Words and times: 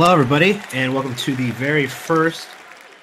Hello, 0.00 0.14
everybody, 0.14 0.58
and 0.72 0.94
welcome 0.94 1.14
to 1.16 1.36
the 1.36 1.50
very 1.50 1.86
first 1.86 2.48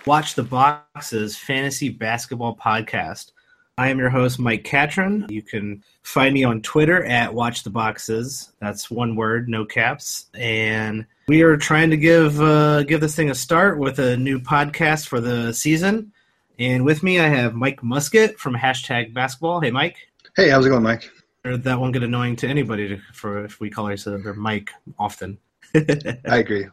Watch 0.07 0.33
the 0.33 0.41
Boxes 0.41 1.37
Fantasy 1.37 1.89
Basketball 1.89 2.55
Podcast. 2.55 3.33
I 3.77 3.89
am 3.89 3.99
your 3.99 4.09
host, 4.09 4.39
Mike 4.39 4.63
Catron. 4.63 5.27
You 5.29 5.43
can 5.43 5.83
find 6.01 6.33
me 6.33 6.43
on 6.43 6.63
Twitter 6.63 7.05
at 7.05 7.31
Watch 7.31 7.61
the 7.61 7.69
Boxes. 7.69 8.51
That's 8.59 8.89
one 8.89 9.15
word, 9.15 9.47
no 9.47 9.63
caps. 9.63 10.25
And 10.33 11.05
we 11.27 11.43
are 11.43 11.55
trying 11.55 11.91
to 11.91 11.97
give 11.97 12.41
uh, 12.41 12.81
give 12.81 12.99
this 12.99 13.15
thing 13.15 13.29
a 13.29 13.35
start 13.35 13.77
with 13.77 13.99
a 13.99 14.17
new 14.17 14.39
podcast 14.39 15.07
for 15.07 15.21
the 15.21 15.53
season. 15.53 16.11
And 16.57 16.83
with 16.83 17.03
me, 17.03 17.19
I 17.19 17.27
have 17.27 17.53
Mike 17.53 17.81
Muskett 17.81 18.37
from 18.37 18.55
hashtag 18.55 19.13
Basketball. 19.13 19.61
Hey, 19.61 19.69
Mike. 19.69 19.97
Hey, 20.35 20.49
how's 20.49 20.65
it 20.65 20.69
going, 20.69 20.81
Mike? 20.81 21.11
That 21.43 21.79
won't 21.79 21.93
get 21.93 22.01
annoying 22.01 22.37
to 22.37 22.47
anybody 22.47 22.87
to, 22.87 22.99
for 23.13 23.45
if 23.45 23.59
we 23.59 23.69
call 23.69 23.85
ourselves 23.85 24.25
Mike 24.35 24.71
often. 24.97 25.37
I 26.29 26.37
agree. 26.37 26.67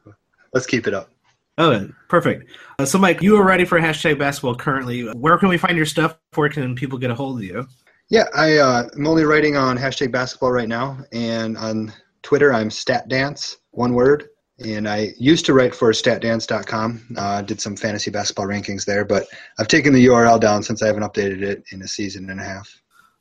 Let's 0.52 0.66
keep 0.66 0.86
it 0.86 0.94
up. 0.94 1.10
Oh, 1.56 1.88
perfect. 2.08 2.50
Uh, 2.78 2.84
so, 2.84 2.98
Mike, 2.98 3.22
you 3.22 3.36
are 3.36 3.44
ready 3.44 3.64
for 3.64 3.78
hashtag 3.78 4.18
basketball 4.18 4.56
currently. 4.56 5.02
Where 5.12 5.38
can 5.38 5.48
we 5.48 5.58
find 5.58 5.76
your 5.76 5.86
stuff? 5.86 6.18
Where 6.34 6.48
can 6.48 6.74
people 6.74 6.98
get 6.98 7.10
a 7.10 7.14
hold 7.14 7.38
of 7.38 7.44
you? 7.44 7.66
Yeah, 8.10 8.24
I, 8.34 8.58
uh, 8.58 8.88
I'm 8.94 9.06
only 9.06 9.24
writing 9.24 9.56
on 9.56 9.78
hashtag 9.78 10.10
basketball 10.10 10.50
right 10.50 10.68
now. 10.68 10.98
And 11.12 11.56
on 11.56 11.92
Twitter, 12.22 12.52
I'm 12.52 12.70
statdance, 12.70 13.56
one 13.70 13.94
word. 13.94 14.28
And 14.64 14.88
I 14.88 15.12
used 15.18 15.46
to 15.46 15.54
write 15.54 15.74
for 15.74 15.90
statdance.com. 15.92 17.16
Uh, 17.16 17.42
did 17.42 17.60
some 17.60 17.76
fantasy 17.76 18.10
basketball 18.10 18.46
rankings 18.46 18.84
there, 18.84 19.04
but 19.04 19.26
I've 19.58 19.68
taken 19.68 19.92
the 19.92 20.06
URL 20.06 20.40
down 20.40 20.62
since 20.62 20.82
I 20.82 20.86
haven't 20.86 21.02
updated 21.02 21.42
it 21.42 21.64
in 21.72 21.82
a 21.82 21.88
season 21.88 22.30
and 22.30 22.40
a 22.40 22.44
half. 22.44 22.68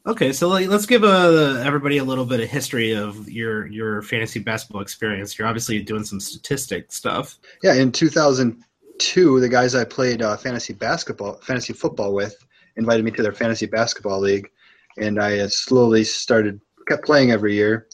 Okay, 0.05 0.33
so 0.33 0.49
let's 0.49 0.85
give 0.85 1.05
uh, 1.05 1.61
everybody 1.63 1.97
a 1.97 2.03
little 2.03 2.25
bit 2.25 2.41
of 2.41 2.49
history 2.49 2.91
of 2.91 3.29
your 3.29 3.67
your 3.67 4.01
fantasy 4.01 4.37
basketball 4.37 4.81
experience. 4.81 5.39
You're 5.39 5.47
obviously 5.47 5.81
doing 5.81 6.03
some 6.03 6.19
statistic 6.19 6.91
stuff. 6.91 7.39
Yeah, 7.63 7.75
in 7.75 7.89
2002, 7.89 9.39
the 9.39 9.47
guys 9.47 9.75
I 9.75 9.85
played 9.85 10.21
uh, 10.21 10.35
fantasy 10.35 10.73
basketball, 10.73 11.35
fantasy 11.35 11.71
football 11.71 12.13
with, 12.13 12.35
invited 12.75 13.05
me 13.05 13.11
to 13.11 13.23
their 13.23 13.31
fantasy 13.31 13.65
basketball 13.65 14.19
league, 14.19 14.51
and 14.97 15.21
I 15.21 15.39
uh, 15.39 15.47
slowly 15.47 16.03
started 16.03 16.59
kept 16.85 17.05
playing 17.05 17.31
every 17.31 17.53
year, 17.53 17.87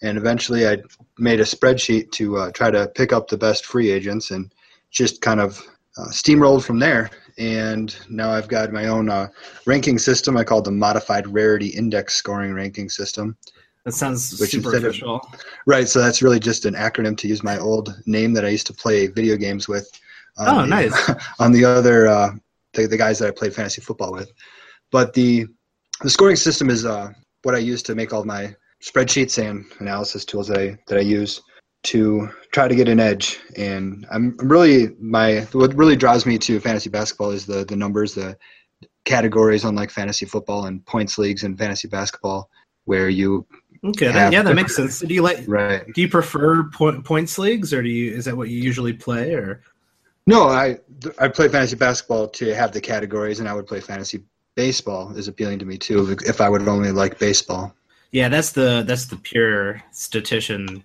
and 0.00 0.16
eventually 0.16 0.68
I 0.68 0.76
made 1.18 1.40
a 1.40 1.44
spreadsheet 1.44 2.12
to 2.12 2.36
uh, 2.36 2.50
try 2.52 2.70
to 2.70 2.86
pick 2.94 3.12
up 3.12 3.26
the 3.26 3.36
best 3.36 3.66
free 3.66 3.90
agents, 3.90 4.30
and 4.30 4.54
just 4.92 5.22
kind 5.22 5.40
of 5.40 5.58
uh, 5.98 6.10
steamrolled 6.10 6.62
from 6.62 6.78
there 6.78 7.10
and 7.38 7.96
now 8.08 8.30
I've 8.30 8.48
got 8.48 8.72
my 8.72 8.86
own 8.88 9.08
uh, 9.08 9.28
ranking 9.66 9.98
system. 9.98 10.36
I 10.36 10.44
call 10.44 10.58
it 10.58 10.64
the 10.64 10.72
Modified 10.72 11.26
Rarity 11.28 11.68
Index 11.68 12.14
Scoring 12.14 12.52
Ranking 12.52 12.88
System. 12.88 13.36
That 13.84 13.92
sounds 13.92 14.38
which 14.40 14.50
superficial. 14.50 15.16
Of, 15.16 15.40
right, 15.66 15.88
so 15.88 16.00
that's 16.00 16.20
really 16.20 16.40
just 16.40 16.66
an 16.66 16.74
acronym 16.74 17.16
to 17.18 17.28
use 17.28 17.42
my 17.42 17.58
old 17.58 17.94
name 18.06 18.32
that 18.34 18.44
I 18.44 18.48
used 18.48 18.66
to 18.66 18.74
play 18.74 19.06
video 19.06 19.36
games 19.36 19.68
with. 19.68 19.88
oh, 20.38 20.62
the, 20.62 20.66
nice. 20.66 21.10
On 21.38 21.52
the 21.52 21.64
other, 21.64 22.08
uh, 22.08 22.32
the, 22.74 22.86
the 22.86 22.96
guys 22.96 23.18
that 23.20 23.28
I 23.28 23.30
played 23.30 23.54
fantasy 23.54 23.80
football 23.80 24.12
with. 24.12 24.30
But 24.90 25.14
the 25.14 25.46
the 26.02 26.10
scoring 26.10 26.36
system 26.36 26.70
is 26.70 26.84
uh, 26.84 27.12
what 27.42 27.54
I 27.54 27.58
use 27.58 27.82
to 27.84 27.94
make 27.94 28.12
all 28.12 28.24
my 28.24 28.54
spreadsheets 28.82 29.42
and 29.42 29.64
analysis 29.80 30.24
tools 30.24 30.48
that 30.48 30.58
I 30.58 30.78
that 30.88 30.98
I 30.98 31.02
use 31.02 31.42
to 31.84 32.28
try 32.52 32.68
to 32.68 32.74
get 32.74 32.88
an 32.88 33.00
edge. 33.00 33.38
And 33.56 34.06
I'm 34.10 34.36
really 34.38 34.94
my 35.00 35.40
what 35.52 35.74
really 35.74 35.96
draws 35.96 36.26
me 36.26 36.38
to 36.38 36.60
fantasy 36.60 36.90
basketball 36.90 37.30
is 37.30 37.46
the 37.46 37.64
the 37.64 37.76
numbers, 37.76 38.14
the 38.14 38.36
categories, 39.04 39.64
unlike 39.64 39.90
fantasy 39.90 40.26
football 40.26 40.66
and 40.66 40.84
points 40.84 41.18
leagues 41.18 41.44
and 41.44 41.58
fantasy 41.58 41.88
basketball, 41.88 42.50
where 42.84 43.08
you 43.08 43.46
okay, 43.84 44.12
that, 44.12 44.32
yeah, 44.32 44.42
that 44.42 44.54
makes 44.54 44.76
sense. 44.76 45.00
Do 45.00 45.12
you 45.12 45.22
like 45.22 45.44
right? 45.46 45.84
Do 45.94 46.00
you 46.00 46.08
prefer 46.08 46.64
point, 46.64 47.04
points 47.04 47.38
leagues, 47.38 47.72
or 47.72 47.82
do 47.82 47.88
you 47.88 48.12
is 48.14 48.24
that 48.26 48.36
what 48.36 48.48
you 48.48 48.60
usually 48.60 48.92
play, 48.92 49.34
or? 49.34 49.62
No, 50.26 50.48
I 50.48 50.78
I 51.18 51.28
play 51.28 51.48
fantasy 51.48 51.76
basketball 51.76 52.28
to 52.28 52.54
have 52.54 52.72
the 52.72 52.80
categories, 52.80 53.40
and 53.40 53.48
I 53.48 53.54
would 53.54 53.66
play 53.66 53.80
fantasy 53.80 54.22
baseball 54.56 55.16
is 55.16 55.28
appealing 55.28 55.58
to 55.60 55.64
me 55.64 55.78
too. 55.78 56.16
If 56.26 56.40
I 56.40 56.48
would 56.48 56.66
only 56.66 56.90
like 56.90 57.18
baseball. 57.18 57.74
Yeah, 58.10 58.28
that's 58.28 58.52
the 58.52 58.84
that's 58.86 59.06
the 59.06 59.16
pure 59.16 59.82
statistician 59.92 60.84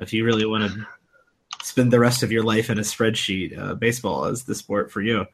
if 0.00 0.12
you 0.12 0.24
really 0.24 0.46
want 0.46 0.70
to 0.70 0.86
spend 1.62 1.92
the 1.92 2.00
rest 2.00 2.22
of 2.22 2.32
your 2.32 2.42
life 2.42 2.70
in 2.70 2.78
a 2.78 2.82
spreadsheet, 2.82 3.58
uh, 3.58 3.74
baseball 3.74 4.26
is 4.26 4.44
the 4.44 4.54
sport 4.54 4.90
for 4.90 5.00
you. 5.00 5.26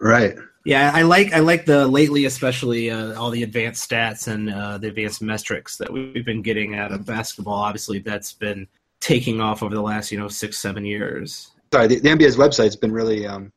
Right. 0.00 0.36
Yeah, 0.64 0.90
I 0.92 1.02
like 1.02 1.32
I 1.32 1.38
like 1.38 1.64
the 1.64 1.86
lately, 1.86 2.24
especially 2.24 2.90
uh, 2.90 3.14
all 3.14 3.30
the 3.30 3.44
advanced 3.44 3.88
stats 3.88 4.26
and 4.26 4.52
uh, 4.52 4.78
the 4.78 4.88
advanced 4.88 5.22
metrics 5.22 5.76
that 5.76 5.92
we've 5.92 6.24
been 6.24 6.42
getting 6.42 6.74
out 6.74 6.90
of 6.90 7.06
basketball. 7.06 7.54
Obviously, 7.54 8.00
that's 8.00 8.32
been 8.32 8.66
taking 9.00 9.40
off 9.40 9.62
over 9.62 9.74
the 9.74 9.82
last 9.82 10.10
you 10.10 10.18
know 10.18 10.26
six 10.26 10.58
seven 10.58 10.84
years. 10.84 11.52
Sorry, 11.72 11.86
the, 11.86 12.00
the 12.00 12.08
NBA's 12.08 12.36
website's 12.36 12.74
been 12.74 12.92
really 12.92 13.26
um, 13.26 13.52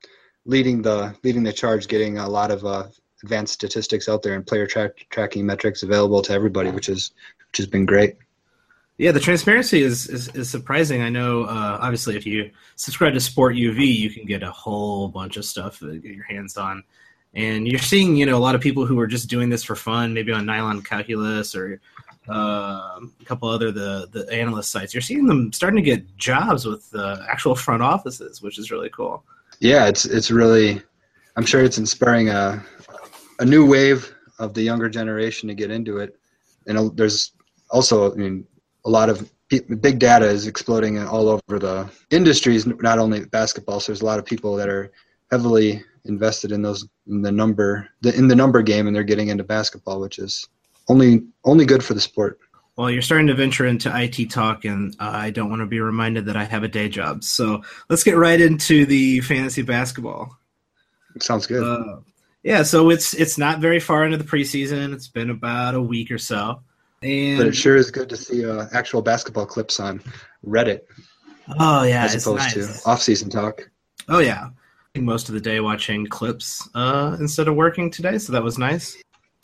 leading 0.46 0.84
the 0.84 1.16
leading 1.24 1.42
the 1.42 1.52
charge, 1.52 1.88
getting 1.88 2.20
a 2.20 2.30
lot 2.30 2.52
of 2.52 2.64
uh, 2.64 2.88
advanced 3.24 3.54
statistics 3.54 4.08
out 4.08 4.22
there 4.22 4.36
and 4.36 4.46
player 4.46 4.68
track, 4.68 5.08
tracking 5.10 5.46
metrics 5.48 5.82
available 5.82 6.22
to 6.22 6.34
everybody, 6.34 6.70
which 6.70 6.90
is 6.90 7.12
which 7.50 7.58
has 7.58 7.68
been 7.68 7.88
great. 7.88 8.18
Yeah, 9.00 9.14
the 9.14 9.20
transparency 9.22 9.82
is, 9.82 10.08
is, 10.08 10.28
is 10.36 10.50
surprising. 10.50 11.02
I 11.02 11.10
know, 11.10 11.44
uh, 11.44 11.80
obviously, 11.82 12.18
if 12.18 12.26
you 12.26 12.52
subscribe 12.76 13.14
to 13.14 13.22
Sport 13.22 13.56
UV, 13.56 13.96
you 13.96 14.10
can 14.10 14.26
get 14.26 14.44
a 14.44 14.52
whole 14.52 15.08
bunch 15.08 15.38
of 15.38 15.46
stuff 15.46 15.80
to 15.80 15.98
get 16.00 16.12
your 16.14 16.26
hands 16.26 16.58
on. 16.58 16.84
And 17.34 17.66
you're 17.66 17.80
seeing, 17.80 18.18
you 18.18 18.26
know, 18.26 18.36
a 18.36 18.44
lot 18.44 18.56
of 18.56 18.62
people 18.62 18.86
who 18.86 19.00
are 19.00 19.08
just 19.08 19.30
doing 19.30 19.48
this 19.48 19.64
for 19.64 19.78
fun, 19.78 20.14
maybe 20.14 20.34
on 20.34 20.46
Nylon 20.46 20.82
Calculus 20.82 21.56
or 21.56 21.80
uh, 22.28 23.00
a 23.22 23.26
couple 23.26 23.48
other 23.48 23.72
the 23.72 24.10
the 24.12 24.30
analyst 24.34 24.70
sites. 24.70 24.94
You're 24.94 25.02
seeing 25.02 25.28
them 25.28 25.54
starting 25.54 25.78
to 25.78 25.82
get 25.82 26.18
jobs 26.18 26.66
with 26.66 26.94
actual 27.30 27.56
front 27.56 27.82
offices, 27.82 28.42
which 28.42 28.60
is 28.60 28.70
really 28.70 28.90
cool. 28.90 29.24
Yeah, 29.62 29.88
it's 29.88 30.04
it's 30.04 30.30
really. 30.30 30.82
I'm 31.38 31.46
sure 31.46 31.64
it's 31.64 31.78
inspiring 31.78 32.28
a 32.30 32.62
a 33.40 33.46
new 33.46 33.66
wave 33.66 34.14
of 34.40 34.54
the 34.54 34.62
younger 34.62 34.90
generation 34.90 35.48
to 35.48 35.56
get 35.56 35.72
into 35.72 36.00
it. 36.00 36.18
And 36.68 36.98
there's 36.98 37.32
also, 37.70 38.12
I 38.12 38.16
mean, 38.16 38.46
a 38.86 38.90
lot 38.90 39.10
of 39.10 39.30
big 39.50 40.00
data 40.00 40.26
is 40.26 40.48
exploding 40.48 41.00
all 41.00 41.28
over 41.28 41.60
the 41.60 41.90
industries, 42.12 42.66
not 42.66 43.00
only 43.00 43.26
basketball. 43.26 43.80
So 43.80 43.92
there's 43.92 44.02
a 44.02 44.06
lot 44.06 44.20
of 44.20 44.26
people 44.26 44.56
that 44.56 44.70
are 44.70 44.92
heavily 45.32 45.84
invested 46.06 46.52
in 46.52 46.62
those 46.62 46.88
in 47.08 47.22
the 47.22 47.32
number 47.32 47.90
the, 48.02 48.16
in 48.16 48.28
the 48.28 48.36
number 48.36 48.62
game, 48.62 48.88
and 48.88 48.96
they're 48.96 49.04
getting 49.04 49.30
into 49.30 49.44
basketball, 49.44 50.00
which 50.00 50.20
is 50.20 50.48
only 50.88 51.24
only 51.46 51.66
good 51.66 51.84
for 51.84 51.94
the 51.94 52.02
sport. 52.02 52.40
Well, 52.76 52.90
you're 52.90 53.02
starting 53.02 53.28
to 53.28 53.34
venture 53.34 53.66
into 53.66 53.92
IT 53.94 54.30
talk, 54.30 54.64
and 54.64 54.96
uh, 55.00 55.12
I 55.14 55.32
don't 55.32 55.50
want 55.50 55.62
to 55.62 55.66
be 55.66 55.82
reminded 55.82 56.26
that 56.28 56.38
I 56.38 56.46
have 56.46 56.64
a 56.64 56.70
day 56.70 56.88
job. 56.88 57.24
So 57.26 57.62
let's 57.90 58.04
get 58.04 58.16
right 58.16 58.40
into 58.40 58.86
the 58.86 59.20
fantasy 59.22 59.64
basketball. 59.64 60.38
Sounds 61.20 61.46
good. 61.46 61.62
Uh, 61.62 62.00
yeah, 62.44 62.64
so 62.64 62.90
it's 62.90 63.14
it's 63.14 63.38
not 63.38 63.60
very 63.60 63.80
far 63.80 64.06
into 64.06 64.18
the 64.18 64.24
preseason. 64.24 64.94
It's 64.94 65.10
been 65.10 65.30
about 65.30 65.76
a 65.76 65.82
week 65.82 66.10
or 66.12 66.18
so. 66.18 66.62
And 67.02 67.38
but 67.38 67.48
it 67.48 67.56
sure 67.56 67.76
is 67.76 67.92
good 67.92 68.10
to 68.10 68.18
see 68.18 68.46
uh, 68.46 68.68
actual 68.74 69.02
basketball 69.02 69.46
clips 69.46 69.80
on 69.80 70.02
Reddit. 70.46 70.82
Oh 71.60 71.84
yeah, 71.84 72.04
as 72.04 72.16
opposed 72.16 72.56
nice. 72.56 72.84
to 72.84 72.90
off-season 72.90 73.30
talk. 73.30 73.70
Oh 74.08 74.20
yeah, 74.20 74.50
most 74.98 75.30
of 75.30 75.36
the 75.36 75.42
day 75.42 75.60
watching 75.60 76.06
clips 76.06 76.68
uh, 76.76 77.16
instead 77.20 77.48
of 77.48 77.56
working 77.56 77.90
today, 77.90 78.18
so 78.18 78.34
that 78.34 78.44
was 78.44 78.58
nice. 78.58 78.98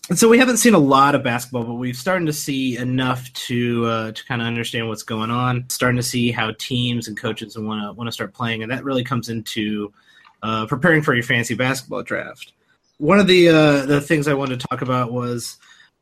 And 0.07 0.19
so 0.19 0.29
we 0.29 0.37
haven't 0.37 0.57
seen 0.57 0.75
a 0.75 0.79
lot 0.79 1.15
of 1.15 1.23
basketball, 1.23 1.63
but 1.63 1.73
we've 1.75 1.95
started 1.95 2.25
to 2.27 2.33
see 2.33 2.77
enough 2.77 3.31
to 3.33 3.85
uh, 3.85 4.11
to 4.11 4.25
kind 4.25 4.41
of 4.41 4.47
understand 4.47 4.87
what's 4.87 5.03
going 5.03 5.31
on. 5.31 5.65
Starting 5.69 5.97
to 5.97 6.03
see 6.03 6.31
how 6.31 6.51
teams 6.59 7.07
and 7.07 7.17
coaches 7.17 7.57
want 7.57 7.81
to 7.81 7.93
want 7.93 8.07
to 8.07 8.11
start 8.11 8.33
playing, 8.33 8.61
and 8.61 8.71
that 8.71 8.83
really 8.83 9.03
comes 9.03 9.29
into 9.29 9.91
uh, 10.43 10.67
preparing 10.67 11.01
for 11.01 11.15
your 11.15 11.23
fancy 11.23 11.55
basketball 11.55 12.03
draft. 12.03 12.53
One 12.97 13.19
of 13.19 13.25
the 13.25 13.49
uh, 13.49 13.85
the 13.87 13.99
things 13.99 14.27
I 14.27 14.35
wanted 14.35 14.59
to 14.59 14.67
talk 14.67 14.83
about 14.83 15.11
was 15.11 15.57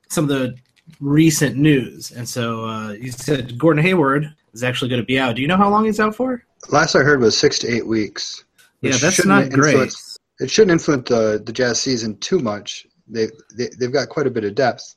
some 0.10 0.26
of 0.26 0.30
the 0.30 0.56
recent 1.00 1.56
news. 1.56 2.12
And 2.12 2.28
so 2.28 2.66
uh, 2.66 2.92
you 2.92 3.12
said 3.12 3.58
Gordon 3.58 3.84
Hayward 3.84 4.34
is 4.54 4.64
actually 4.64 4.90
going 4.90 5.02
to 5.02 5.06
be 5.06 5.20
out. 5.20 5.36
Do 5.36 5.42
you 5.42 5.48
know 5.48 5.58
how 5.58 5.70
long 5.70 5.86
he's 5.86 6.00
out 6.00 6.16
for? 6.16 6.44
Last 6.70 6.96
I 6.96 7.00
heard 7.00 7.22
was 7.22 7.38
six 7.38 7.60
to 7.60 7.68
eight 7.68 7.86
weeks. 7.86 8.46
Yeah, 8.82 8.98
that's 8.98 9.26
not 9.26 9.50
great. 9.50 9.94
It 10.40 10.50
shouldn't 10.50 10.72
influence 10.72 11.10
the, 11.10 11.42
the 11.46 11.54
Jazz 11.54 11.80
season 11.80 12.18
too 12.18 12.40
much. 12.40 12.88
They, 13.08 13.28
they, 13.56 13.70
they've 13.80 13.94
got 13.94 14.10
quite 14.10 14.28
a 14.28 14.32
bit 14.32 14.44
of 14.44 14.56
depth, 14.56 14.96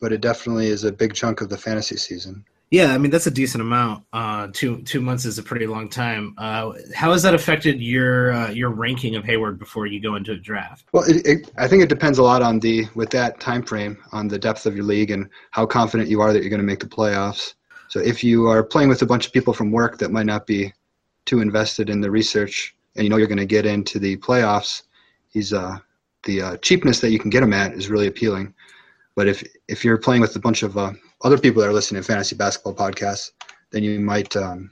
but 0.00 0.12
it 0.12 0.20
definitely 0.20 0.66
is 0.66 0.84
a 0.84 0.92
big 0.92 1.14
chunk 1.14 1.40
of 1.40 1.48
the 1.48 1.56
fantasy 1.56 1.96
season. 1.96 2.44
Yeah, 2.70 2.92
I 2.92 2.98
mean 2.98 3.10
that's 3.10 3.26
a 3.26 3.30
decent 3.30 3.62
amount. 3.62 4.04
Uh, 4.12 4.48
two 4.52 4.82
two 4.82 5.00
months 5.00 5.24
is 5.24 5.38
a 5.38 5.42
pretty 5.42 5.66
long 5.66 5.88
time. 5.88 6.34
Uh, 6.38 6.72
how 6.94 7.12
has 7.12 7.22
that 7.22 7.34
affected 7.34 7.80
your 7.80 8.32
uh, 8.32 8.50
your 8.50 8.70
ranking 8.70 9.14
of 9.14 9.24
Hayward 9.24 9.58
before 9.58 9.86
you 9.86 10.00
go 10.00 10.16
into 10.16 10.32
a 10.32 10.36
draft? 10.36 10.86
Well, 10.92 11.04
it, 11.04 11.24
it, 11.26 11.50
I 11.56 11.68
think 11.68 11.82
it 11.82 11.88
depends 11.88 12.18
a 12.18 12.22
lot 12.22 12.42
on 12.42 12.58
the 12.58 12.86
with 12.94 13.10
that 13.10 13.38
time 13.38 13.62
frame 13.62 13.98
on 14.12 14.28
the 14.28 14.38
depth 14.38 14.66
of 14.66 14.74
your 14.74 14.84
league 14.84 15.10
and 15.10 15.28
how 15.52 15.66
confident 15.66 16.08
you 16.08 16.20
are 16.20 16.32
that 16.32 16.40
you're 16.40 16.50
going 16.50 16.58
to 16.58 16.66
make 16.66 16.80
the 16.80 16.86
playoffs. 16.86 17.54
So 17.88 18.00
if 18.00 18.24
you 18.24 18.48
are 18.48 18.64
playing 18.64 18.88
with 18.88 19.02
a 19.02 19.06
bunch 19.06 19.26
of 19.26 19.32
people 19.32 19.52
from 19.52 19.70
work 19.70 19.98
that 19.98 20.10
might 20.10 20.26
not 20.26 20.46
be 20.46 20.72
too 21.26 21.40
invested 21.40 21.88
in 21.88 22.00
the 22.00 22.10
research, 22.10 22.74
and 22.96 23.04
you 23.04 23.10
know 23.10 23.18
you're 23.18 23.28
going 23.28 23.38
to 23.38 23.46
get 23.46 23.66
into 23.66 24.00
the 24.00 24.16
playoffs, 24.16 24.82
he's 25.28 25.52
uh, 25.52 25.78
the 26.24 26.42
uh, 26.42 26.56
cheapness 26.56 27.00
that 27.00 27.10
you 27.10 27.20
can 27.20 27.30
get 27.30 27.42
him 27.42 27.52
at 27.52 27.74
is 27.74 27.88
really 27.88 28.08
appealing. 28.08 28.52
But 29.14 29.28
if 29.28 29.44
if 29.68 29.84
you're 29.84 29.98
playing 29.98 30.22
with 30.22 30.34
a 30.34 30.40
bunch 30.40 30.64
of 30.64 30.76
uh, 30.76 30.92
other 31.24 31.38
people 31.38 31.62
that 31.62 31.68
are 31.68 31.72
listening 31.72 32.00
to 32.00 32.06
fantasy 32.06 32.36
basketball 32.36 32.74
podcasts, 32.74 33.32
then 33.70 33.82
you 33.82 33.98
might 33.98 34.36
um, 34.36 34.70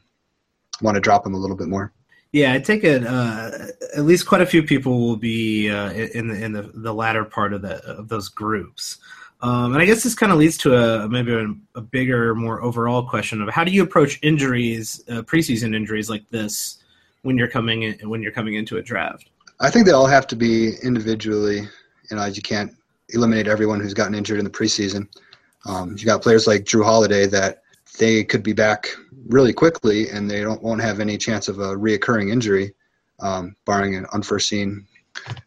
want 0.80 0.94
to 0.94 1.00
drop 1.00 1.24
them 1.24 1.34
a 1.34 1.38
little 1.38 1.56
bit 1.56 1.68
more. 1.68 1.92
Yeah, 2.32 2.54
I 2.54 2.60
take 2.60 2.84
it. 2.84 3.04
Uh, 3.04 3.50
at 3.94 4.04
least 4.04 4.26
quite 4.26 4.40
a 4.40 4.46
few 4.46 4.62
people 4.62 5.00
will 5.00 5.16
be 5.16 5.68
uh, 5.70 5.92
in 5.92 6.28
the 6.28 6.42
in 6.42 6.52
the, 6.52 6.70
the 6.74 6.94
latter 6.94 7.24
part 7.24 7.52
of 7.52 7.60
the 7.62 7.84
of 7.84 8.08
those 8.08 8.28
groups. 8.28 8.98
Um, 9.42 9.72
and 9.72 9.82
I 9.82 9.86
guess 9.86 10.04
this 10.04 10.14
kind 10.14 10.30
of 10.30 10.38
leads 10.38 10.56
to 10.58 10.76
a 10.76 11.08
maybe 11.08 11.34
a, 11.34 11.52
a, 11.74 11.80
bigger, 11.80 12.32
more 12.32 12.62
overall 12.62 13.04
question 13.04 13.42
of 13.42 13.48
how 13.48 13.64
do 13.64 13.72
you 13.72 13.82
approach 13.82 14.20
injuries, 14.22 15.02
uh, 15.08 15.22
preseason 15.22 15.74
injuries 15.74 16.08
like 16.08 16.22
this, 16.30 16.78
when 17.22 17.36
you're 17.36 17.48
coming 17.48 17.82
in, 17.82 18.08
when 18.08 18.22
you're 18.22 18.32
coming 18.32 18.54
into 18.54 18.76
a 18.76 18.82
draft. 18.82 19.30
I 19.58 19.68
think 19.68 19.84
they 19.84 19.92
all 19.92 20.06
have 20.06 20.28
to 20.28 20.36
be 20.36 20.74
individually. 20.84 21.68
You 22.08 22.16
know, 22.16 22.24
you 22.26 22.40
can't 22.40 22.72
eliminate 23.08 23.48
everyone 23.48 23.80
who's 23.80 23.94
gotten 23.94 24.14
injured 24.14 24.38
in 24.38 24.44
the 24.44 24.50
preseason. 24.50 25.08
Um, 25.66 25.96
you 25.96 26.04
got 26.04 26.22
players 26.22 26.46
like 26.46 26.64
Jrue 26.64 26.84
Holiday 26.84 27.26
that 27.26 27.62
they 27.98 28.24
could 28.24 28.42
be 28.42 28.52
back 28.52 28.88
really 29.28 29.52
quickly, 29.52 30.08
and 30.08 30.30
they 30.30 30.40
don't 30.40 30.62
won't 30.62 30.80
have 30.80 31.00
any 31.00 31.16
chance 31.18 31.48
of 31.48 31.58
a 31.58 31.76
reoccurring 31.76 32.30
injury, 32.30 32.74
um, 33.20 33.54
barring 33.64 33.94
an 33.94 34.06
unforeseen 34.12 34.86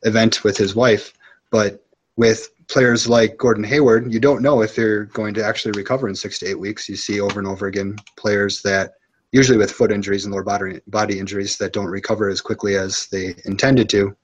event 0.03 0.44
with 0.44 0.57
his 0.57 0.75
wife. 0.75 1.13
But 1.51 1.83
with 2.15 2.50
players 2.67 3.07
like 3.07 3.38
Gordon 3.38 3.63
Hayward, 3.63 4.12
you 4.12 4.19
don't 4.19 4.41
know 4.41 4.62
if 4.62 4.75
they're 4.75 5.06
going 5.06 5.33
to 5.35 5.45
actually 5.45 5.73
recover 5.77 6.07
in 6.07 6.15
six 6.15 6.39
to 6.39 6.47
eight 6.47 6.59
weeks. 6.59 6.88
You 6.88 6.95
see 6.95 7.19
over 7.19 7.39
and 7.39 7.47
over 7.47 7.67
again 7.67 7.97
players 8.15 8.62
that, 8.62 8.94
usually 9.31 9.57
with 9.57 9.71
foot 9.71 9.91
injuries 9.91 10.25
and 10.25 10.33
lower 10.33 10.44
body, 10.44 10.79
body 10.88 11.19
injuries, 11.19 11.57
that 11.57 11.73
don't 11.73 11.88
recover 11.88 12.29
as 12.29 12.41
quickly 12.41 12.75
as 12.75 13.07
they 13.07 13.35
intended 13.45 13.89
to. 13.89 14.15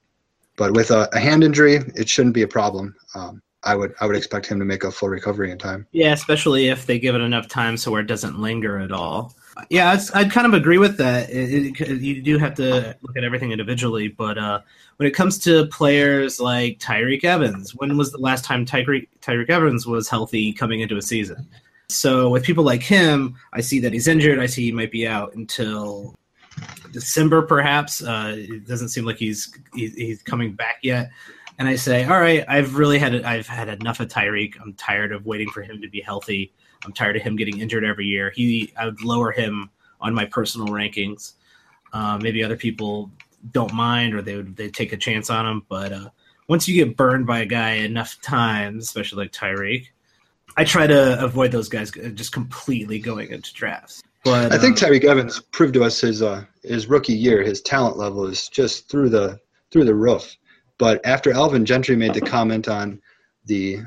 But 0.56 0.72
with 0.74 0.90
a, 0.90 1.08
a 1.12 1.18
hand 1.18 1.44
injury, 1.44 1.76
it 1.94 2.08
shouldn't 2.08 2.34
be 2.34 2.42
a 2.42 2.48
problem. 2.48 2.94
Um, 3.14 3.42
I 3.64 3.74
would 3.76 3.94
I 4.00 4.06
would 4.06 4.16
expect 4.16 4.46
him 4.46 4.58
to 4.58 4.64
make 4.64 4.84
a 4.84 4.90
full 4.90 5.08
recovery 5.08 5.50
in 5.50 5.58
time. 5.58 5.86
Yeah, 5.92 6.12
especially 6.12 6.68
if 6.68 6.86
they 6.86 6.98
give 6.98 7.14
it 7.14 7.20
enough 7.20 7.48
time 7.48 7.76
so 7.76 7.90
where 7.90 8.00
it 8.00 8.06
doesn't 8.06 8.38
linger 8.38 8.78
at 8.78 8.92
all. 8.92 9.34
Yeah, 9.68 9.98
I'd, 10.14 10.30
kind 10.30 10.46
of 10.46 10.54
agree 10.54 10.78
with 10.78 10.96
that. 10.96 11.28
It, 11.28 11.78
it, 11.78 12.00
you 12.00 12.22
do 12.22 12.38
have 12.38 12.54
to 12.54 12.96
look 13.02 13.16
at 13.18 13.22
everything 13.22 13.52
individually, 13.52 14.08
but 14.08 14.38
uh, 14.38 14.60
when 14.96 15.06
it 15.06 15.12
comes 15.12 15.38
to 15.40 15.66
players 15.66 16.40
like 16.40 16.78
Tyreke 16.78 17.24
Evans, 17.24 17.74
when 17.74 17.94
was 17.98 18.12
the 18.12 18.18
last 18.18 18.46
time 18.46 18.64
Tyreke 18.64 19.08
Tyreke 19.20 19.50
Evans 19.50 19.86
was 19.86 20.08
healthy 20.08 20.52
coming 20.54 20.80
into 20.80 20.96
a 20.96 21.02
season? 21.02 21.46
So 21.88 22.30
with 22.30 22.44
people 22.44 22.64
like 22.64 22.82
him, 22.82 23.36
I 23.52 23.60
see 23.60 23.78
that 23.80 23.92
he's 23.92 24.08
injured. 24.08 24.38
I 24.38 24.46
see 24.46 24.64
he 24.64 24.72
might 24.72 24.90
be 24.90 25.06
out 25.06 25.34
until 25.34 26.14
December, 26.92 27.42
perhaps. 27.42 28.02
Uh, 28.02 28.34
it 28.36 28.66
doesn't 28.66 28.88
seem 28.88 29.04
like 29.04 29.16
he's 29.16 29.54
he's 29.74 30.22
coming 30.22 30.54
back 30.54 30.78
yet. 30.82 31.10
And 31.62 31.68
I 31.68 31.76
say, 31.76 32.04
all 32.04 32.18
right, 32.18 32.44
I've 32.48 32.74
really 32.74 32.98
had 32.98 33.22
I've 33.22 33.46
had 33.46 33.68
enough 33.68 34.00
of 34.00 34.08
Tyreke. 34.08 34.60
I'm 34.60 34.72
tired 34.72 35.12
of 35.12 35.26
waiting 35.26 35.48
for 35.48 35.62
him 35.62 35.80
to 35.80 35.88
be 35.88 36.00
healthy. 36.00 36.52
I'm 36.84 36.92
tired 36.92 37.14
of 37.14 37.22
him 37.22 37.36
getting 37.36 37.60
injured 37.60 37.84
every 37.84 38.04
year. 38.04 38.32
He, 38.34 38.72
I 38.76 38.86
would 38.86 39.04
lower 39.04 39.30
him 39.30 39.70
on 40.00 40.12
my 40.12 40.24
personal 40.24 40.66
rankings. 40.66 41.34
Uh, 41.92 42.18
maybe 42.20 42.42
other 42.42 42.56
people 42.56 43.12
don't 43.52 43.72
mind 43.72 44.12
or 44.12 44.22
they 44.22 44.34
would 44.34 44.56
they 44.56 44.70
take 44.70 44.92
a 44.92 44.96
chance 44.96 45.30
on 45.30 45.46
him. 45.46 45.64
But 45.68 45.92
uh, 45.92 46.08
once 46.48 46.66
you 46.66 46.84
get 46.84 46.96
burned 46.96 47.28
by 47.28 47.38
a 47.42 47.46
guy 47.46 47.74
enough 47.74 48.20
times, 48.22 48.82
especially 48.82 49.22
like 49.22 49.32
Tyreke, 49.32 49.86
I 50.56 50.64
try 50.64 50.88
to 50.88 51.22
avoid 51.22 51.52
those 51.52 51.68
guys 51.68 51.92
just 51.92 52.32
completely 52.32 52.98
going 52.98 53.30
into 53.30 53.54
drafts. 53.54 54.02
But 54.24 54.52
I 54.52 54.58
think 54.58 54.82
uh, 54.82 54.86
Tyreke 54.86 55.04
Evans 55.04 55.38
proved 55.38 55.74
to 55.74 55.84
us 55.84 56.00
his 56.00 56.22
uh, 56.22 56.44
his 56.64 56.88
rookie 56.88 57.14
year, 57.14 57.40
his 57.44 57.62
talent 57.62 57.98
level 57.98 58.26
is 58.26 58.48
just 58.48 58.88
through 58.88 59.10
the 59.10 59.38
through 59.70 59.84
the 59.84 59.94
roof. 59.94 60.36
But 60.82 61.00
after 61.06 61.32
Alvin 61.32 61.64
Gentry 61.64 61.94
made 61.94 62.12
the 62.12 62.20
comment 62.20 62.66
on 62.66 63.00
the, 63.44 63.78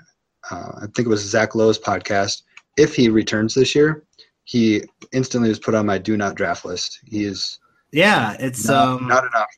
uh, 0.49 0.71
I 0.77 0.85
think 0.95 0.99
it 0.99 1.09
was 1.09 1.19
Zach 1.19 1.53
Lowe's 1.53 1.77
podcast, 1.77 2.43
if 2.77 2.95
he 2.95 3.09
returns 3.09 3.53
this 3.53 3.75
year, 3.75 4.05
he 4.45 4.81
instantly 5.11 5.49
was 5.49 5.59
put 5.59 5.75
on 5.75 5.85
my 5.85 5.97
do 5.97 6.15
not 6.15 6.35
draft 6.35 6.63
list. 6.63 7.01
He 7.03 7.25
is 7.25 7.59
yeah, 7.91 8.37
it's 8.39 8.65
not, 8.65 8.87
um, 8.87 9.07
not 9.09 9.25
enough. 9.25 9.49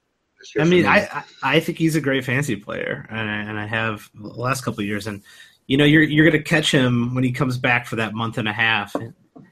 I 0.59 0.63
mean, 0.63 0.81
me. 0.81 0.87
I 0.87 1.23
I 1.43 1.59
think 1.59 1.77
he's 1.77 1.95
a 1.95 2.01
great 2.01 2.25
fantasy 2.25 2.55
player, 2.55 3.05
and 3.07 3.29
I, 3.29 3.35
and 3.35 3.59
I 3.59 3.67
have 3.67 4.09
the 4.15 4.29
last 4.29 4.63
couple 4.63 4.79
of 4.79 4.87
years, 4.87 5.05
and 5.05 5.21
you 5.67 5.77
know, 5.77 5.85
you're 5.85 6.01
you're 6.01 6.27
gonna 6.27 6.41
catch 6.41 6.71
him 6.71 7.13
when 7.13 7.23
he 7.23 7.31
comes 7.31 7.59
back 7.59 7.85
for 7.85 7.97
that 7.97 8.15
month 8.15 8.39
and 8.39 8.47
a 8.47 8.53
half, 8.53 8.95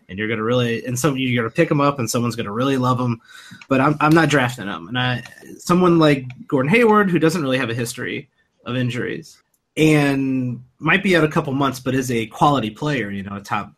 and, 0.10 0.20
you're 0.20 0.28
gonna 0.28 0.44
really 0.44 0.86
and 0.86 0.98
some 0.98 1.18
you're 1.18 1.42
gonna 1.42 1.54
pick 1.54 1.70
them 1.70 1.82
up, 1.82 2.00
and 2.00 2.10
someone's 2.10 2.36
gonna 2.36 2.52
really 2.52 2.78
love 2.78 2.98
them 2.98 3.22
but 3.68 3.82
I'm 3.82 3.96
I'm 4.00 4.14
not 4.14 4.30
drafting 4.30 4.66
them 4.66 4.88
and 4.88 4.98
I 4.98 5.24
someone 5.58 6.00
like 6.00 6.26
Gordon 6.48 6.72
Hayward 6.72 7.10
who 7.10 7.20
doesn't 7.20 7.42
really 7.42 7.58
have 7.58 7.70
a 7.70 7.76
history 7.76 8.30
of 8.66 8.76
injuries 8.76 9.42
and 9.78 10.64
might 10.80 11.04
be 11.04 11.16
out 11.16 11.24
a 11.24 11.30
couple 11.30 11.54
months, 11.54 11.80
but 11.80 11.96
is 11.96 12.12
a 12.12 12.28
quality 12.28 12.70
player, 12.70 13.12
you 13.12 13.24
know, 13.24 13.36
a 13.36 13.42
top, 13.42 13.74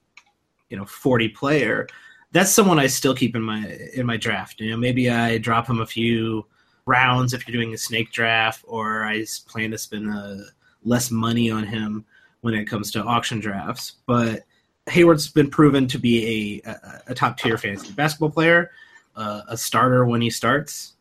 you 0.70 0.78
know, 0.78 0.86
40 0.86 1.30
player. 1.30 1.88
That's 2.32 2.52
someone 2.52 2.80
I 2.80 2.88
still 2.88 3.16
keep 3.16 3.36
in 3.36 3.42
my 3.42 3.66
in 3.94 4.06
my 4.06 4.18
draft. 4.18 4.60
You 4.60 4.72
know, 4.72 4.78
maybe 4.78 5.10
I 5.10 5.38
drop 5.38 5.68
him 5.68 5.80
a 5.80 5.86
few 5.86 6.46
rounds 6.86 7.34
if 7.34 7.48
you're 7.48 7.60
doing 7.60 7.74
a 7.74 7.78
snake 7.78 8.12
draft, 8.12 8.64
or 8.68 9.04
I 9.04 9.26
plan 9.48 9.72
to 9.72 9.78
spend 9.78 10.12
uh, 10.12 10.36
less 10.84 11.10
money 11.10 11.50
on 11.50 11.64
him 11.64 12.06
when 12.42 12.54
it 12.54 12.66
comes 12.66 12.92
to 12.92 13.04
auction 13.04 13.40
drafts. 13.40 13.96
But 14.06 14.44
Hayward's 14.88 15.28
been 15.28 15.50
proven 15.50 15.88
to 15.88 16.00
be 16.00 16.62
a, 16.66 16.70
a, 16.70 17.02
a 17.08 17.16
top 17.16 17.38
tier 17.38 17.58
fantasy 17.58 17.92
basketball 17.92 18.30
player, 18.30 18.72
uh, 19.16 19.42
a 19.48 19.58
starter 19.58 20.06
when 20.06 20.22
he 20.22 20.30
starts 20.30 20.94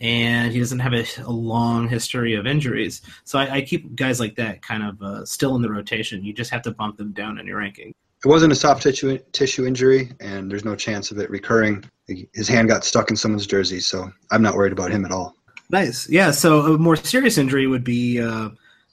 and 0.00 0.52
he 0.52 0.58
doesn't 0.58 0.78
have 0.78 0.92
a, 0.92 1.06
a, 1.22 1.30
long 1.30 1.88
history 1.88 2.34
of 2.34 2.46
injuries. 2.46 3.02
So 3.24 3.38
I, 3.38 3.56
I 3.56 3.60
keep 3.62 3.94
guys 3.94 4.20
like 4.20 4.36
that 4.36 4.62
kind 4.62 4.82
of 4.82 5.02
uh, 5.02 5.24
still 5.24 5.56
in 5.56 5.62
the 5.62 5.70
rotation. 5.70 6.24
You 6.24 6.32
just 6.32 6.50
have 6.50 6.62
to 6.62 6.70
bump 6.70 6.96
them 6.96 7.12
down 7.12 7.38
in 7.38 7.46
your 7.46 7.58
ranking. 7.58 7.94
It 8.24 8.28
wasn't 8.28 8.52
a 8.52 8.56
soft 8.56 8.82
tissue 8.82 9.18
tissue 9.32 9.66
injury, 9.66 10.10
and 10.20 10.50
there's 10.50 10.64
no 10.64 10.74
chance 10.74 11.10
of 11.10 11.18
it 11.18 11.30
recurring. 11.30 11.84
His 12.32 12.48
hand 12.48 12.68
got 12.68 12.84
stuck 12.84 13.10
in 13.10 13.16
someone's 13.16 13.46
jersey, 13.46 13.80
so 13.80 14.10
I'm 14.30 14.42
not 14.42 14.54
worried 14.54 14.72
about 14.72 14.90
him 14.90 15.04
at 15.04 15.12
all. 15.12 15.34
Nice, 15.70 16.08
yeah. 16.08 16.30
So 16.30 16.74
a 16.74 16.78
more 16.78 16.96
serious 16.96 17.38
injury 17.38 17.66
would 17.66 17.84
be 17.84 18.20
uh, 18.20 18.50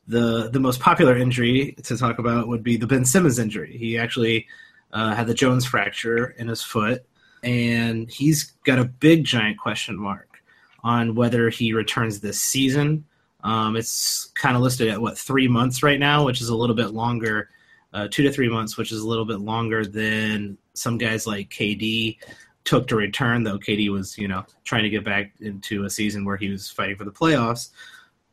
the 0.08 0.50
the 0.50 0.60
most 0.60 0.80
popular 0.80 1.18
injury 1.18 1.76
to 1.84 1.98
talk 1.98 2.20
about 2.20 2.48
would 2.48 2.64
be 2.64 2.78
the 2.78 2.88
Ben 2.88 3.06
Simmons 3.06 3.40
injury. 3.40 3.78
He 3.78 3.98
actually 3.98 4.48
uh, 4.92 5.16
had 5.16 5.28
the 5.28 5.34
Jones 5.34 5.66
fracture 5.66 6.28
in 6.38 6.48
his 6.48 6.62
foot, 6.62 7.06
and 7.42 8.10
he's 8.10 8.52
got 8.66 8.80
a 8.80 8.86
big 8.86 9.24
giant 9.24 9.58
question 9.58 9.98
mark 9.98 10.42
on 10.84 11.16
whether 11.16 11.50
he 11.50 11.74
returns 11.74 12.20
this 12.20 12.40
season. 12.40 13.06
Um, 13.44 13.76
it's 13.76 14.32
kind 14.36 14.56
of 14.56 14.62
listed 14.62 14.90
at 14.90 15.02
what 15.02 15.18
three 15.18 15.48
months 15.48 15.84
right 15.84 16.00
now, 16.00 16.26
which 16.26 16.42
is 16.42 16.50
a 16.50 16.56
little 16.56 16.76
bit 16.76 16.94
longer, 16.94 17.50
uh, 17.94 18.08
two 18.10 18.24
to 18.24 18.32
three 18.32 18.50
months, 18.50 18.78
which 18.78 18.92
is 18.92 19.00
a 19.00 19.08
little 19.08 19.26
bit 19.26 19.40
longer 19.40 19.86
than 19.86 20.58
some 20.74 20.98
guys 20.98 21.28
like 21.28 21.50
KD 21.50 22.18
took 22.64 22.88
to 22.88 22.96
return. 22.96 23.44
Though 23.44 23.60
KD 23.60 23.90
was, 23.90 24.18
you 24.18 24.28
know, 24.28 24.46
trying 24.64 24.84
to 24.84 24.90
get 24.90 25.04
back 25.04 25.34
into 25.40 25.86
a 25.86 25.90
season 25.90 26.26
where 26.26 26.38
he 26.38 26.50
was 26.50 26.70
fighting 26.70 26.96
for 26.96 27.06
the 27.06 27.12
playoffs, 27.12 27.70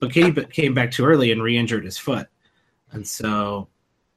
but 0.01 0.11
KD 0.11 0.51
came 0.51 0.75
back 0.75 0.91
too 0.91 1.05
early 1.05 1.31
and 1.31 1.43
re-injured 1.43 1.85
his 1.85 1.99
foot. 1.99 2.27
And 2.93 3.07
so, 3.07 3.69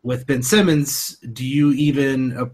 with 0.01 0.25
Ben 0.25 0.41
Simmons, 0.41 1.17
do 1.33 1.45
you 1.45 1.71
even 1.73 2.35
uh, 2.37 2.45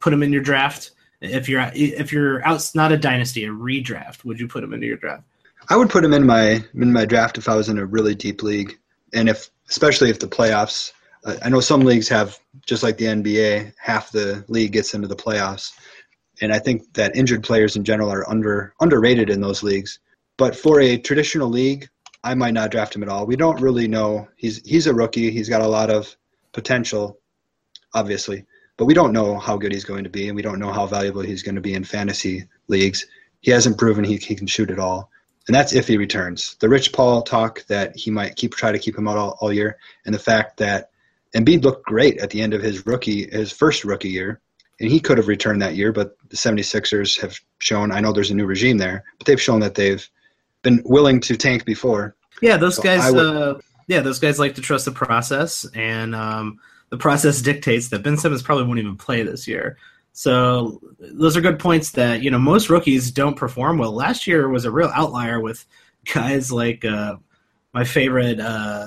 put 0.00 0.12
him 0.12 0.22
in 0.22 0.32
your 0.32 0.42
draft? 0.42 0.92
If 1.20 1.48
you're 1.48 1.70
if 1.74 2.12
you're 2.12 2.46
out, 2.46 2.70
not 2.74 2.92
a 2.92 2.96
dynasty, 2.96 3.44
a 3.44 3.48
redraft, 3.48 4.24
would 4.24 4.40
you 4.40 4.48
put 4.48 4.64
him 4.64 4.72
into 4.72 4.86
your 4.86 4.96
draft? 4.96 5.24
I 5.68 5.76
would 5.76 5.90
put 5.90 6.04
him 6.04 6.12
in 6.12 6.26
my 6.26 6.64
in 6.74 6.92
my 6.92 7.04
draft 7.04 7.38
if 7.38 7.48
I 7.48 7.56
was 7.56 7.68
in 7.68 7.78
a 7.78 7.86
really 7.86 8.14
deep 8.14 8.42
league, 8.42 8.78
and 9.12 9.28
if 9.28 9.50
especially 9.70 10.10
if 10.10 10.20
the 10.20 10.28
playoffs. 10.28 10.92
Uh, 11.24 11.36
I 11.42 11.48
know 11.48 11.60
some 11.60 11.80
leagues 11.80 12.08
have 12.08 12.38
just 12.66 12.82
like 12.82 12.98
the 12.98 13.06
NBA, 13.06 13.72
half 13.78 14.12
the 14.12 14.44
league 14.48 14.72
gets 14.72 14.92
into 14.92 15.08
the 15.08 15.16
playoffs, 15.16 15.72
and 16.42 16.52
I 16.52 16.58
think 16.58 16.92
that 16.94 17.16
injured 17.16 17.42
players 17.42 17.76
in 17.76 17.84
general 17.84 18.12
are 18.12 18.28
under 18.28 18.74
underrated 18.80 19.30
in 19.30 19.40
those 19.40 19.62
leagues. 19.62 19.98
But 20.36 20.54
for 20.54 20.80
a 20.80 20.98
traditional 20.98 21.48
league, 21.48 21.88
I 22.24 22.34
might 22.34 22.54
not 22.54 22.70
draft 22.70 22.96
him 22.96 23.02
at 23.02 23.08
all. 23.08 23.26
We 23.26 23.36
don't 23.36 23.60
really 23.60 23.86
know. 23.86 24.28
He's 24.34 24.60
he's 24.66 24.88
a 24.88 24.94
rookie. 24.94 25.30
He's 25.30 25.48
got 25.48 25.60
a 25.60 25.68
lot 25.68 25.90
of 25.90 26.16
potential, 26.52 27.20
obviously 27.92 28.46
but 28.76 28.86
we 28.86 28.94
don't 28.94 29.12
know 29.12 29.38
how 29.38 29.56
good 29.56 29.72
he's 29.72 29.84
going 29.84 30.04
to 30.04 30.10
be, 30.10 30.28
and 30.28 30.36
we 30.36 30.42
don't 30.42 30.58
know 30.58 30.72
how 30.72 30.86
valuable 30.86 31.22
he's 31.22 31.42
going 31.42 31.54
to 31.54 31.60
be 31.60 31.74
in 31.74 31.84
fantasy 31.84 32.48
leagues. 32.68 33.06
He 33.40 33.50
hasn't 33.50 33.78
proven 33.78 34.04
he, 34.04 34.16
he 34.16 34.34
can 34.34 34.46
shoot 34.46 34.70
at 34.70 34.78
all, 34.78 35.10
and 35.46 35.54
that's 35.54 35.72
if 35.72 35.86
he 35.86 35.96
returns. 35.96 36.56
The 36.60 36.68
Rich 36.68 36.92
Paul 36.92 37.22
talk 37.22 37.64
that 37.66 37.96
he 37.96 38.10
might 38.10 38.36
keep 38.36 38.54
try 38.54 38.72
to 38.72 38.78
keep 38.78 38.96
him 38.96 39.06
out 39.06 39.16
all, 39.16 39.38
all 39.40 39.52
year, 39.52 39.78
and 40.04 40.14
the 40.14 40.18
fact 40.18 40.56
that 40.58 40.90
Embiid 41.36 41.62
looked 41.62 41.86
great 41.86 42.18
at 42.18 42.30
the 42.30 42.40
end 42.40 42.54
of 42.54 42.62
his 42.62 42.86
rookie 42.86 43.28
his 43.30 43.52
first 43.52 43.84
rookie 43.84 44.08
year, 44.08 44.40
and 44.80 44.90
he 44.90 45.00
could 45.00 45.18
have 45.18 45.28
returned 45.28 45.62
that 45.62 45.76
year, 45.76 45.92
but 45.92 46.16
the 46.30 46.36
76ers 46.36 47.20
have 47.20 47.38
shown. 47.58 47.92
I 47.92 48.00
know 48.00 48.12
there's 48.12 48.30
a 48.30 48.34
new 48.34 48.46
regime 48.46 48.78
there, 48.78 49.04
but 49.18 49.26
they've 49.26 49.40
shown 49.40 49.60
that 49.60 49.74
they've 49.74 50.08
been 50.64 50.82
willing 50.84 51.20
to 51.20 51.36
tank 51.36 51.64
before. 51.64 52.16
Yeah, 52.42 52.56
those 52.56 52.76
so 52.76 52.82
guys. 52.82 53.12
Would, 53.12 53.24
uh, 53.24 53.54
yeah, 53.86 54.00
those 54.00 54.18
guys 54.18 54.40
like 54.40 54.56
to 54.56 54.60
trust 54.60 54.86
the 54.86 54.90
process, 54.90 55.64
and 55.74 56.16
um, 56.16 56.58
the 56.90 56.96
process 56.96 57.40
dictates 57.50 57.88
that 57.90 58.02
Ben 58.02 58.16
Simmons 58.16 58.42
probably 58.42 58.64
won't 58.64 58.80
even 58.80 58.96
play 58.96 59.22
this 59.22 59.46
year. 59.46 59.76
So 60.12 60.80
those 60.98 61.36
are 61.36 61.40
good 61.40 61.58
points 61.58 61.92
that 61.92 62.22
you 62.22 62.30
know 62.30 62.38
most 62.38 62.70
rookies 62.70 63.12
don't 63.12 63.36
perform 63.36 63.78
well. 63.78 63.92
Last 63.92 64.26
year 64.26 64.48
was 64.48 64.64
a 64.64 64.70
real 64.70 64.90
outlier 64.94 65.40
with 65.40 65.64
guys 66.12 66.50
like 66.50 66.84
uh, 66.84 67.16
my 67.72 67.84
favorite 67.84 68.40
uh, 68.40 68.86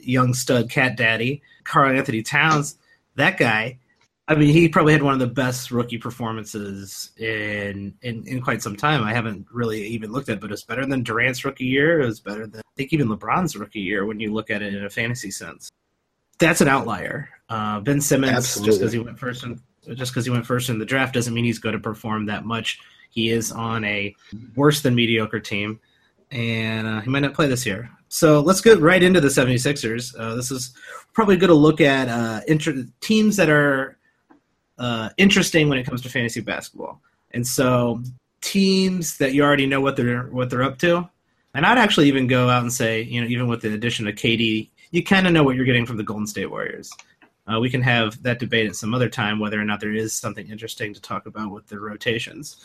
young 0.00 0.34
stud 0.34 0.70
cat 0.70 0.96
daddy, 0.96 1.42
Karl 1.64 1.96
Anthony 1.96 2.22
Towns. 2.22 2.76
That 3.16 3.38
guy, 3.38 3.78
I 4.28 4.34
mean, 4.34 4.52
he 4.52 4.68
probably 4.68 4.92
had 4.92 5.02
one 5.02 5.12
of 5.12 5.20
the 5.20 5.28
best 5.28 5.70
rookie 5.70 5.98
performances 5.98 7.12
in, 7.16 7.94
in 8.02 8.26
in 8.26 8.40
quite 8.40 8.60
some 8.60 8.74
time. 8.74 9.04
I 9.04 9.14
haven't 9.14 9.46
really 9.52 9.86
even 9.86 10.10
looked 10.10 10.28
at, 10.28 10.34
it, 10.34 10.40
but 10.40 10.50
it's 10.50 10.64
better 10.64 10.84
than 10.84 11.04
Durant's 11.04 11.44
rookie 11.44 11.64
year. 11.64 12.00
It 12.00 12.06
was 12.06 12.18
better 12.18 12.46
than 12.46 12.60
I 12.60 12.72
think 12.76 12.92
even 12.92 13.08
LeBron's 13.08 13.56
rookie 13.56 13.80
year 13.80 14.04
when 14.04 14.18
you 14.18 14.34
look 14.34 14.50
at 14.50 14.62
it 14.62 14.74
in 14.74 14.84
a 14.84 14.90
fantasy 14.90 15.30
sense. 15.30 15.70
That's 16.38 16.60
an 16.60 16.68
outlier. 16.68 17.28
Uh, 17.48 17.80
ben 17.80 18.00
Simmons, 18.00 18.32
Absolutely. 18.32 18.70
just 18.70 18.80
because 18.80 18.92
he 18.92 18.98
went 18.98 19.18
first, 19.18 19.44
in, 19.44 19.60
just 19.94 20.12
because 20.12 20.24
he 20.24 20.30
went 20.32 20.44
first 20.44 20.68
in 20.68 20.78
the 20.80 20.84
draft, 20.84 21.14
doesn't 21.14 21.32
mean 21.32 21.44
he's 21.44 21.60
going 21.60 21.74
to 21.74 21.80
perform 21.80 22.26
that 22.26 22.44
much. 22.44 22.80
He 23.10 23.30
is 23.30 23.52
on 23.52 23.84
a 23.84 24.14
worse 24.56 24.82
than 24.82 24.96
mediocre 24.96 25.40
team, 25.40 25.78
and 26.32 26.86
uh, 26.86 27.00
he 27.00 27.10
might 27.10 27.20
not 27.20 27.34
play 27.34 27.46
this 27.46 27.64
year. 27.64 27.88
So 28.08 28.40
let's 28.40 28.60
get 28.60 28.80
right 28.80 29.02
into 29.02 29.20
the 29.20 29.28
76ers. 29.28 30.18
Uh, 30.18 30.34
this 30.34 30.50
is 30.50 30.74
probably 31.12 31.36
going 31.36 31.48
to 31.48 31.54
look 31.54 31.80
at 31.80 32.08
uh, 32.08 32.40
inter- 32.48 32.84
teams 33.00 33.36
that 33.36 33.48
are 33.48 33.96
uh, 34.78 35.10
interesting 35.16 35.68
when 35.68 35.78
it 35.78 35.84
comes 35.84 36.02
to 36.02 36.08
fantasy 36.08 36.40
basketball. 36.40 37.00
And 37.32 37.46
so 37.46 38.02
teams 38.40 39.18
that 39.18 39.34
you 39.34 39.42
already 39.42 39.66
know 39.66 39.80
what 39.80 39.96
they're 39.96 40.24
what 40.24 40.50
they're 40.50 40.62
up 40.62 40.78
to. 40.78 41.08
And 41.54 41.64
I'd 41.64 41.78
actually 41.78 42.08
even 42.08 42.26
go 42.26 42.50
out 42.50 42.62
and 42.62 42.72
say, 42.72 43.02
you 43.02 43.20
know, 43.20 43.26
even 43.28 43.48
with 43.48 43.62
the 43.62 43.72
addition 43.72 44.06
of 44.06 44.14
KD, 44.14 44.68
you 44.90 45.02
kind 45.02 45.26
of 45.26 45.32
know 45.32 45.42
what 45.42 45.56
you're 45.56 45.64
getting 45.64 45.86
from 45.86 45.96
the 45.96 46.02
Golden 46.02 46.26
State 46.26 46.50
Warriors. 46.50 46.92
Uh, 47.46 47.60
we 47.60 47.70
can 47.70 47.80
have 47.80 48.22
that 48.22 48.38
debate 48.38 48.68
at 48.68 48.76
some 48.76 48.92
other 48.92 49.08
time 49.08 49.38
whether 49.38 49.60
or 49.60 49.64
not 49.64 49.80
there 49.80 49.94
is 49.94 50.12
something 50.12 50.48
interesting 50.48 50.92
to 50.92 51.00
talk 51.00 51.26
about 51.26 51.50
with 51.50 51.66
the 51.68 51.78
rotations. 51.78 52.56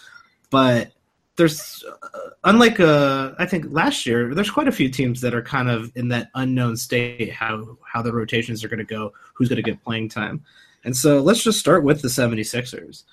But 0.50 0.91
there's, 1.38 1.84
uh, 2.01 2.20
unlike 2.44 2.80
uh, 2.80 3.32
I 3.39 3.46
think 3.46 3.65
last 3.70 4.06
year, 4.06 4.34
there's 4.36 4.50
quite 4.50 4.68
a 4.68 4.72
few 4.72 4.89
teams 4.89 5.22
that 5.22 5.34
are 5.34 5.41
kind 5.41 5.70
of 5.70 5.91
in 5.96 6.10
that 6.10 6.30
unknown 6.36 6.75
state 6.75 7.32
how 7.32 7.77
how 7.86 8.01
the 8.01 8.12
rotations 8.12 8.63
are 8.63 8.68
going 8.68 8.80
to 8.80 8.84
go, 8.84 9.13
who's 9.34 9.50
going 9.50 9.63
to 9.63 9.63
get 9.63 9.84
playing 9.84 10.10
time. 10.10 10.44
And 10.83 10.95
so 10.95 11.21
let's 11.21 11.43
just 11.43 11.59
start 11.59 11.83
with 11.83 12.01
the 12.01 12.07
76ers. 12.07 13.03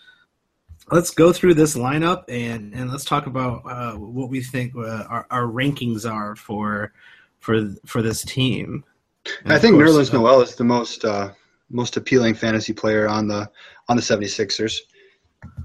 Let's 0.90 1.10
go 1.10 1.32
through 1.32 1.54
this 1.54 1.76
lineup 1.76 2.25
and, 2.28 2.72
and 2.72 2.90
let's 2.90 3.04
talk 3.04 3.26
about 3.26 3.62
uh, 3.66 3.92
what 3.94 4.30
we 4.30 4.42
think 4.42 4.75
uh, 4.75 5.04
our, 5.08 5.26
our 5.30 5.42
rankings 5.42 6.10
are 6.10 6.34
for 6.34 6.92
for 7.40 7.68
for 7.87 8.02
this 8.02 8.22
team. 8.22 8.84
And 9.44 9.52
I 9.52 9.58
think 9.58 9.75
course, 9.76 9.90
Nerlens 9.90 10.14
uh, 10.14 10.18
Noel 10.18 10.40
is 10.40 10.54
the 10.54 10.64
most 10.64 11.04
uh, 11.04 11.30
most 11.70 11.96
appealing 11.96 12.34
fantasy 12.34 12.72
player 12.72 13.06
on 13.06 13.28
the 13.28 13.50
on 13.88 13.96
the 13.96 14.02
76ers. 14.02 14.78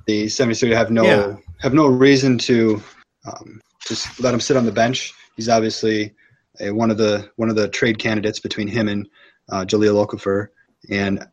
The 0.06 0.26
76ers 0.26 0.76
have 0.76 0.92
no 0.92 1.04
yeah. 1.04 1.36
have 1.62 1.74
no 1.74 1.88
reason 1.88 2.38
to 2.40 2.82
um, 3.26 3.62
just 3.88 4.20
let 4.20 4.34
him 4.34 4.40
sit 4.40 4.58
on 4.58 4.66
the 4.66 4.72
bench. 4.72 5.14
He's 5.36 5.50
obviously 5.50 6.14
a, 6.60 6.72
one 6.72 6.92
of 6.92 6.98
the 6.98 7.32
one 7.38 7.50
of 7.50 7.56
the 7.56 7.70
trade 7.70 8.00
candidates 8.00 8.40
between 8.40 8.68
him 8.68 8.88
and 8.88 9.08
uh, 9.50 9.66
Jahlil 9.66 10.06
Okafor, 10.06 10.50
and 10.90 11.26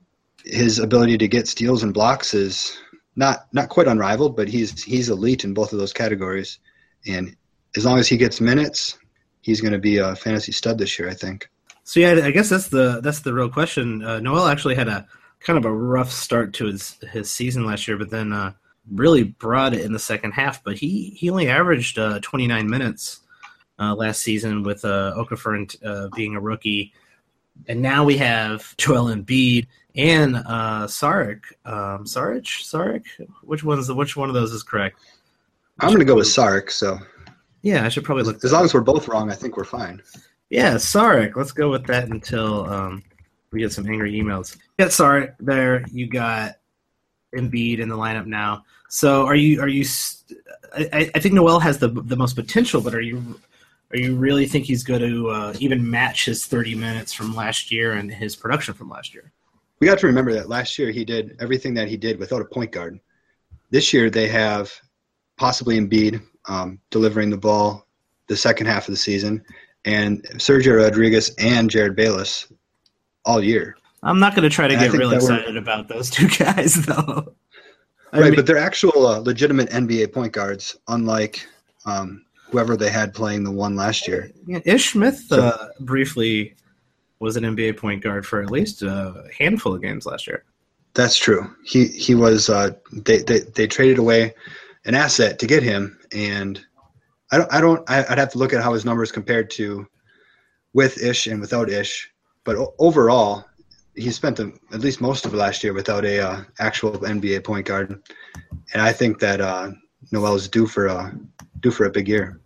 his 0.45 0.79
ability 0.79 1.19
to 1.19 1.29
get 1.29 1.49
steals 1.49 1.83
and 1.83 1.95
blocks 1.95 2.35
is 2.35 2.77
not 3.17 3.47
not 3.53 3.69
quite 3.69 3.89
unrivaled, 3.89 4.37
but 4.37 4.49
he's 4.49 4.83
he's 4.83 5.09
elite 5.09 5.45
in 5.45 5.55
both 5.55 5.73
of 5.73 5.79
those 5.79 5.93
categories. 5.93 6.59
And 7.07 7.37
as 7.77 7.85
long 7.85 7.99
as 7.99 8.09
he 8.09 8.17
gets 8.17 8.41
minutes, 8.41 8.99
he's 9.41 9.61
going 9.61 9.73
to 9.73 9.79
be 9.79 9.99
a 9.99 10.17
fantasy 10.17 10.53
stud 10.53 10.79
this 10.79 10.99
year, 10.99 11.09
I 11.09 11.15
think. 11.15 11.49
So 11.85 12.01
yeah, 12.01 12.21
I 12.25 12.31
guess 12.31 12.49
that's 12.49 12.69
the 12.69 13.01
that's 13.03 13.21
the 13.21 13.35
real 13.35 13.49
question. 13.49 14.05
Uh, 14.05 14.21
Noel 14.21 14.47
actually 14.47 14.75
had 14.75 14.89
a 14.89 15.07
kind 15.41 15.59
of 15.59 15.65
a 15.65 15.73
rough 15.73 16.11
start 16.11 16.55
to 16.55 16.67
his 16.67 16.97
his 17.13 17.31
season 17.31 17.65
last 17.65 17.89
year, 17.89 17.97
but 17.97 18.11
then 18.11 18.33
uh, 18.33 18.53
really 18.91 19.25
brought 19.25 19.75
it 19.75 19.85
in 19.85 19.93
the 19.93 19.99
second 19.99 20.33
half. 20.33 20.63
But 20.63 20.79
he 20.79 21.11
he 21.17 21.31
only 21.31 21.49
averaged 21.49 21.99
uh, 21.99 22.21
29 22.21 22.69
minutes 22.69 23.21
uh, 23.79 23.95
last 23.95 24.23
season 24.23 24.63
with 24.63 24.85
uh, 24.85 25.15
Okafor 25.17 25.77
uh, 25.85 26.09
being 26.15 26.37
a 26.37 26.41
rookie, 26.41 26.93
and 27.69 27.81
now 27.81 28.05
we 28.05 28.17
have 28.19 28.77
Joel 28.77 29.15
Embiid 29.15 29.67
and 29.95 30.37
uh, 30.37 30.87
Saric. 30.87 31.41
Um, 31.65 32.05
Saric, 32.05 32.45
Saric. 32.45 33.05
Which 33.43 33.65
one's 33.65 33.87
the 33.87 33.95
which 33.95 34.17
one 34.17 34.29
of 34.29 34.35
those 34.35 34.53
is 34.53 34.63
correct? 34.63 34.99
I'm 35.81 35.89
going 35.89 36.01
to 36.01 36.05
go 36.05 36.17
with 36.17 36.27
Saric. 36.27 36.71
So 36.71 36.99
yeah, 37.63 37.85
I 37.85 37.89
should 37.89 38.05
probably 38.05 38.25
look. 38.25 38.45
As 38.45 38.53
long 38.53 38.65
as 38.65 38.75
we're 38.75 38.81
both 38.81 39.09
wrong, 39.09 39.31
I 39.31 39.35
think 39.35 39.57
we're 39.57 39.65
fine. 39.65 40.03
Yeah, 40.49 40.75
Saric. 40.75 41.37
Let's 41.37 41.53
go 41.53 41.71
with 41.71 41.87
that 41.87 42.09
until 42.09 42.69
um, 42.69 43.03
we 43.53 43.61
get 43.61 43.73
some 43.73 43.87
angry 43.87 44.13
emails. 44.13 44.57
Yeah, 44.79 44.87
Saric 44.87 45.35
there. 45.41 45.85
You 45.91 46.07
got 46.07 46.57
Embiid 47.37 47.79
in 47.79 47.89
the 47.89 47.97
lineup 47.97 48.27
now. 48.27 48.65
So 48.89 49.27
are 49.27 49.35
you? 49.35 49.61
Are 49.61 49.69
you? 49.69 49.85
I, 50.75 51.11
I 51.15 51.19
think 51.19 51.35
Noel 51.35 51.61
has 51.61 51.79
the 51.79 51.89
the 51.89 52.17
most 52.17 52.35
potential, 52.35 52.81
but 52.81 52.95
are 52.95 53.01
you? 53.01 53.39
Are 53.93 53.99
you 53.99 54.15
really 54.17 54.47
think 54.47 54.67
he's 54.67 54.85
going 54.85 55.01
to 55.01 55.31
uh, 55.31 55.55
even 55.59 55.89
match 55.89 56.27
his 56.27 56.47
30 56.47 56.75
minutes 56.77 57.13
from 57.13 57.35
last 57.35 57.73
year 57.73 57.95
and 57.95 58.11
his 58.11 58.37
production 58.37 58.75
from 58.75 58.89
last 58.89 59.15
year? 59.15 59.33
we 59.81 59.87
got 59.87 59.99
to 59.99 60.07
remember 60.07 60.33
that 60.33 60.49
last 60.49 60.79
year 60.79 60.91
he 60.91 61.05
did 61.05 61.37
everything 61.41 61.75
that 61.75 61.89
he 61.89 61.97
did 61.97 62.19
without 62.19 62.43
a 62.43 62.45
point 62.45 62.71
guard. 62.71 63.01
This 63.71 63.93
year 63.93 64.11
they 64.11 64.29
have 64.29 64.73
possibly 65.37 65.81
Embiid 65.81 66.23
um, 66.47 66.79
delivering 66.91 67.31
the 67.31 67.39
ball 67.39 67.87
the 68.27 68.37
second 68.37 68.67
half 68.67 68.87
of 68.87 68.93
the 68.93 68.99
season, 68.99 69.43
and 69.85 70.23
Sergio 70.35 70.77
Rodriguez 70.77 71.35
and 71.39 71.69
Jerryd 71.69 71.97
Bayless 71.97 72.53
all 73.25 73.43
year. 73.43 73.77
I'm 74.03 74.21
not 74.21 74.35
going 74.35 74.49
to 74.49 74.55
try 74.55 74.69
to 74.69 74.75
and 74.75 74.93
get 74.93 74.99
real 74.99 75.13
excited 75.13 75.57
about 75.57 75.89
those 75.89 76.11
two 76.11 76.29
guys, 76.39 76.75
though. 76.87 77.35
I 78.13 78.19
right, 78.19 78.27
mean, 78.27 78.37
but 78.37 78.47
they're 78.47 78.59
actual 78.59 79.07
uh, 79.07 79.19
legitimate 79.19 79.71
NBA 79.71 80.13
point 80.13 80.33
guards, 80.33 80.77
unlike 80.89 81.47
um, 81.87 82.25
whoever 82.51 82.77
they 82.77 82.91
had 82.91 83.15
playing 83.15 83.45
the 83.45 83.51
one 83.51 83.77
last 83.77 84.09
year. 84.09 84.31
Yeah, 84.47 84.61
Ish 84.65 84.93
Smith 84.93 85.31
uh, 85.31 85.69
briefly 85.81 86.55
was 87.19 87.37
an 87.37 87.45
NBA 87.45 87.77
point 87.77 88.03
guard 88.03 88.27
for 88.27 88.43
at 88.43 88.51
least 88.51 88.83
a 88.83 89.25
handful 89.37 89.75
of 89.75 89.83
games 89.83 90.07
last 90.07 90.27
year. 90.27 90.45
That's 90.95 91.17
true. 91.17 91.55
He 91.65 91.87
he 91.87 92.15
was. 92.15 92.49
Uh, 92.49 92.73
they, 92.93 93.19
they 93.19 93.41
they 93.41 93.67
traded 93.67 93.99
away 93.99 94.35
an 94.85 94.95
asset 94.95 95.39
to 95.39 95.47
get 95.47 95.63
him, 95.63 95.99
and 96.13 96.61
I 97.31 97.39
don't. 97.39 97.53
I 97.53 97.61
don't. 97.61 97.89
I'd 97.89 98.19
have 98.19 98.33
to 98.33 98.39
look 98.39 98.53
at 98.53 98.63
how 98.63 98.73
his 98.73 98.85
numbers 98.85 99.13
compared 99.13 99.51
to 99.51 99.87
with 100.73 101.01
Ish 101.03 101.29
and 101.29 101.41
without 101.41 101.71
Ish. 101.71 102.11
But 102.43 102.57
overall, 102.79 103.45
he 103.95 104.11
spent 104.11 104.37
the, 104.37 104.53
at 104.73 104.81
least 104.81 105.01
most 105.01 105.27
of 105.27 105.35
last 105.35 105.63
year 105.63 105.75
without 105.75 106.05
a 106.05 106.21
uh, 106.21 106.43
actual 106.59 106.93
NBA 106.93 107.45
point 107.45 107.67
guard, 107.67 108.03
and 108.73 108.83
I 108.83 108.93
think 108.93 109.21
that 109.21 109.41
uh, 109.41 109.71
Noel 110.11 110.35
is 110.35 110.49
due 110.49 110.67
for 110.67 110.87
a 110.87 111.15
due 111.61 111.71
for 111.71 111.85
a 111.85 111.91
big 111.91 112.09
year. 112.09 112.40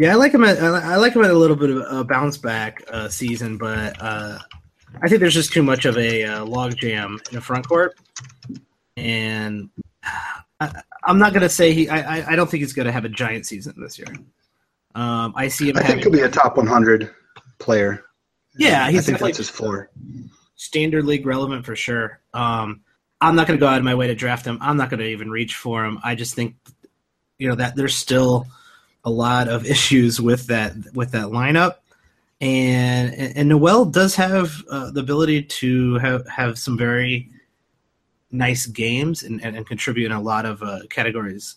Yeah, 0.00 0.12
I 0.12 0.14
like 0.16 0.32
him. 0.32 0.44
At, 0.44 0.58
I 0.58 0.96
like 0.96 1.14
him 1.14 1.22
at 1.22 1.30
a 1.30 1.34
little 1.34 1.56
bit 1.56 1.70
of 1.70 1.78
a 1.88 2.04
bounce 2.04 2.36
back 2.36 2.82
uh, 2.88 3.08
season, 3.08 3.58
but 3.58 3.96
uh, 4.00 4.38
I 5.00 5.08
think 5.08 5.20
there's 5.20 5.34
just 5.34 5.52
too 5.52 5.62
much 5.62 5.84
of 5.84 5.96
a 5.96 6.24
uh, 6.24 6.44
logjam 6.44 7.18
in 7.28 7.34
the 7.34 7.40
front 7.40 7.68
court, 7.68 7.98
and 8.96 9.70
I, 10.60 10.82
am 11.06 11.18
not 11.18 11.32
going 11.32 11.42
to 11.42 11.48
say 11.48 11.72
he. 11.72 11.88
I, 11.88 12.32
I 12.32 12.36
don't 12.36 12.50
think 12.50 12.62
he's 12.62 12.72
going 12.72 12.86
to 12.86 12.92
have 12.92 13.04
a 13.04 13.08
giant 13.08 13.46
season 13.46 13.74
this 13.78 13.98
year. 13.98 14.08
Um, 14.94 15.32
I 15.36 15.48
see 15.48 15.70
him. 15.70 15.76
I 15.78 15.82
think 15.82 16.02
he'll 16.02 16.12
be 16.12 16.20
a 16.20 16.28
top 16.28 16.56
100 16.56 17.10
player. 17.58 18.04
Yeah, 18.56 18.90
he's 18.90 19.00
I 19.00 19.02
think 19.02 19.18
that's 19.18 19.38
his 19.38 19.48
floor. 19.48 19.90
Standard 20.56 21.06
league 21.06 21.26
relevant 21.26 21.64
for 21.64 21.74
sure. 21.74 22.20
Um, 22.34 22.82
I'm 23.20 23.34
not 23.34 23.46
going 23.46 23.58
to 23.58 23.60
go 23.60 23.68
out 23.68 23.78
of 23.78 23.84
my 23.84 23.94
way 23.94 24.08
to 24.08 24.14
draft 24.14 24.44
him. 24.44 24.58
I'm 24.60 24.76
not 24.76 24.90
going 24.90 25.00
to 25.00 25.06
even 25.06 25.30
reach 25.30 25.54
for 25.56 25.84
him. 25.84 25.98
I 26.02 26.14
just 26.14 26.34
think, 26.34 26.56
you 27.38 27.48
know, 27.48 27.54
that 27.54 27.76
there's 27.76 27.94
still 27.94 28.46
a 29.04 29.10
lot 29.10 29.48
of 29.48 29.66
issues 29.66 30.20
with 30.20 30.46
that 30.46 30.74
with 30.94 31.12
that 31.12 31.26
lineup. 31.26 31.76
And 32.40 33.14
and 33.14 33.48
Noel 33.48 33.84
does 33.84 34.16
have 34.16 34.52
uh, 34.70 34.90
the 34.90 35.00
ability 35.00 35.42
to 35.42 35.98
have 35.98 36.26
have 36.28 36.58
some 36.58 36.76
very 36.76 37.30
nice 38.32 38.66
games 38.66 39.22
and, 39.22 39.44
and, 39.44 39.56
and 39.56 39.66
contribute 39.66 40.06
in 40.06 40.12
a 40.12 40.20
lot 40.20 40.46
of 40.46 40.62
uh, 40.62 40.80
categories 40.88 41.56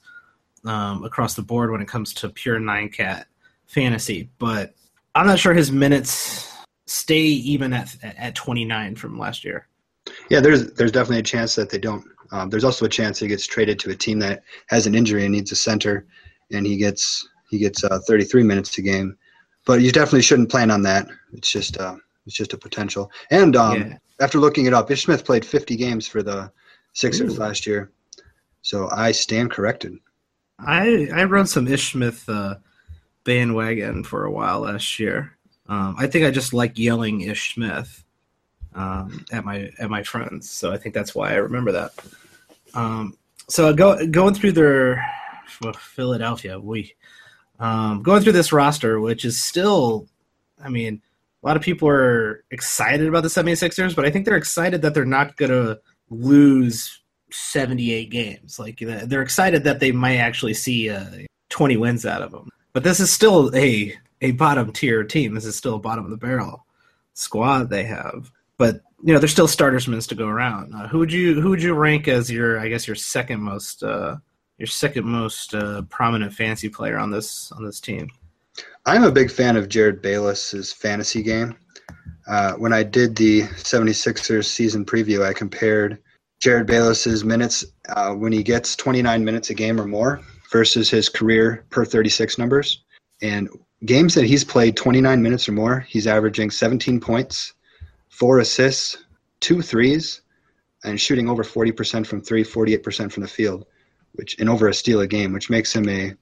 um, 0.66 1.04
across 1.04 1.34
the 1.34 1.42
board 1.42 1.72
when 1.72 1.82
it 1.82 1.88
comes 1.88 2.14
to 2.14 2.30
pure 2.30 2.60
nine 2.60 2.90
cat 2.90 3.28
fantasy. 3.66 4.30
But 4.38 4.76
I'm 5.16 5.26
not 5.26 5.40
sure 5.40 5.54
his 5.54 5.72
minutes 5.72 6.52
stay 6.86 7.22
even 7.22 7.74
at 7.74 7.96
at 8.04 8.36
29 8.36 8.96
from 8.96 9.18
last 9.18 9.44
year. 9.44 9.68
Yeah, 10.30 10.40
there's 10.40 10.72
there's 10.74 10.92
definitely 10.92 11.20
a 11.20 11.24
chance 11.24 11.56
that 11.56 11.70
they 11.70 11.78
don't. 11.78 12.06
Um, 12.32 12.50
there's 12.50 12.64
also 12.64 12.86
a 12.86 12.90
chance 12.90 13.20
he 13.20 13.28
gets 13.28 13.46
traded 13.46 13.80
to 13.80 13.92
a 13.92 13.96
team 13.96 14.20
that 14.20 14.44
has 14.68 14.88
an 14.88 14.96
injury 14.96 15.24
and 15.24 15.34
needs 15.34 15.52
a 15.52 15.56
center, 15.56 16.06
and 16.52 16.66
he 16.66 16.78
gets 16.78 17.28
he 17.56 17.60
gets 17.60 17.84
uh, 17.84 18.00
33 18.06 18.44
minutes 18.44 18.78
a 18.78 18.82
game, 18.82 19.18
but 19.66 19.82
you 19.82 19.92
definitely 19.92 20.22
shouldn't 20.22 20.52
plan 20.52 20.70
on 20.70 20.82
that. 20.84 21.08
It's 21.34 21.52
just 21.52 21.78
uh, 21.78 21.96
it's 22.26 22.36
just 22.36 22.54
a 22.54 22.58
potential. 22.58 23.10
And 23.32 23.56
um, 23.56 23.82
yeah. 23.82 23.98
after 24.20 24.40
looking 24.40 24.66
it 24.66 24.74
up, 24.74 24.92
Ish 24.92 25.04
Smith 25.04 25.26
played 25.26 25.46
50 25.46 25.76
games 25.76 26.08
for 26.08 26.22
the 26.22 26.52
Sixers 26.94 27.36
Ooh. 27.36 27.40
last 27.40 27.66
year, 27.66 27.92
so 28.62 28.90
I 28.92 29.12
stand 29.12 29.52
corrected. 29.52 29.98
I 30.60 31.08
I 31.14 31.24
rode 31.24 31.50
some 31.50 31.68
Ish 31.68 31.94
Smith 31.94 32.28
uh, 32.28 32.56
bandwagon 33.24 34.04
for 34.04 34.26
a 34.26 34.32
while 34.32 34.62
last 34.62 35.00
year. 35.00 35.38
Um, 35.68 35.96
I 35.98 36.08
think 36.08 36.26
I 36.26 36.32
just 36.32 36.54
like 36.54 36.78
yelling 36.78 37.22
Ish 37.22 37.54
Smith 37.54 38.04
um, 38.74 39.26
at 39.32 39.46
my 39.46 39.72
at 39.80 39.90
my 39.90 40.04
friends, 40.04 40.50
so 40.50 40.74
I 40.74 40.78
think 40.78 40.94
that's 40.94 41.16
why 41.16 41.32
I 41.32 41.36
remember 41.36 41.72
that. 41.72 41.94
Um, 42.74 43.18
so 43.48 43.74
go, 43.74 44.06
going 44.08 44.34
through 44.34 44.52
their 44.54 45.06
well, 45.62 45.74
Philadelphia, 45.74 46.60
we 46.60 46.94
um, 47.60 48.04
going 48.04 48.22
through 48.22 48.34
this 48.34 48.52
roster, 48.52 49.00
which 49.00 49.26
is 49.26 49.42
still, 49.42 50.08
I 50.64 50.70
mean, 50.70 51.02
a 51.44 51.48
lot 51.48 51.56
of 51.56 51.62
people 51.62 51.88
are 51.88 52.44
excited 52.52 53.08
about 53.08 53.24
the 53.24 53.30
76ers, 53.30 53.96
but 53.96 54.06
I 54.06 54.10
think 54.10 54.26
they're 54.26 54.36
excited 54.36 54.82
that 54.82 54.94
they're 54.94 55.06
not 55.06 55.38
going 55.38 55.52
to 55.52 55.80
lose 56.10 57.02
78 57.32 58.10
games. 58.10 58.60
Like 58.60 58.80
they're 58.80 59.22
excited 59.22 59.64
that 59.64 59.80
they 59.80 59.92
might 59.92 60.18
actually 60.18 60.54
see 60.54 60.90
uh, 60.90 61.06
20 61.50 61.78
wins 61.78 62.06
out 62.06 62.22
of 62.22 62.32
them. 62.32 62.50
But 62.74 62.84
this 62.84 63.00
is 63.00 63.12
still 63.12 63.56
a 63.56 63.96
a 64.22 64.32
bottom 64.32 64.72
tier 64.72 65.04
team. 65.04 65.34
This 65.34 65.46
is 65.46 65.56
still 65.56 65.76
a 65.76 65.80
bottom 65.80 66.04
of 66.04 66.12
the 66.12 66.18
barrel 66.18 66.66
squad 67.14 67.70
they 67.70 67.84
have. 67.84 68.32
But 68.58 68.82
you 69.04 69.14
know, 69.14 69.20
there's 69.20 69.32
still 69.32 69.48
starters 69.48 69.88
minutes 69.88 70.08
to 70.08 70.16
go 70.16 70.28
around. 70.28 70.74
Uh, 70.74 70.88
who 70.88 71.00
would 71.00 71.12
you 71.12 71.40
who 71.40 71.50
would 71.50 71.62
you 71.62 71.74
rank 71.74 72.08
as 72.08 72.32
your 72.32 72.60
I 72.60 72.70
guess 72.70 72.88
your 72.88 72.96
second 72.96 73.42
most 73.42 73.84
uh, 73.84 74.18
your 74.58 74.68
second 74.68 75.06
most 75.06 75.54
uh, 75.54 75.82
prominent 75.84 76.34
fantasy 76.34 76.70
player 76.70 76.98
on 76.98 77.12
this 77.12 77.52
on 77.52 77.66
this 77.66 77.80
team? 77.80 78.10
I'm 78.86 79.04
a 79.04 79.12
big 79.12 79.32
fan 79.32 79.58
of 79.58 79.68
Jerryd 79.68 80.02
Bayless's 80.02 80.72
fantasy 80.72 81.22
game. 81.22 81.58
Uh, 82.28 82.54
when 82.54 82.74
I 82.74 82.84
did 82.84 83.16
the 83.16 83.44
76ers 83.44 84.46
season 84.46 84.86
preview, 84.86 85.24
I 85.24 85.34
compared 85.34 86.02
Jerryd 86.42 86.66
Bayless's 86.66 87.24
minutes 87.24 87.66
uh, 87.90 88.14
when 88.14 88.32
he 88.32 88.44
gets 88.44 88.76
29 88.76 89.24
minutes 89.24 89.50
a 89.50 89.54
game 89.54 89.80
or 89.80 89.86
more 89.86 90.22
versus 90.52 90.90
his 90.90 91.10
career 91.10 91.66
per 91.70 91.86
36 91.86 92.38
numbers. 92.38 92.84
And 93.22 93.50
games 93.86 94.14
that 94.16 94.26
he's 94.26 94.44
played 94.44 94.78
29 94.78 95.22
minutes 95.22 95.50
or 95.50 95.52
more, 95.52 95.80
he's 95.82 96.08
averaging 96.08 96.52
17 96.52 97.00
points, 97.00 97.54
four 98.10 98.40
assists, 98.40 98.98
two 99.40 99.62
threes, 99.62 100.22
and 100.84 101.00
shooting 101.00 101.30
over 101.30 101.44
40% 101.44 102.06
from 102.06 102.22
three, 102.22 102.44
48% 102.44 103.12
from 103.12 103.24
the 103.24 103.30
field, 103.30 103.66
which 104.16 104.38
and 104.40 104.50
over 104.50 104.68
a 104.68 104.74
steal 104.74 105.02
a 105.02 105.08
game, 105.08 105.34
which 105.34 105.50
makes 105.50 105.74
him 105.74 105.88
a 105.90 106.14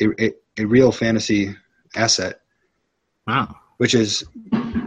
a, 0.00 0.32
a 0.58 0.64
real 0.64 0.92
fantasy 0.92 1.54
asset. 1.94 2.40
Wow. 3.26 3.56
Which 3.78 3.94
is 3.94 4.24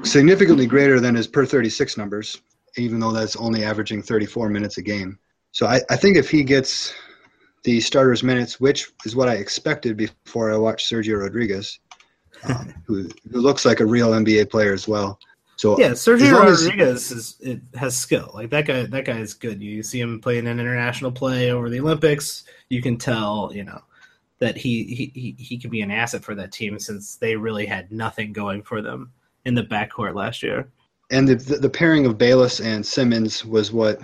significantly 0.04 0.66
greater 0.66 1.00
than 1.00 1.16
his 1.16 1.28
per 1.28 1.46
36 1.46 1.98
numbers, 1.98 2.42
even 2.78 3.00
though 3.00 3.12
that's 3.12 3.36
only 3.36 3.64
averaging 3.64 4.02
34 4.02 4.50
minutes 4.50 4.78
a 4.78 4.82
game. 4.82 5.20
So 5.52 5.68
I, 5.68 5.82
I 5.90 5.96
think 5.96 6.18
if 6.18 6.30
he 6.30 6.44
gets 6.44 6.94
the 7.64 7.82
starters 7.82 8.24
minutes, 8.24 8.60
which 8.60 8.92
is 9.06 9.16
what 9.16 9.30
I 9.30 9.34
expected 9.34 9.98
before 9.98 10.52
I 10.52 10.58
watched 10.58 10.92
Sergio 10.92 11.22
Rodriguez, 11.22 11.80
um, 12.44 12.74
who, 12.86 13.10
who 13.32 13.42
looks 13.42 13.66
like 13.66 13.80
a 13.80 13.86
real 13.86 14.12
NBA 14.12 14.50
player 14.50 14.74
as 14.74 14.88
well. 14.88 15.20
So 15.60 15.78
yeah, 15.78 15.90
Sergio 15.90 16.32
Rodriguez 16.32 17.12
is 17.12 17.36
it 17.42 17.60
has 17.76 17.98
skill. 17.98 18.32
Like 18.34 18.50
that 18.52 18.66
guy, 18.66 18.86
that 18.86 19.04
guy 19.04 19.18
is 19.20 19.34
good. 19.34 19.62
You 19.62 19.84
see 19.84 20.00
him 20.00 20.22
playing 20.22 20.48
an 20.48 20.58
international 20.58 21.12
play 21.12 21.52
over 21.52 21.70
the 21.70 21.82
Olympics. 21.82 22.46
You 22.70 22.82
can 22.82 22.96
tell, 22.96 23.52
you 23.54 23.66
know, 23.66 23.82
that 24.40 24.56
he 24.56 25.12
he 25.14 25.36
he 25.38 25.58
can 25.58 25.70
be 25.70 25.82
an 25.82 25.92
asset 25.92 26.24
for 26.24 26.34
that 26.36 26.54
team 26.54 26.80
since 26.80 27.18
they 27.18 27.36
really 27.36 27.66
had 27.66 27.92
nothing 27.92 28.32
going 28.32 28.64
for 28.64 28.82
them 28.82 29.12
in 29.44 29.54
the 29.54 29.64
backcourt 29.64 30.16
last 30.16 30.42
year. 30.44 30.70
And 31.12 31.28
the 31.28 31.36
the 31.36 31.70
pairing 31.70 32.06
of 32.06 32.18
Bayless 32.18 32.62
and 32.62 32.86
Simmons 32.86 33.44
was 33.44 33.74
what 33.74 34.00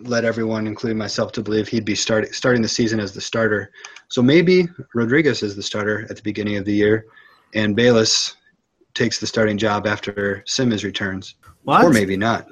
led 0.00 0.26
everyone, 0.26 0.66
including 0.66 0.98
myself, 0.98 1.32
to 1.32 1.42
believe 1.42 1.68
he'd 1.68 1.86
be 1.86 1.94
starting 1.94 2.30
starting 2.34 2.60
the 2.60 2.68
season 2.68 3.00
as 3.00 3.14
the 3.14 3.22
starter. 3.22 3.72
So 4.08 4.20
maybe 4.20 4.68
Rodriguez 4.94 5.42
is 5.42 5.56
the 5.56 5.62
starter 5.62 6.06
at 6.10 6.16
the 6.16 6.22
beginning 6.22 6.58
of 6.58 6.66
the 6.66 6.74
year, 6.74 7.06
and 7.54 7.74
Bayless 7.74 8.36
takes 8.96 9.20
the 9.20 9.26
starting 9.26 9.58
job 9.58 9.86
after 9.86 10.42
Simmons 10.46 10.84
returns, 10.84 11.36
what? 11.62 11.84
or 11.84 11.90
maybe 11.90 12.16
not. 12.16 12.48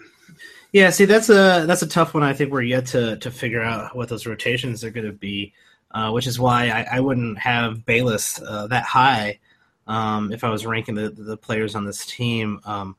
Yeah, 0.72 0.90
see, 0.90 1.04
that's 1.04 1.30
a 1.30 1.64
that's 1.66 1.82
a 1.82 1.86
tough 1.86 2.14
one. 2.14 2.22
I 2.22 2.32
think 2.32 2.52
we're 2.52 2.62
yet 2.62 2.86
to 2.86 3.16
to 3.16 3.30
figure 3.30 3.62
out 3.62 3.96
what 3.96 4.08
those 4.08 4.26
rotations 4.26 4.84
are 4.84 4.90
going 4.90 5.06
to 5.06 5.12
be, 5.12 5.52
uh, 5.92 6.10
which 6.10 6.26
is 6.26 6.38
why 6.38 6.68
I, 6.68 6.96
I 6.96 7.00
wouldn't 7.00 7.38
have 7.38 7.86
Bayless 7.86 8.40
uh, 8.42 8.66
that 8.68 8.84
high 8.84 9.38
um, 9.86 10.32
if 10.32 10.44
I 10.44 10.50
was 10.50 10.66
ranking 10.66 10.94
the 10.94 11.10
the 11.10 11.36
players 11.36 11.74
on 11.74 11.84
this 11.84 12.04
team. 12.06 12.60
Um, 12.64 12.96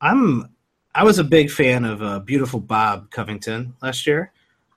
I'm 0.00 0.50
I 0.94 1.04
was 1.04 1.18
a 1.18 1.24
big 1.24 1.50
fan 1.50 1.84
of 1.84 2.02
uh, 2.02 2.18
Beautiful 2.20 2.58
Bob 2.58 3.10
Covington 3.10 3.74
last 3.82 4.06
year. 4.06 4.32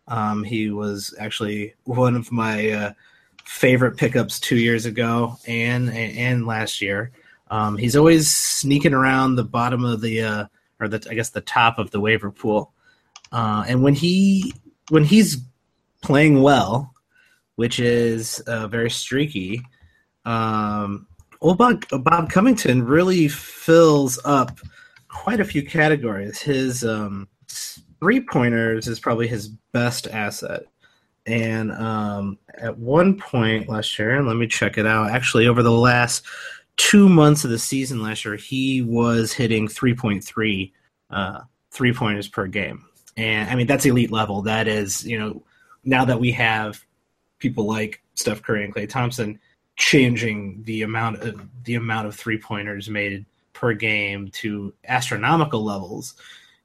Um, 0.07 0.43
he 0.43 0.69
was 0.69 1.15
actually 1.19 1.75
one 1.85 2.15
of 2.15 2.31
my 2.31 2.69
uh, 2.69 2.93
favorite 3.45 3.97
pickups 3.97 4.39
two 4.39 4.57
years 4.57 4.85
ago 4.85 5.37
and 5.47 5.89
and 5.89 6.45
last 6.45 6.81
year. 6.81 7.11
Um, 7.53 7.77
he's 7.77 7.95
always 7.95 8.31
sneaking 8.31 8.95
around 8.95 9.35
the 9.35 9.43
bottom 9.43 9.85
of 9.85 10.01
the 10.01 10.23
uh, 10.23 10.45
or 10.79 10.87
the 10.87 11.05
I 11.07 11.13
guess 11.13 11.29
the 11.29 11.41
top 11.41 11.77
of 11.77 11.91
the 11.91 11.99
waiver 11.99 12.31
pool. 12.31 12.73
Uh, 13.31 13.63
and 13.67 13.83
when 13.83 13.93
he 13.93 14.55
when 14.89 15.03
he's 15.03 15.37
playing 16.01 16.41
well, 16.41 16.95
which 17.55 17.79
is 17.79 18.39
uh, 18.47 18.67
very 18.67 18.89
streaky, 18.89 19.61
um, 20.25 21.05
old 21.41 21.59
Bob, 21.59 21.85
Bob 22.01 22.31
Covington 22.31 22.83
really 22.83 23.27
fills 23.27 24.19
up 24.25 24.57
quite 25.07 25.39
a 25.39 25.45
few 25.45 25.63
categories. 25.63 26.41
His 26.41 26.83
um, 26.83 27.27
three 27.99 28.19
pointers 28.19 28.87
is 28.87 28.99
probably 28.99 29.27
his 29.27 29.49
best 29.73 30.07
asset. 30.07 30.63
And 31.27 31.71
um, 31.71 32.39
at 32.57 32.79
one 32.79 33.19
point 33.19 33.69
last 33.69 33.99
year, 33.99 34.17
and 34.17 34.27
let 34.27 34.37
me 34.37 34.47
check 34.47 34.79
it 34.79 34.87
out. 34.87 35.11
Actually, 35.11 35.47
over 35.47 35.61
the 35.61 35.71
last 35.71 36.25
two 36.77 37.09
months 37.09 37.43
of 37.43 37.51
the 37.51 37.59
season 37.59 38.01
last 38.01 38.25
year, 38.25 38.35
he 38.35 38.81
was 38.81 39.33
hitting 39.33 39.67
3.3 39.67 40.71
uh, 41.09 41.41
three 41.71 41.93
pointers 41.93 42.27
per 42.27 42.47
game. 42.47 42.85
And 43.17 43.49
I 43.49 43.55
mean, 43.55 43.67
that's 43.67 43.85
elite 43.85 44.11
level. 44.11 44.41
That 44.43 44.67
is, 44.67 45.05
you 45.05 45.19
know, 45.19 45.43
now 45.83 46.05
that 46.05 46.19
we 46.19 46.31
have 46.31 46.83
people 47.39 47.67
like 47.67 48.01
Steph 48.15 48.41
Curry 48.41 48.63
and 48.63 48.73
Klay 48.73 48.89
Thompson 48.89 49.39
changing 49.75 50.63
the 50.63 50.83
amount 50.83 51.21
of 51.21 51.41
the 51.63 51.75
amount 51.75 52.07
of 52.07 52.15
three 52.15 52.37
pointers 52.37 52.89
made 52.89 53.25
per 53.53 53.73
game 53.73 54.29
to 54.29 54.73
astronomical 54.87 55.63
levels, 55.63 56.15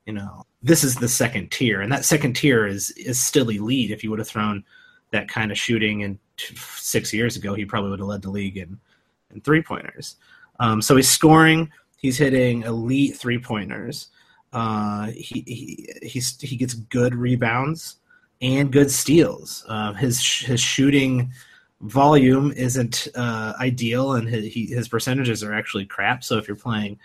you 0.07 0.13
know, 0.13 0.45
this 0.63 0.85
is 0.85 0.95
the 0.95 1.09
second 1.09 1.51
tier, 1.51 1.81
and 1.81 1.93
that 1.93 2.05
second 2.05 2.35
tier 2.35 2.67
is 2.67 2.91
is 2.93 3.19
still 3.19 3.49
elite. 3.51 3.91
If 3.91 4.03
you 4.03 4.11
would 4.11 4.19
have 4.19 4.29
thrown 4.29 4.65
that 5.11 5.29
kind 5.29 5.51
of 5.51 5.59
shooting 5.59 6.01
in 6.01 6.19
six 6.37 7.13
years 7.13 7.37
ago, 7.37 7.55
he 7.55 7.65
probably 7.65 7.91
would 7.91 8.01
have 8.01 8.09
led 8.09 8.23
the 8.23 8.31
league 8.31 8.57
in 8.57 8.79
in 9.33 9.41
three 9.41 9.63
pointers. 9.63 10.17
Um, 10.61 10.83
so 10.83 10.97
he's 10.97 11.09
scoring. 11.09 11.71
He's 11.97 12.19
hitting 12.19 12.63
elite 12.63 13.17
three 13.17 13.39
pointers. 13.39 14.09
Uh, 14.53 15.07
he, 15.09 15.45
he 15.47 15.89
he's 16.03 16.41
he 16.41 16.57
gets 16.57 16.75
good 16.75 17.15
rebounds 17.15 17.97
and 18.41 18.73
good 18.73 18.91
steals. 18.91 19.65
Uh, 19.69 19.93
his 19.93 20.25
his 20.25 20.61
shooting 20.61 21.33
volume 21.81 22.53
isn't 22.53 23.09
uh, 23.15 23.53
ideal, 23.61 24.15
and 24.15 24.29
his, 24.29 24.53
he, 24.53 24.67
his 24.67 24.89
percentages 24.89 25.43
are 25.43 25.55
actually 25.55 25.87
crap. 25.87 26.25
So 26.25 26.39
if 26.39 26.49
you're 26.49 26.57
playing 26.57 26.99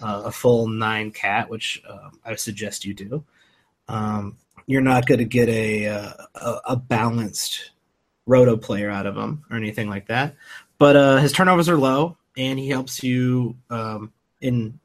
uh, 0.00 0.22
a 0.26 0.32
full 0.32 0.68
nine 0.68 1.10
cat, 1.10 1.48
which 1.48 1.82
uh, 1.88 2.10
I 2.24 2.34
suggest 2.36 2.84
you 2.84 2.94
do, 2.94 3.24
um, 3.88 4.36
you're 4.66 4.80
not 4.82 5.06
going 5.06 5.18
to 5.18 5.24
get 5.24 5.48
a, 5.48 5.88
uh, 5.88 6.12
a, 6.34 6.60
a 6.70 6.76
balanced 6.76 7.72
roto 8.26 8.56
player 8.56 8.90
out 8.90 9.06
of 9.06 9.16
him 9.16 9.44
or 9.50 9.56
anything 9.56 9.88
like 9.88 10.06
that. 10.06 10.36
But 10.82 10.96
uh, 10.96 11.18
his 11.18 11.30
turnovers 11.30 11.68
are 11.68 11.76
low, 11.76 12.16
and 12.36 12.58
he 12.58 12.68
helps 12.68 13.04
you 13.04 13.54
um, 13.70 14.12
in 14.40 14.80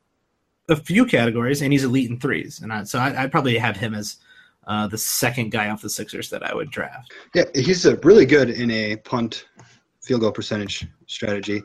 a 0.70 0.76
few 0.76 1.08
categories, 1.08 1.64
and 1.64 1.74
he's 1.74 1.84
elite 1.84 2.08
in 2.08 2.20
threes. 2.20 2.60
And 2.62 2.72
I, 2.72 2.84
so 2.84 3.00
I, 3.00 3.24
would 3.24 3.32
probably 3.32 3.58
have 3.58 3.78
him 3.78 3.96
as 3.96 4.18
uh, 4.68 4.86
the 4.86 4.98
second 5.00 5.50
guy 5.50 5.70
off 5.70 5.82
the 5.82 5.90
Sixers 5.90 6.30
that 6.30 6.44
I 6.44 6.54
would 6.54 6.70
draft. 6.70 7.12
Yeah, 7.34 7.46
he's 7.56 7.88
a 7.88 7.96
really 8.04 8.28
good 8.28 8.52
in 8.52 8.70
a 8.70 8.98
punt 8.98 9.48
field 10.04 10.22
goal 10.22 10.32
percentage 10.32 10.86
strategy. 11.08 11.64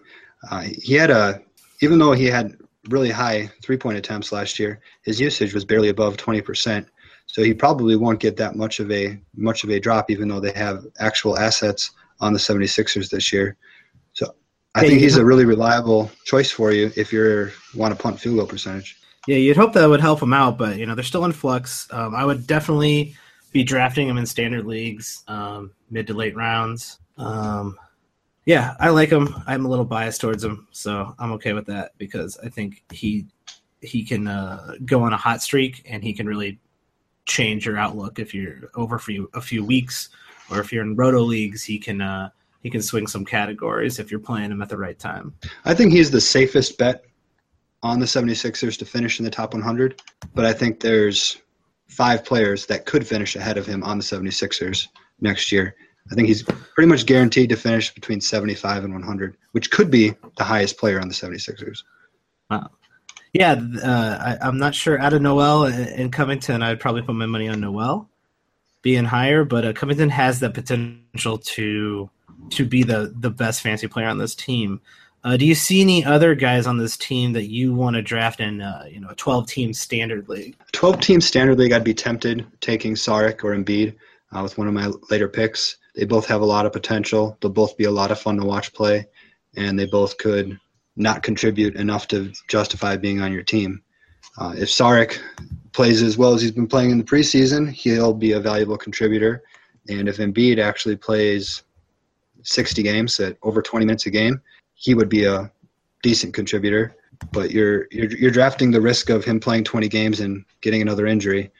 Uh, 0.51 0.62
he 0.81 0.95
had 0.95 1.11
a, 1.11 1.42
even 1.83 1.99
though 1.99 2.12
he 2.12 2.25
had 2.25 2.57
really 2.88 3.11
high 3.11 3.51
three 3.62 3.77
point 3.77 3.99
attempts 3.99 4.33
last 4.33 4.59
year, 4.59 4.81
his 5.03 5.21
usage 5.21 5.53
was 5.53 5.66
barely 5.66 5.90
above 5.90 6.16
20%. 6.16 6.87
So 7.27 7.42
he 7.42 7.53
probably 7.53 7.97
won't 7.97 8.18
get 8.18 8.38
that 8.38 8.57
much 8.57 8.81
of 8.81 8.90
a 8.90 9.21
much 9.37 9.62
of 9.62 9.68
a 9.68 9.79
drop, 9.79 10.11
even 10.11 10.27
though 10.29 10.40
they 10.40 10.53
have 10.53 10.87
actual 11.01 11.38
assets 11.38 11.90
on 12.21 12.33
the 12.33 12.38
76ers 12.38 13.11
this 13.11 13.31
year. 13.31 13.59
I 14.75 14.81
think 14.81 15.01
he's 15.01 15.17
a 15.17 15.25
really 15.25 15.45
reliable 15.45 16.11
choice 16.25 16.51
for 16.51 16.73
you 16.73 16.91
if 16.97 17.13
you 17.13 17.51
want 17.75 17.95
to 17.95 18.03
punt 18.03 18.19
field 18.19 18.37
goal 18.37 18.47
percentage. 18.47 18.99
Yeah, 19.27 19.37
you'd 19.37 19.57
hope 19.57 19.73
that 19.75 19.87
would 19.89 20.01
help 20.01 20.23
him 20.23 20.33
out, 20.33 20.59
but 20.59 20.79
you 20.79 20.87
know 20.87 20.95
they're 20.95 21.05
still 21.05 21.25
in 21.25 21.33
flux. 21.33 21.87
Um, 21.93 22.15
I 22.15 22.25
would 22.25 22.47
definitely 22.47 23.15
be 23.53 23.63
drafting 23.63 24.09
him 24.09 24.19
in 24.19 24.27
standard 24.27 24.67
leagues, 24.67 25.23
um, 25.29 25.73
mid 25.91 26.07
to 26.07 26.15
late 26.15 26.35
rounds. 26.35 26.99
Um, 27.19 27.77
yeah, 28.47 28.75
I 28.81 28.89
like 28.89 29.11
him. 29.11 29.35
I'm 29.47 29.67
a 29.67 29.69
little 29.69 29.85
biased 29.85 30.21
towards 30.21 30.43
him, 30.43 30.67
so 30.73 31.15
I'm 31.19 31.33
okay 31.33 31.53
with 31.53 31.67
that 31.67 31.93
because 31.99 32.39
I 32.43 32.49
think 32.49 32.83
he 32.91 33.27
he 33.81 34.05
can 34.05 34.27
uh, 34.27 34.75
go 34.85 35.03
on 35.03 35.13
a 35.13 35.17
hot 35.17 35.43
streak 35.43 35.83
and 35.89 36.03
he 36.03 36.13
can 36.13 36.27
really 36.27 36.59
change 37.27 37.67
your 37.67 37.77
outlook 37.77 38.19
if 38.19 38.35
you're 38.35 38.71
over 38.75 38.99
for 38.99 39.13
you, 39.13 39.31
a 39.35 39.41
few 39.41 39.65
weeks, 39.65 40.09
or 40.51 40.61
if 40.61 40.73
you're 40.73 40.83
in 40.83 40.97
roto 40.97 41.21
leagues, 41.21 41.63
he 41.63 41.79
can 41.79 42.01
uh, 42.01 42.31
he 42.62 42.70
can 42.70 42.83
swing 42.83 43.07
some 43.07 43.25
categories 43.25 43.98
if 43.98 44.11
you're 44.11 44.20
playing 44.20 44.51
him 44.51 44.62
at 44.62 44.68
the 44.68 44.77
right 44.77 44.98
time. 44.98 45.35
I 45.64 45.75
think 45.75 45.92
he's 45.92 46.11
the 46.11 46.20
safest 46.20 46.79
bet 46.79 47.05
on 47.83 47.98
the 47.98 48.07
76ers 48.07 48.79
to 48.79 48.85
finish 48.85 49.18
in 49.18 49.25
the 49.25 49.31
top 49.31 49.53
100, 49.53 50.01
but 50.35 50.44
I 50.44 50.53
think 50.53 50.81
there's 50.81 51.38
five 51.88 52.25
players 52.25 52.66
that 52.66 52.87
could 52.87 53.07
finish 53.07 53.37
ahead 53.37 53.59
of 53.59 53.66
him 53.66 53.83
on 53.83 53.98
the 53.98 54.05
76ers 54.05 54.88
next 55.20 55.51
year. 55.51 55.75
I 56.11 56.14
think 56.14 56.29
he's 56.29 56.42
pretty 56.42 56.88
much 56.88 57.07
guaranteed 57.07 57.51
to 57.51 57.57
finish 57.57 57.92
between 57.92 58.20
75 58.20 58.85
and 58.85 58.94
100, 58.94 59.37
which 59.53 59.70
could 59.70 59.90
be 59.90 60.14
the 60.37 60.44
highest 60.44 60.79
player 60.79 61.01
on 61.01 61.09
the 61.09 61.14
76ers. 61.14 61.83
Wow. 62.51 62.70
Yeah, 63.33 63.61
uh, 63.83 64.37
I, 64.42 64.48
am 64.48 64.59
not 64.59 64.75
sure. 64.75 65.01
Out 65.01 65.14
of 65.14 65.22
Noel 65.22 65.64
and 65.64 66.12
Covington, 66.12 66.62
I'd 66.62 66.81
probably 66.81 67.03
put 67.03 67.14
my 67.14 67.27
money 67.27 67.48
on 67.48 67.61
Noel 67.61 68.09
being 68.83 69.05
higher, 69.05 69.44
but 69.44 69.64
uh, 69.64 69.72
Covington 69.72 70.11
has 70.11 70.40
the 70.40 70.51
potential 70.51 71.38
to 71.38 72.11
to 72.50 72.64
be 72.64 72.83
the 72.83 73.12
the 73.16 73.31
best 73.31 73.62
fantasy 73.62 73.88
player 73.88 74.09
on 74.09 74.18
this 74.18 74.35
team. 74.35 74.81
Uh, 75.24 75.37
do 75.37 75.46
you 75.46 75.55
see 75.55 75.81
any 75.81 76.05
other 76.05 76.35
guys 76.35 76.66
on 76.66 76.78
this 76.78 76.96
team 76.96 77.33
that 77.33 77.48
you 77.48 77.72
want 77.72 77.94
to 77.94 78.02
draft 78.02 78.40
in, 78.40 78.61
uh, 78.61 78.85
you 78.90 78.98
know, 78.98 79.09
a 79.09 79.14
12 79.14 79.46
team 79.46 79.72
standard 79.72 80.28
league? 80.28 80.57
12 80.72 81.00
team 81.00 81.20
standard 81.20 81.59
league, 81.59 81.72
I'd 81.72 81.85
be 81.85 81.94
tempted 81.94 82.44
taking 82.61 82.94
Saric 82.94 83.44
or 83.44 83.55
Embiid 83.55 83.94
uh, 84.33 84.42
with 84.42 84.59
one 84.59 84.66
of 84.66 84.74
my 84.74 84.90
later 85.11 85.28
picks. 85.28 85.76
They 85.94 86.07
both 86.07 86.26
have 86.26 86.40
a 86.40 86.46
lot 86.46 86.66
of 86.66 86.72
potential. 86.72 87.38
They'll 87.40 87.52
both 87.52 87.76
be 87.76 87.85
a 87.85 87.90
lot 87.90 88.11
of 88.11 88.20
fun 88.20 88.37
to 88.38 88.44
watch 88.44 88.72
play, 88.72 89.07
and 89.57 89.78
they 89.78 89.87
both 89.87 90.18
could 90.18 90.59
not 90.96 91.22
contribute 91.22 91.76
enough 91.76 92.09
to 92.09 92.33
justify 92.48 92.96
being 92.96 93.20
on 93.20 93.33
your 93.33 93.44
team. 93.44 93.83
Uh, 94.38 94.55
if 94.57 94.68
Saric 94.68 95.20
plays 95.72 96.02
as 96.02 96.18
well 96.18 96.35
as 96.35 96.42
he's 96.42 96.50
been 96.50 96.66
playing 96.66 96.90
in 96.90 96.98
the 96.98 97.05
preseason, 97.05 97.70
he'll 97.70 98.14
be 98.14 98.33
a 98.33 98.40
valuable 98.40 98.76
contributor. 98.76 99.42
And 99.88 100.09
if 100.09 100.18
Embiid 100.18 100.59
actually 100.59 100.96
plays 100.96 101.62
60 102.42 102.83
games 102.83 103.18
at 103.20 103.37
over 103.42 103.62
20 103.62 103.87
minutes 103.87 104.07
a 104.07 104.11
game, 104.11 104.40
he 104.74 104.94
would 104.94 105.09
be 105.09 105.24
a 105.24 105.50
decent 106.02 106.35
contributor. 106.35 106.96
But 107.31 107.52
you're, 107.52 107.87
you're 107.92 108.11
you're 108.11 108.31
drafting 108.33 108.72
the 108.72 108.81
risk 108.81 109.09
of 109.09 109.24
him 109.24 109.38
playing 109.38 109.64
20 109.64 109.88
games 109.88 110.18
and 110.18 110.44
getting 110.61 110.83
another 110.83 111.07
injury, 111.07 111.52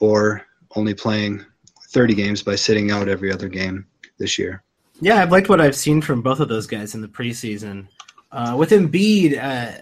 or 0.00 0.44
only 0.76 0.92
playing 0.92 1.44
30 1.90 2.14
games 2.14 2.42
by 2.42 2.56
sitting 2.56 2.90
out 2.90 3.08
every 3.08 3.32
other 3.32 3.48
game 3.48 3.86
this 4.18 4.38
year. 4.38 4.62
Yeah, 5.00 5.22
I've 5.22 5.32
liked 5.32 5.48
what 5.48 5.60
I've 5.60 5.76
seen 5.76 6.02
from 6.02 6.22
both 6.22 6.40
of 6.40 6.48
those 6.48 6.66
guys 6.66 6.94
in 6.94 7.00
the 7.00 7.08
preseason. 7.08 7.86
Uh, 8.30 8.56
with 8.58 8.70
Embiid, 8.70 9.38
uh, 9.38 9.72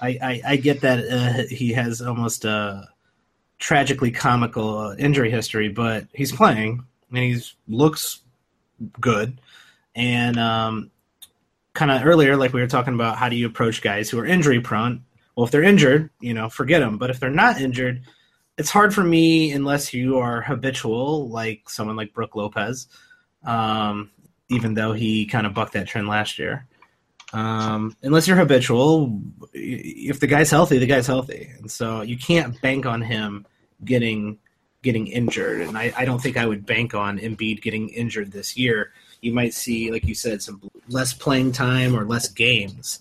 I, 0.00 0.08
I, 0.08 0.42
I 0.46 0.56
get 0.56 0.80
that 0.80 1.04
uh, 1.06 1.54
he 1.54 1.72
has 1.72 2.00
almost 2.00 2.44
a 2.44 2.88
tragically 3.58 4.10
comical 4.10 4.94
injury 4.98 5.30
history, 5.30 5.68
but 5.68 6.06
he's 6.14 6.32
playing 6.32 6.84
and 7.10 7.18
he 7.18 7.40
looks 7.68 8.20
good. 9.00 9.40
And 9.94 10.38
um, 10.38 10.90
kind 11.74 11.90
of 11.90 12.04
earlier, 12.04 12.36
like 12.36 12.52
we 12.52 12.60
were 12.60 12.66
talking 12.66 12.94
about, 12.94 13.16
how 13.16 13.28
do 13.28 13.36
you 13.36 13.46
approach 13.46 13.82
guys 13.82 14.10
who 14.10 14.18
are 14.18 14.26
injury 14.26 14.60
prone? 14.60 15.04
Well, 15.36 15.46
if 15.46 15.50
they're 15.50 15.62
injured, 15.62 16.10
you 16.20 16.34
know, 16.34 16.48
forget 16.48 16.80
them. 16.80 16.98
But 16.98 17.10
if 17.10 17.20
they're 17.20 17.30
not 17.30 17.60
injured, 17.60 18.02
it's 18.58 18.70
hard 18.70 18.94
for 18.94 19.02
me 19.02 19.52
unless 19.52 19.94
you 19.94 20.18
are 20.18 20.42
habitual, 20.42 21.28
like 21.28 21.68
someone 21.68 21.96
like 21.96 22.12
Brook 22.12 22.36
Lopez, 22.36 22.88
um, 23.44 24.10
even 24.50 24.74
though 24.74 24.92
he 24.92 25.26
kind 25.26 25.46
of 25.46 25.54
bucked 25.54 25.72
that 25.72 25.88
trend 25.88 26.08
last 26.08 26.38
year. 26.38 26.66
Um, 27.32 27.96
unless 28.02 28.26
you're 28.26 28.36
habitual, 28.36 29.22
if 29.54 30.18
the 30.20 30.26
guy's 30.26 30.50
healthy, 30.50 30.78
the 30.78 30.86
guy's 30.86 31.06
healthy, 31.06 31.50
and 31.58 31.70
so 31.70 32.02
you 32.02 32.18
can't 32.18 32.60
bank 32.60 32.86
on 32.86 33.00
him 33.00 33.46
getting 33.84 34.38
getting 34.82 35.06
injured. 35.06 35.60
And 35.60 35.78
I, 35.78 35.92
I 35.96 36.04
don't 36.04 36.20
think 36.20 36.36
I 36.36 36.46
would 36.46 36.66
bank 36.66 36.94
on 36.94 37.18
Embiid 37.18 37.62
getting 37.62 37.88
injured 37.90 38.32
this 38.32 38.56
year. 38.56 38.92
You 39.22 39.32
might 39.32 39.54
see, 39.54 39.90
like 39.90 40.06
you 40.06 40.14
said, 40.14 40.42
some 40.42 40.70
less 40.88 41.12
playing 41.12 41.52
time 41.52 41.94
or 41.94 42.04
less 42.04 42.28
games. 42.28 43.00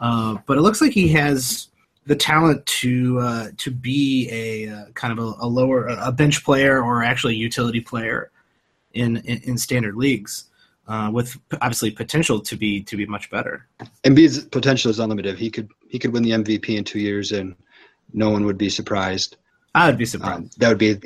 Uh, 0.00 0.36
but 0.46 0.58
it 0.58 0.60
looks 0.60 0.80
like 0.80 0.92
he 0.92 1.08
has 1.08 1.68
the 2.06 2.16
talent 2.16 2.64
to 2.66 3.18
uh, 3.18 3.48
to 3.56 3.70
be 3.70 4.28
a 4.30 4.72
uh, 4.72 4.84
kind 4.94 5.18
of 5.18 5.18
a, 5.18 5.44
a, 5.44 5.48
lower 5.48 5.88
a 5.88 6.12
bench 6.12 6.44
player 6.44 6.82
or 6.82 7.02
actually 7.02 7.34
a 7.34 7.38
utility 7.38 7.80
player 7.80 8.30
in 8.94 9.16
in, 9.18 9.38
in 9.42 9.58
standard 9.58 9.96
leagues 9.96 10.44
uh, 10.88 11.10
with 11.12 11.36
obviously 11.60 11.90
potential 11.90 12.40
to 12.40 12.56
be 12.56 12.82
to 12.82 12.96
be 12.96 13.06
much 13.06 13.30
better. 13.30 13.66
Embiid's 14.04 14.44
potential 14.44 14.90
is 14.90 14.98
unlimited. 14.98 15.38
He 15.38 15.50
could 15.50 15.68
he 15.88 15.98
could 15.98 16.12
win 16.12 16.22
the 16.22 16.30
MVP 16.30 16.76
in 16.76 16.84
two 16.84 17.00
years, 17.00 17.32
and 17.32 17.54
no 18.12 18.30
one 18.30 18.44
would 18.44 18.58
be 18.58 18.70
surprised. 18.70 19.36
I 19.76 19.86
would 19.86 19.98
be 19.98 20.06
surprised. 20.06 20.38
Um, 20.38 20.50
that 20.56 20.68
would 20.68 20.78
be. 20.78 20.98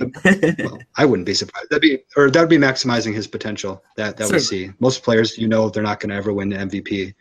well, 0.65 0.79
I 0.97 1.05
wouldn't 1.05 1.27
be 1.27 1.35
surprised. 1.35 1.69
That'd 1.71 1.83
be 1.83 1.99
or 2.17 2.31
that 2.31 2.41
would 2.41 2.49
be 2.49 2.57
maximizing 2.57 3.13
his 3.13 3.27
potential. 3.27 3.83
That 3.97 4.17
that 4.17 4.31
we 4.31 4.39
see. 4.39 4.71
Most 4.79 5.03
players, 5.03 5.37
you 5.37 5.49
know, 5.49 5.69
they're 5.69 5.83
not 5.83 5.99
going 5.99 6.11
to 6.11 6.17
ever 6.17 6.33
win 6.33 6.49
the 6.49 6.57
MVP. 6.57 7.13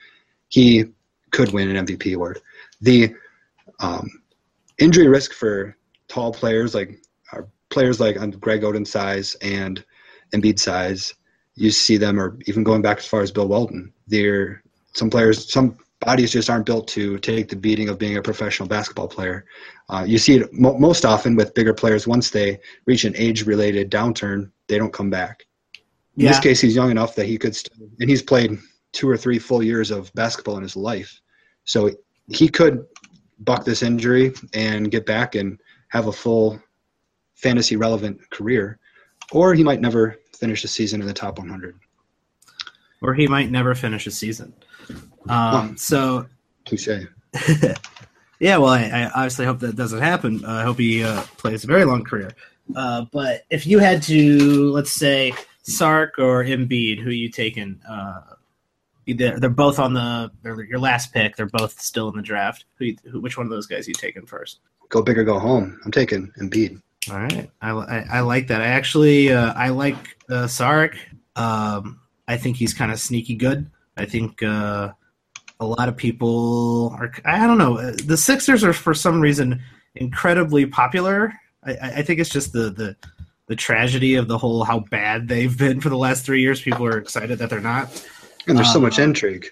He 0.49 0.85
could 1.31 1.51
win 1.51 1.75
an 1.75 1.85
MVP 1.85 2.15
award. 2.15 2.39
The 2.81 3.13
um, 3.79 4.09
injury 4.77 5.07
risk 5.07 5.33
for 5.33 5.75
tall 6.07 6.31
players 6.31 6.75
like 6.75 7.01
players 7.69 7.99
like 7.99 8.15
Greg 8.39 8.61
Oden 8.61 8.85
size 8.85 9.35
and 9.41 9.83
Embiid 10.33 10.59
size 10.59 11.13
you 11.55 11.71
see 11.71 11.97
them, 11.97 12.19
or 12.19 12.37
even 12.45 12.63
going 12.63 12.81
back 12.81 12.99
as 12.99 13.05
far 13.05 13.21
as 13.21 13.31
Bill 13.31 13.47
Walton. 13.47 13.91
They're 14.07 14.63
some 14.93 15.09
players, 15.09 15.51
some 15.51 15.77
bodies 15.99 16.31
just 16.31 16.49
aren't 16.49 16.65
built 16.65 16.87
to 16.87 17.17
take 17.19 17.49
the 17.49 17.55
beating 17.55 17.89
of 17.89 17.99
being 17.99 18.17
a 18.17 18.21
professional 18.21 18.67
basketball 18.67 19.07
player. 19.07 19.45
Uh, 19.89 20.05
you 20.07 20.17
see 20.17 20.37
it 20.37 20.53
mo- 20.53 20.77
most 20.77 21.05
often 21.05 21.35
with 21.35 21.53
bigger 21.53 21.73
players. 21.73 22.07
Once 22.07 22.29
they 22.29 22.59
reach 22.85 23.03
an 23.03 23.13
age-related 23.17 23.91
downturn, 23.91 24.49
they 24.67 24.77
don't 24.77 24.93
come 24.93 25.09
back. 25.09 25.45
In 26.15 26.23
yeah. 26.23 26.29
this 26.29 26.39
case, 26.39 26.61
he's 26.61 26.75
young 26.75 26.91
enough 26.91 27.15
that 27.15 27.25
he 27.25 27.37
could, 27.37 27.55
still, 27.55 27.87
and 27.99 28.09
he's 28.09 28.21
played 28.21 28.57
two 28.91 29.09
or 29.09 29.17
three 29.17 29.39
full 29.39 29.61
years 29.61 29.91
of 29.91 30.13
basketball 30.13 30.57
in 30.57 30.63
his 30.63 30.75
life, 30.75 31.21
so 31.65 31.89
he 32.27 32.47
could 32.47 32.85
buck 33.39 33.63
this 33.65 33.83
injury 33.83 34.33
and 34.53 34.91
get 34.91 35.05
back 35.05 35.35
and 35.35 35.59
have 35.89 36.07
a 36.07 36.11
full 36.11 36.61
fantasy 37.35 37.75
relevant 37.75 38.19
career, 38.31 38.79
or 39.31 39.53
he 39.53 39.63
might 39.63 39.81
never 39.81 40.17
finish 40.35 40.63
a 40.63 40.67
season 40.67 41.01
in 41.01 41.07
the 41.07 41.13
top 41.13 41.37
100. 41.37 41.77
Or 43.01 43.13
he 43.13 43.27
might 43.27 43.49
never 43.49 43.75
finish 43.75 44.07
a 44.07 44.11
season. 44.11 44.53
Um, 45.29 45.77
so. 45.77 46.25
Touche. 46.65 46.87
yeah, 48.39 48.57
well, 48.57 48.69
I, 48.69 48.83
I, 48.83 49.05
obviously 49.09 49.45
hope 49.45 49.59
that 49.59 49.75
doesn't 49.75 50.01
happen. 50.01 50.43
Uh, 50.43 50.51
I 50.51 50.63
hope 50.63 50.79
he 50.79 51.03
uh, 51.03 51.21
plays 51.37 51.63
a 51.63 51.67
very 51.67 51.85
long 51.85 52.03
career. 52.03 52.31
Uh, 52.75 53.05
but 53.11 53.45
if 53.49 53.65
you 53.65 53.79
had 53.79 54.01
to, 54.03 54.71
let's 54.71 54.91
say, 54.91 55.33
Sark 55.63 56.15
or 56.17 56.43
Embiid, 56.43 56.99
who 56.99 57.11
you 57.11 57.29
taking? 57.29 57.79
Uh, 57.87 58.21
they're, 59.07 59.39
they're 59.39 59.49
both 59.49 59.79
on 59.79 59.93
the 59.93 60.31
your 60.43 60.79
last 60.79 61.13
pick. 61.13 61.35
They're 61.35 61.47
both 61.47 61.79
still 61.79 62.09
in 62.09 62.15
the 62.15 62.21
draft. 62.21 62.65
Who, 62.77 62.91
who, 63.11 63.21
which 63.21 63.37
one 63.37 63.45
of 63.45 63.51
those 63.51 63.67
guys 63.67 63.87
you 63.87 63.93
taking 63.93 64.25
first? 64.25 64.59
Go 64.89 65.01
big 65.01 65.17
or 65.17 65.23
go 65.23 65.39
home. 65.39 65.79
I'm 65.85 65.91
taking 65.91 66.31
Embiid. 66.39 66.81
All 67.09 67.17
right, 67.19 67.49
I, 67.61 67.71
I, 67.71 68.05
I 68.11 68.19
like 68.21 68.47
that. 68.47 68.61
I 68.61 68.67
actually 68.67 69.31
uh, 69.31 69.53
I 69.53 69.69
like 69.69 70.17
uh, 70.29 70.45
Saric. 70.45 70.95
Um, 71.35 72.01
I 72.27 72.37
think 72.37 72.57
he's 72.57 72.73
kind 72.73 72.91
of 72.91 72.99
sneaky 72.99 73.35
good. 73.35 73.69
I 73.97 74.05
think 74.05 74.43
uh, 74.43 74.91
a 75.59 75.65
lot 75.65 75.89
of 75.89 75.97
people 75.97 76.95
are. 76.99 77.11
I 77.25 77.45
don't 77.45 77.57
know. 77.57 77.77
Uh, 77.77 77.93
the 78.05 78.17
Sixers 78.17 78.63
are 78.63 78.73
for 78.73 78.93
some 78.93 79.19
reason 79.21 79.61
incredibly 79.95 80.65
popular. 80.65 81.33
I, 81.63 81.71
I 81.97 82.01
think 82.03 82.19
it's 82.19 82.29
just 82.29 82.53
the, 82.53 82.69
the 82.69 82.95
the 83.47 83.55
tragedy 83.55 84.15
of 84.15 84.27
the 84.27 84.37
whole 84.37 84.63
how 84.63 84.79
bad 84.79 85.27
they've 85.27 85.57
been 85.57 85.81
for 85.81 85.89
the 85.89 85.97
last 85.97 86.25
three 86.25 86.41
years. 86.41 86.61
People 86.61 86.85
are 86.85 86.97
excited 86.97 87.39
that 87.39 87.49
they're 87.49 87.59
not. 87.59 88.05
And 88.47 88.57
there's 88.57 88.71
so 88.71 88.79
much 88.79 88.99
um, 88.99 89.05
intrigue. 89.05 89.47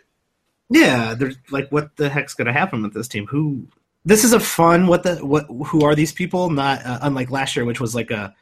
Yeah, 0.70 1.14
there's 1.14 1.38
like, 1.52 1.70
what 1.72 1.96
the 1.98 2.10
heck's 2.10 2.34
going 2.34 2.48
to 2.48 2.54
happen 2.54 2.82
with 2.82 2.94
this 2.94 3.08
team? 3.08 3.26
Who 3.28 3.68
this 4.06 4.24
is 4.24 4.34
a 4.34 4.40
fun 4.40 4.88
what 4.88 5.04
the 5.04 5.18
what 5.18 5.46
who 5.68 5.84
are 5.84 5.96
these 5.96 6.14
people? 6.14 6.50
Not 6.50 6.86
uh, 6.86 7.00
unlike 7.02 7.32
last 7.32 7.56
year, 7.56 7.66
which 7.66 7.82
was 7.82 7.96
like 7.96 8.12
a 8.12 8.34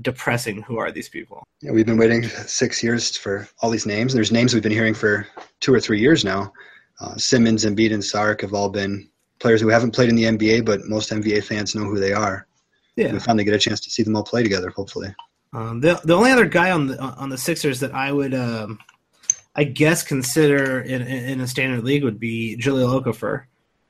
depressing. 0.00 0.62
Who 0.62 0.78
are 0.78 0.90
these 0.90 1.08
people? 1.08 1.44
Yeah, 1.60 1.72
we've 1.72 1.86
been 1.86 1.98
waiting 1.98 2.24
six 2.24 2.82
years 2.82 3.16
for 3.16 3.48
all 3.60 3.70
these 3.70 3.86
names. 3.86 4.14
There's 4.14 4.32
names 4.32 4.54
we've 4.54 4.62
been 4.62 4.72
hearing 4.72 4.94
for 4.94 5.26
two 5.60 5.72
or 5.72 5.80
three 5.80 6.00
years 6.00 6.24
now. 6.24 6.52
Uh, 7.00 7.16
Simmons, 7.16 7.64
Embiid, 7.64 7.92
and 7.92 8.04
Sark 8.04 8.40
have 8.40 8.54
all 8.54 8.68
been 8.68 9.08
players 9.38 9.60
who 9.60 9.68
haven't 9.68 9.94
played 9.94 10.08
in 10.08 10.16
the 10.16 10.24
NBA, 10.24 10.64
but 10.64 10.84
most 10.86 11.10
NBA 11.10 11.44
fans 11.44 11.74
know 11.74 11.84
who 11.84 12.00
they 12.00 12.12
are. 12.12 12.46
Yeah, 12.96 13.12
we 13.12 13.20
finally 13.20 13.44
get 13.44 13.54
a 13.54 13.58
chance 13.58 13.80
to 13.80 13.90
see 13.90 14.02
them 14.02 14.16
all 14.16 14.24
play 14.24 14.42
together. 14.42 14.70
Hopefully. 14.70 15.14
Um, 15.52 15.80
the 15.80 16.00
the 16.04 16.14
only 16.14 16.30
other 16.30 16.46
guy 16.46 16.72
on 16.72 16.88
the 16.88 17.00
on 17.00 17.28
the 17.28 17.38
Sixers 17.38 17.80
that 17.80 17.94
I 17.94 18.12
would, 18.12 18.34
um, 18.34 18.78
I 19.54 19.64
guess, 19.64 20.02
consider 20.02 20.80
in, 20.80 21.02
in 21.02 21.40
a 21.40 21.46
standard 21.46 21.84
league 21.84 22.02
would 22.02 22.18
be 22.18 22.56
Jahlil 22.60 23.00
Okafor. 23.00 23.44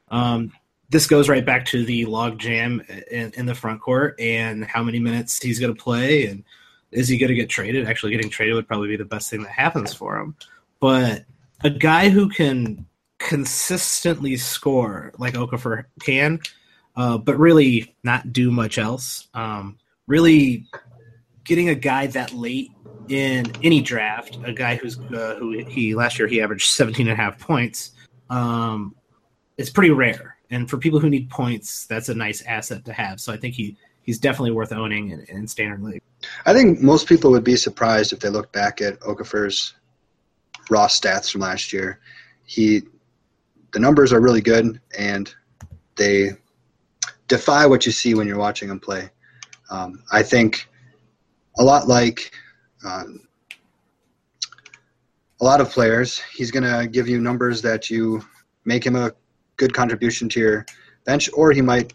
Um, 0.08 0.52
this 0.90 1.06
goes 1.06 1.28
right 1.28 1.44
back 1.44 1.64
to 1.66 1.84
the 1.84 2.04
log 2.06 2.38
jam 2.38 2.82
in, 3.10 3.32
in 3.32 3.46
the 3.46 3.54
front 3.54 3.80
court 3.80 4.18
and 4.18 4.64
how 4.64 4.82
many 4.82 4.98
minutes 4.98 5.42
he's 5.42 5.58
going 5.58 5.74
to 5.74 5.82
play 5.82 6.26
and 6.26 6.44
is 6.90 7.08
he 7.08 7.18
going 7.18 7.28
to 7.28 7.34
get 7.34 7.50
traded? 7.50 7.86
Actually, 7.86 8.12
getting 8.12 8.30
traded 8.30 8.54
would 8.54 8.66
probably 8.66 8.88
be 8.88 8.96
the 8.96 9.04
best 9.04 9.28
thing 9.28 9.42
that 9.42 9.50
happens 9.50 9.92
for 9.92 10.18
him. 10.18 10.34
But 10.80 11.24
a 11.62 11.70
guy 11.70 12.08
who 12.08 12.28
can 12.28 12.86
consistently 13.18 14.36
score 14.36 15.12
like 15.18 15.34
Okafor 15.34 15.84
can, 16.02 16.40
uh, 16.96 17.18
but 17.18 17.38
really 17.38 17.94
not 18.02 18.32
do 18.32 18.50
much 18.50 18.78
else. 18.78 19.28
Um, 19.34 19.78
really 20.06 20.66
getting 21.44 21.68
a 21.68 21.74
guy 21.74 22.06
that 22.08 22.32
late 22.32 22.70
in 23.08 23.50
any 23.62 23.80
draft, 23.80 24.38
a 24.44 24.52
guy 24.52 24.76
who's 24.76 24.98
uh, 24.98 25.36
who 25.38 25.64
he 25.64 25.94
last 25.94 26.18
year 26.18 26.28
he 26.28 26.40
averaged 26.40 26.70
17 26.70 27.08
and 27.08 27.18
a 27.18 27.22
half 27.22 27.38
points. 27.38 27.92
Um, 28.30 28.94
it's 29.56 29.70
pretty 29.70 29.90
rare 29.90 30.38
and 30.50 30.68
for 30.68 30.78
people 30.78 30.98
who 30.98 31.10
need 31.10 31.28
points, 31.30 31.86
that's 31.86 32.08
a 32.08 32.14
nice 32.14 32.42
asset 32.42 32.84
to 32.86 32.92
have. 32.92 33.20
So 33.20 33.32
I 33.32 33.36
think 33.36 33.54
he 33.54 33.76
he's 34.02 34.18
definitely 34.18 34.52
worth 34.52 34.72
owning 34.72 35.10
in, 35.10 35.20
in 35.28 35.46
standard 35.46 35.82
league. 35.82 36.02
I 36.46 36.54
think 36.54 36.80
most 36.80 37.06
people 37.06 37.30
would 37.32 37.44
be 37.44 37.56
surprised 37.56 38.12
if 38.12 38.20
they 38.20 38.30
look 38.30 38.50
back 38.52 38.80
at 38.80 38.98
Okafor's 39.00 39.74
raw 40.70 40.86
stats 40.86 41.30
from 41.30 41.42
last 41.42 41.72
year. 41.72 42.00
He 42.44 42.82
the 43.78 43.82
numbers 43.82 44.12
are 44.12 44.20
really 44.20 44.40
good, 44.40 44.80
and 44.98 45.32
they 45.94 46.32
defy 47.28 47.64
what 47.64 47.86
you 47.86 47.92
see 47.92 48.12
when 48.12 48.26
you're 48.26 48.36
watching 48.36 48.66
them 48.66 48.80
play. 48.80 49.08
Um, 49.70 50.02
I 50.10 50.20
think 50.24 50.68
a 51.60 51.62
lot 51.62 51.86
like 51.86 52.32
um, 52.84 53.28
a 55.40 55.44
lot 55.44 55.60
of 55.60 55.70
players, 55.70 56.18
he's 56.18 56.50
going 56.50 56.64
to 56.64 56.88
give 56.88 57.06
you 57.06 57.20
numbers 57.20 57.62
that 57.62 57.88
you 57.88 58.20
make 58.64 58.84
him 58.84 58.96
a 58.96 59.12
good 59.56 59.72
contribution 59.72 60.28
to 60.30 60.40
your 60.40 60.66
bench, 61.04 61.30
or 61.32 61.52
he 61.52 61.62
might, 61.62 61.92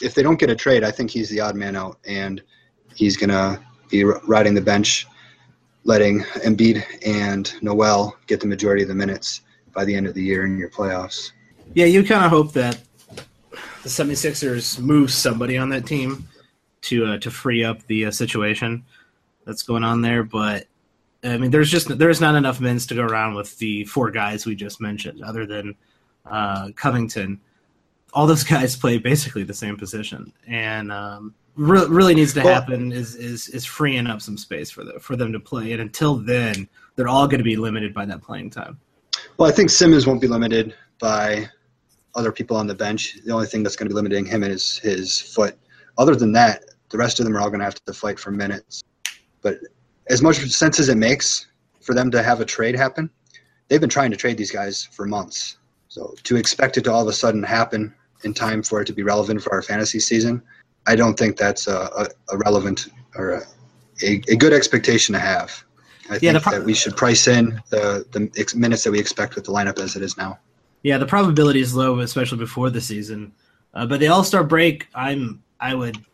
if 0.00 0.14
they 0.14 0.22
don't 0.22 0.40
get 0.40 0.48
a 0.48 0.56
trade, 0.56 0.82
I 0.82 0.90
think 0.90 1.10
he's 1.10 1.28
the 1.28 1.40
odd 1.40 1.54
man 1.54 1.76
out, 1.76 1.98
and 2.06 2.42
he's 2.94 3.18
going 3.18 3.28
to 3.28 3.60
be 3.90 4.04
riding 4.04 4.54
the 4.54 4.62
bench, 4.62 5.06
letting 5.84 6.20
Embiid 6.46 6.82
and 7.04 7.52
Noel 7.60 8.16
get 8.26 8.40
the 8.40 8.46
majority 8.46 8.80
of 8.80 8.88
the 8.88 8.94
minutes 8.94 9.42
by 9.72 9.84
the 9.84 9.94
end 9.94 10.06
of 10.06 10.14
the 10.14 10.22
year 10.22 10.44
in 10.46 10.58
your 10.58 10.70
playoffs. 10.70 11.32
Yeah, 11.74 11.86
you 11.86 12.02
kind 12.04 12.24
of 12.24 12.30
hope 12.30 12.52
that 12.54 12.80
the 13.82 13.88
76ers 13.88 14.78
move 14.78 15.12
somebody 15.12 15.56
on 15.56 15.68
that 15.70 15.86
team 15.86 16.28
to 16.82 17.06
uh, 17.06 17.18
to 17.18 17.30
free 17.30 17.62
up 17.62 17.86
the 17.86 18.06
uh, 18.06 18.10
situation 18.10 18.84
that's 19.44 19.62
going 19.62 19.84
on 19.84 20.02
there, 20.02 20.22
but 20.22 20.66
I 21.22 21.36
mean, 21.36 21.50
there's 21.50 21.70
just 21.70 21.98
there's 21.98 22.20
not 22.20 22.34
enough 22.34 22.60
minutes 22.60 22.86
to 22.86 22.94
go 22.94 23.02
around 23.02 23.34
with 23.34 23.58
the 23.58 23.84
four 23.84 24.10
guys 24.10 24.46
we 24.46 24.54
just 24.54 24.80
mentioned, 24.80 25.22
other 25.22 25.46
than 25.46 25.74
uh, 26.26 26.70
Covington. 26.76 27.40
All 28.12 28.26
those 28.26 28.44
guys 28.44 28.76
play 28.76 28.98
basically 28.98 29.44
the 29.44 29.54
same 29.54 29.76
position, 29.76 30.32
and 30.46 30.90
um, 30.90 31.34
re- 31.56 31.86
really 31.88 32.14
needs 32.14 32.32
to 32.34 32.40
happen 32.40 32.90
is, 32.90 33.14
is 33.16 33.48
is 33.48 33.64
freeing 33.64 34.06
up 34.06 34.22
some 34.22 34.38
space 34.38 34.70
for 34.70 34.82
the, 34.82 34.98
for 34.98 35.14
them 35.14 35.32
to 35.32 35.40
play. 35.40 35.72
And 35.72 35.82
until 35.82 36.16
then, 36.16 36.68
they're 36.96 37.08
all 37.08 37.26
going 37.26 37.38
to 37.38 37.44
be 37.44 37.56
limited 37.56 37.92
by 37.92 38.06
that 38.06 38.22
playing 38.22 38.50
time. 38.50 38.80
Well, 39.40 39.48
I 39.48 39.52
think 39.52 39.70
Simmons 39.70 40.06
won't 40.06 40.20
be 40.20 40.26
limited 40.26 40.74
by 41.00 41.48
other 42.14 42.30
people 42.30 42.58
on 42.58 42.66
the 42.66 42.74
bench. 42.74 43.16
The 43.24 43.32
only 43.32 43.46
thing 43.46 43.62
that's 43.62 43.74
going 43.74 43.88
to 43.88 43.90
be 43.90 43.94
limiting 43.94 44.26
him 44.26 44.42
is 44.42 44.76
his 44.76 45.18
foot. 45.18 45.56
Other 45.96 46.14
than 46.14 46.32
that, 46.32 46.66
the 46.90 46.98
rest 46.98 47.18
of 47.18 47.24
them 47.24 47.34
are 47.34 47.40
all 47.40 47.48
going 47.48 47.60
to 47.60 47.64
have 47.64 47.82
to 47.86 47.94
fight 47.94 48.18
for 48.18 48.30
minutes. 48.30 48.84
But 49.40 49.56
as 50.10 50.20
much 50.20 50.40
sense 50.50 50.78
as 50.78 50.90
it 50.90 50.98
makes 50.98 51.46
for 51.80 51.94
them 51.94 52.10
to 52.10 52.22
have 52.22 52.42
a 52.42 52.44
trade 52.44 52.76
happen, 52.76 53.08
they've 53.68 53.80
been 53.80 53.88
trying 53.88 54.10
to 54.10 54.16
trade 54.18 54.36
these 54.36 54.50
guys 54.50 54.86
for 54.92 55.06
months. 55.06 55.56
So 55.88 56.14
to 56.24 56.36
expect 56.36 56.76
it 56.76 56.84
to 56.84 56.92
all 56.92 57.00
of 57.00 57.08
a 57.08 57.12
sudden 57.14 57.42
happen 57.42 57.94
in 58.24 58.34
time 58.34 58.62
for 58.62 58.82
it 58.82 58.84
to 58.88 58.92
be 58.92 59.04
relevant 59.04 59.40
for 59.40 59.54
our 59.54 59.62
fantasy 59.62 60.00
season, 60.00 60.42
I 60.86 60.96
don't 60.96 61.18
think 61.18 61.38
that's 61.38 61.66
a, 61.66 61.88
a, 61.96 62.06
a 62.28 62.36
relevant 62.36 62.88
or 63.14 63.30
a, 63.30 63.42
a, 64.02 64.20
a, 64.28 64.36
good 64.36 64.52
expectation 64.52 65.14
to 65.14 65.18
have. 65.18 65.64
I 66.10 66.18
yeah, 66.20 66.32
think 66.32 66.42
pro- 66.42 66.58
that 66.58 66.64
we 66.64 66.74
should 66.74 66.96
price 66.96 67.28
in 67.28 67.62
the, 67.70 68.04
the 68.10 68.52
minutes 68.56 68.84
that 68.84 68.90
we 68.90 68.98
expect 68.98 69.36
with 69.36 69.44
the 69.44 69.52
lineup 69.52 69.78
as 69.78 69.96
it 69.96 70.02
is 70.02 70.16
now. 70.16 70.38
Yeah, 70.82 70.98
the 70.98 71.06
probability 71.06 71.60
is 71.60 71.74
low, 71.74 72.00
especially 72.00 72.38
before 72.38 72.70
the 72.70 72.80
season. 72.80 73.32
Uh, 73.74 73.86
but 73.86 74.00
the 74.00 74.08
All 74.08 74.24
Star 74.24 74.42
break, 74.42 74.88
I'm 74.94 75.42
I 75.60 75.74
would 75.74 76.04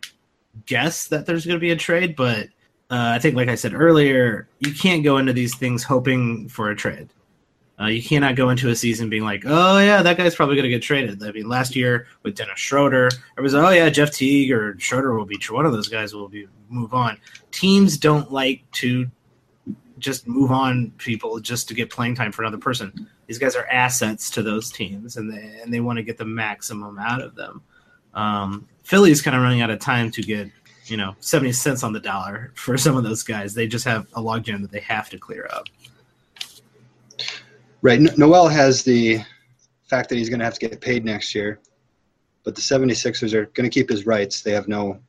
guess 0.65 1.07
that 1.07 1.25
there's 1.25 1.45
going 1.45 1.55
to 1.55 1.61
be 1.61 1.71
a 1.71 1.75
trade, 1.75 2.15
but 2.15 2.47
uh, 2.89 3.11
I 3.15 3.19
think, 3.19 3.35
like 3.35 3.49
I 3.49 3.55
said 3.55 3.73
earlier, 3.73 4.47
you 4.59 4.73
can't 4.73 5.03
go 5.03 5.17
into 5.17 5.33
these 5.33 5.55
things 5.55 5.83
hoping 5.83 6.47
for 6.49 6.69
a 6.69 6.75
trade. 6.75 7.09
Uh, 7.79 7.85
you 7.87 8.01
cannot 8.01 8.35
go 8.35 8.49
into 8.49 8.69
a 8.69 8.75
season 8.75 9.07
being 9.07 9.23
like, 9.23 9.43
oh 9.45 9.77
yeah, 9.77 10.01
that 10.01 10.17
guy's 10.17 10.35
probably 10.35 10.55
going 10.55 10.63
to 10.63 10.69
get 10.69 10.81
traded. 10.81 11.21
I 11.21 11.31
mean, 11.31 11.47
last 11.47 11.75
year 11.75 12.07
with 12.23 12.35
Dennis 12.35 12.59
Schroeder, 12.59 13.07
it 13.37 13.41
was 13.41 13.53
oh 13.53 13.69
yeah, 13.69 13.89
Jeff 13.89 14.11
Teague 14.11 14.51
or 14.51 14.75
Schroeder 14.79 15.15
will 15.15 15.25
be 15.25 15.39
one 15.49 15.65
of 15.65 15.73
those 15.73 15.87
guys 15.87 16.13
will 16.13 16.27
be 16.27 16.47
move 16.69 16.93
on. 16.93 17.17
Teams 17.51 17.97
don't 17.97 18.31
like 18.31 18.63
to 18.73 19.09
just 19.99 20.27
move 20.27 20.51
on 20.51 20.91
people 20.97 21.39
just 21.39 21.67
to 21.67 21.73
get 21.73 21.89
playing 21.89 22.15
time 22.15 22.31
for 22.31 22.43
another 22.43 22.57
person. 22.57 23.07
These 23.27 23.39
guys 23.39 23.55
are 23.55 23.65
assets 23.67 24.29
to 24.31 24.43
those 24.43 24.71
teams, 24.71 25.17
and 25.17 25.31
they 25.31 25.59
and 25.61 25.73
they 25.73 25.79
want 25.79 25.97
to 25.97 26.03
get 26.03 26.17
the 26.17 26.25
maximum 26.25 26.97
out 26.99 27.21
of 27.21 27.35
them. 27.35 27.61
Um, 28.13 28.67
Philly's 28.83 29.21
kind 29.21 29.35
of 29.35 29.43
running 29.43 29.61
out 29.61 29.69
of 29.69 29.79
time 29.79 30.11
to 30.11 30.21
get 30.21 30.49
you 30.89 30.97
know, 30.97 31.15
70 31.19 31.51
cents 31.51 31.83
on 31.83 31.93
the 31.93 31.99
dollar 31.99 32.51
for 32.55 32.77
some 32.77 32.97
of 32.97 33.03
those 33.03 33.23
guys. 33.23 33.53
They 33.53 33.67
just 33.67 33.85
have 33.85 34.07
a 34.13 34.21
logjam 34.21 34.61
that 34.61 34.71
they 34.71 34.79
have 34.81 35.09
to 35.09 35.17
clear 35.17 35.47
up. 35.51 35.65
Right. 37.81 37.99
Noel 38.17 38.47
has 38.47 38.83
the 38.83 39.19
fact 39.87 40.09
that 40.09 40.15
he's 40.15 40.29
going 40.29 40.39
to 40.39 40.45
have 40.45 40.57
to 40.57 40.67
get 40.67 40.81
paid 40.81 41.05
next 41.05 41.35
year, 41.35 41.59
but 42.43 42.55
the 42.55 42.61
76ers 42.61 43.33
are 43.33 43.45
going 43.47 43.69
to 43.69 43.73
keep 43.73 43.89
his 43.89 44.05
rights. 44.05 44.41
They 44.41 44.51
have 44.51 44.67
no 44.67 44.99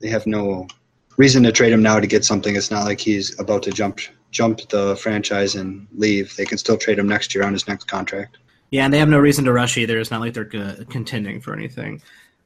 they 0.00 0.08
have 0.08 0.26
no 0.28 0.68
reason 1.16 1.42
to 1.42 1.50
trade 1.50 1.72
him 1.72 1.82
now 1.82 1.98
to 1.98 2.06
get 2.06 2.24
something. 2.24 2.54
It's 2.54 2.70
not 2.70 2.84
like 2.84 3.00
he's 3.00 3.38
about 3.40 3.64
to 3.64 3.72
jump 3.72 3.98
jump 4.30 4.60
the 4.68 4.96
franchise 4.96 5.54
and 5.54 5.86
leave. 5.94 6.34
They 6.36 6.44
can 6.44 6.58
still 6.58 6.76
trade 6.76 6.98
him 6.98 7.08
next 7.08 7.34
year 7.34 7.44
on 7.44 7.52
his 7.52 7.66
next 7.66 7.84
contract. 7.84 8.38
Yeah, 8.70 8.84
and 8.84 8.92
they 8.92 8.98
have 8.98 9.08
no 9.08 9.18
reason 9.18 9.44
to 9.46 9.52
rush 9.52 9.78
either. 9.78 9.98
It's 9.98 10.10
not 10.10 10.20
like 10.20 10.34
they're 10.34 10.44
contending 10.44 11.40
for 11.40 11.54
anything. 11.54 12.02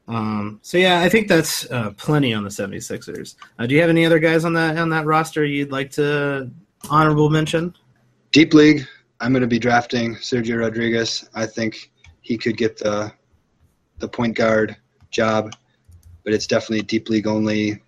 Um, 0.08 0.60
so 0.62 0.78
yeah, 0.78 1.00
I 1.00 1.08
think 1.08 1.28
that's 1.28 1.70
uh, 1.70 1.90
plenty 1.96 2.34
on 2.34 2.44
the 2.44 2.50
76ers. 2.50 3.36
Uh, 3.58 3.66
do 3.66 3.74
you 3.74 3.80
have 3.80 3.90
any 3.90 4.04
other 4.04 4.18
guys 4.18 4.44
on 4.44 4.52
that 4.54 4.76
on 4.76 4.88
that 4.90 5.06
roster 5.06 5.44
you'd 5.44 5.72
like 5.72 5.90
to 5.92 6.50
honorable 6.90 7.30
mention? 7.30 7.74
Deep 8.30 8.54
league. 8.54 8.86
I'm 9.20 9.32
going 9.32 9.42
to 9.42 9.46
be 9.46 9.58
drafting 9.58 10.16
Sergio 10.16 10.58
Rodriguez. 10.58 11.28
I 11.34 11.46
think 11.46 11.92
he 12.20 12.36
could 12.36 12.56
get 12.56 12.76
the 12.76 13.12
the 13.98 14.08
point 14.08 14.36
guard 14.36 14.76
job, 15.10 15.54
but 16.24 16.32
it's 16.32 16.46
definitely 16.46 16.82
deep 16.82 17.08
league 17.08 17.26
only. 17.26 17.80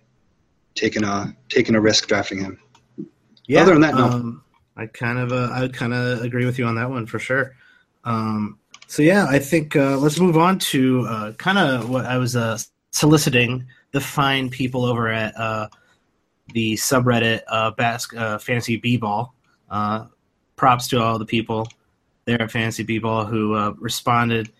Taking 0.75 1.03
a 1.05 1.35
taking 1.47 1.75
a 1.75 1.81
risk 1.81 2.07
drafting 2.07 2.39
him. 2.39 2.59
Yeah. 3.47 3.61
Other 3.61 3.73
than 3.73 3.81
that, 3.81 3.95
no. 3.95 4.05
Um, 4.05 4.43
I 4.77 4.87
kind 4.87 5.19
of 5.19 5.31
uh, 5.31 5.49
I 5.51 5.67
kind 5.69 5.93
of 5.93 6.21
agree 6.21 6.45
with 6.45 6.59
you 6.59 6.65
on 6.65 6.75
that 6.75 6.89
one 6.89 7.05
for 7.05 7.19
sure. 7.19 7.55
Um, 8.03 8.59
so 8.87 9.01
yeah, 9.01 9.25
I 9.27 9.39
think 9.39 9.75
uh, 9.75 9.97
let's 9.97 10.19
move 10.19 10.37
on 10.37 10.59
to 10.59 11.05
uh, 11.07 11.31
kind 11.33 11.57
of 11.57 11.89
what 11.89 12.05
I 12.05 12.17
was 12.17 12.35
uh, 12.35 12.57
soliciting 12.91 13.65
the 13.91 14.01
fine 14.01 14.49
people 14.49 14.85
over 14.85 15.09
at 15.09 15.35
uh, 15.37 15.69
the 16.53 16.73
subreddit 16.75 17.41
uh, 17.47 17.71
Bas- 17.71 18.13
uh, 18.15 18.37
Fantasy 18.37 18.77
B-ball. 18.77 19.33
props 20.55 20.87
to 20.89 21.01
all 21.01 21.17
the 21.17 21.25
people 21.25 21.67
there 22.25 22.41
at 22.41 22.51
Fantasy 22.51 22.83
B-ball 22.83 23.25
who 23.25 23.73
responded 23.79 24.51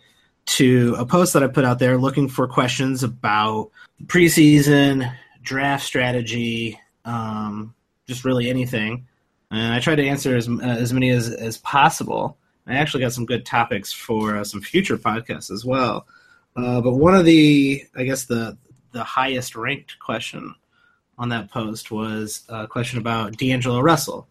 to 0.45 0.95
a 0.97 1.05
post 1.05 1.33
that 1.33 1.43
I 1.43 1.47
put 1.47 1.65
out 1.65 1.79
there 1.79 1.97
looking 1.97 2.29
for 2.29 2.47
questions 2.47 3.03
about 3.03 3.71
preseason 4.05 5.11
draft 5.41 5.85
strategy, 5.85 6.79
um, 7.03 7.74
just 8.07 8.25
really 8.25 8.49
anything. 8.49 9.07
And 9.51 9.73
I 9.73 9.79
tried 9.79 9.95
to 9.95 10.07
answer 10.07 10.35
as 10.35 10.49
as 10.61 10.93
many 10.93 11.09
as 11.09 11.29
as 11.31 11.57
possible. 11.59 12.37
I 12.67 12.75
actually 12.75 13.01
got 13.01 13.13
some 13.13 13.25
good 13.25 13.45
topics 13.45 13.93
for 13.93 14.37
uh, 14.37 14.43
some 14.43 14.61
future 14.61 14.97
podcasts 14.97 15.51
as 15.51 15.63
well. 15.63 16.07
Uh, 16.55 16.81
but 16.81 16.93
one 16.93 17.13
of 17.15 17.25
the, 17.25 17.83
I 17.95 18.03
guess 18.03 18.25
the 18.25 18.57
the 18.91 19.03
highest 19.03 19.55
ranked 19.55 19.99
question 19.99 20.55
on 21.17 21.29
that 21.29 21.51
post 21.51 21.91
was 21.91 22.43
a 22.49 22.67
question 22.67 22.97
about 22.99 23.37
D'Angelo 23.37 23.81
Russell. 23.81 24.27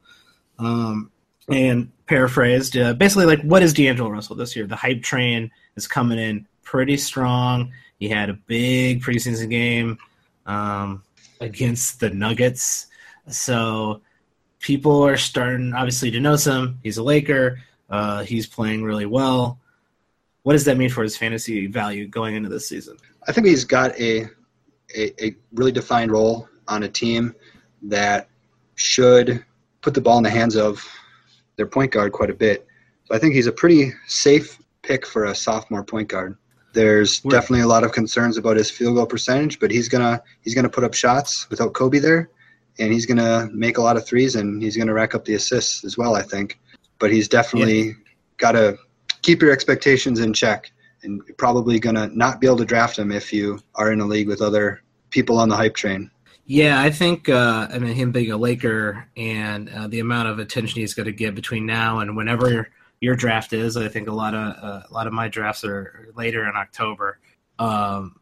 Um, 0.59 1.11
and 1.49 1.91
paraphrased, 2.07 2.77
uh, 2.77 2.95
basically 2.95 3.27
like, 3.27 3.43
what 3.43 3.63
is 3.63 3.75
D'Angelo 3.75 4.09
Russell 4.09 4.37
this 4.37 4.57
year? 4.57 4.67
The 4.67 4.77
hype 4.77 5.03
train 5.03 5.51
is 5.77 5.87
coming 5.87 6.19
in 6.19 6.47
pretty 6.63 6.97
strong. 6.97 7.73
He 7.99 8.09
had 8.09 8.31
a 8.31 8.35
big 8.35 9.03
preseason 9.03 9.51
game 9.51 9.99
um, 10.47 11.03
against 11.41 12.01
the 12.01 12.11
Nuggets, 12.11 12.87
so 13.29 14.01
people 14.61 15.03
are 15.03 15.17
starting 15.17 15.73
obviously 15.75 16.11
to 16.11 16.21
know 16.21 16.37
some. 16.37 16.79
He's 16.83 16.99
a 16.99 17.03
Laker. 17.03 17.61
Uh, 17.91 18.23
he's 18.25 18.47
playing 18.47 18.83
really 18.83 19.07
well. 19.07 19.59
What 20.43 20.53
does 20.53 20.65
that 20.65 20.77
mean 20.77 20.91
for 20.91 21.03
his 21.03 21.17
fantasy 21.17 21.67
value 21.67 22.07
going 22.07 22.35
into 22.35 22.49
this 22.49 22.69
season? 22.69 22.97
I 23.27 23.33
think 23.33 23.47
he's 23.47 23.65
got 23.65 23.99
a, 23.99 24.27
a, 24.97 25.25
a 25.25 25.37
really 25.53 25.73
defined 25.73 26.13
role 26.13 26.49
on 26.69 26.83
a 26.83 26.89
team 26.89 27.35
that 27.83 28.29
should 28.75 29.45
put 29.81 29.95
the 29.95 30.01
ball 30.01 30.19
in 30.19 30.25
the 30.25 30.31
hands 30.31 30.57
of 30.57 30.87
their 31.57 31.67
point 31.67 31.93
guard 31.93 32.13
quite 32.13 32.31
a 32.31 32.35
bit. 32.35 32.67
So 33.05 33.15
I 33.15 33.19
think 33.19 33.35
he's 33.35 33.47
a 33.47 33.53
pretty 33.53 33.93
safe 34.07 34.59
pick 34.83 35.07
for 35.07 35.27
a 35.27 35.35
sophomore 35.35 35.85
point 35.85 36.09
guard. 36.09 36.37
There's 36.73 37.21
definitely 37.21 37.61
a 37.61 37.69
lot 37.69 37.85
of 37.85 37.93
concerns 37.93 38.37
about 38.37 38.57
his 38.57 38.71
field 38.71 38.97
goal 38.97 39.07
percentage, 39.07 39.61
but 39.61 39.71
he's 39.71 39.89
gonna 39.89 40.21
he's 40.43 40.55
gonna 40.55 40.69
put 40.69 40.83
up 40.83 40.93
shots 40.93 41.49
without 41.49 41.73
Kobe 41.73 42.01
there, 42.01 42.31
and 42.79 42.93
he's 42.93 43.07
gonna 43.07 43.49
make 43.53 43.79
a 43.79 43.83
lot 43.83 43.97
of 43.97 44.07
threes, 44.07 44.37
and 44.37 44.63
he's 44.63 44.77
gonna 44.77 44.95
rack 44.95 45.15
up 45.15 45.25
the 45.25 45.35
assists 45.35 45.85
as 45.85 45.97
well. 45.97 46.15
I 46.15 46.23
think 46.23 46.59
but 46.99 47.13
he's 47.13 47.29
definitely 47.29 47.89
yeah. 47.89 47.93
got 48.39 48.53
to 48.53 48.79
keep 49.23 49.43
your 49.43 49.53
expectations 49.53 50.21
in 50.21 50.33
check. 50.33 50.71
And 51.03 51.21
probably 51.37 51.79
going 51.79 51.97
to 51.97 52.07
not 52.17 52.41
be 52.41 52.47
able 52.47 52.57
to 52.57 52.65
draft 52.65 52.99
him 52.99 53.13
if 53.13 53.31
you 53.31 53.59
are 53.75 53.93
in 53.93 54.01
a 54.01 54.07
league 54.07 54.27
with 54.27 54.41
other 54.41 54.81
people 55.11 55.39
on 55.39 55.51
the 55.51 55.57
hype 55.57 55.75
train. 55.75 56.11
Yeah, 56.47 56.81
I 56.81 56.91
think 56.91 57.29
uh, 57.29 57.69
I 57.71 57.79
mean 57.79 57.95
him 57.95 58.11
being 58.11 58.31
a 58.31 58.39
Laker 58.39 59.07
and 59.15 59.69
uh, 59.69 59.87
the 59.87 60.01
amount 60.01 60.29
of 60.29 60.39
attention 60.39 60.81
he's 60.81 60.95
going 60.95 61.05
to 61.05 61.13
get 61.13 61.35
between 61.35 61.67
now 61.67 61.99
and 61.99 62.17
whenever 62.17 62.71
your 63.03 63.17
draft 63.17 63.53
is. 63.53 63.77
I 63.77 63.89
think 63.89 64.09
a 64.09 64.13
lot 64.13 64.33
of 64.33 64.65
uh, 64.65 64.83
a 64.89 64.93
lot 64.95 65.07
of 65.07 65.13
my 65.13 65.29
drafts 65.29 65.63
are 65.63 66.11
later 66.17 66.49
in 66.49 66.57
October. 66.57 67.19
Um, 67.59 68.19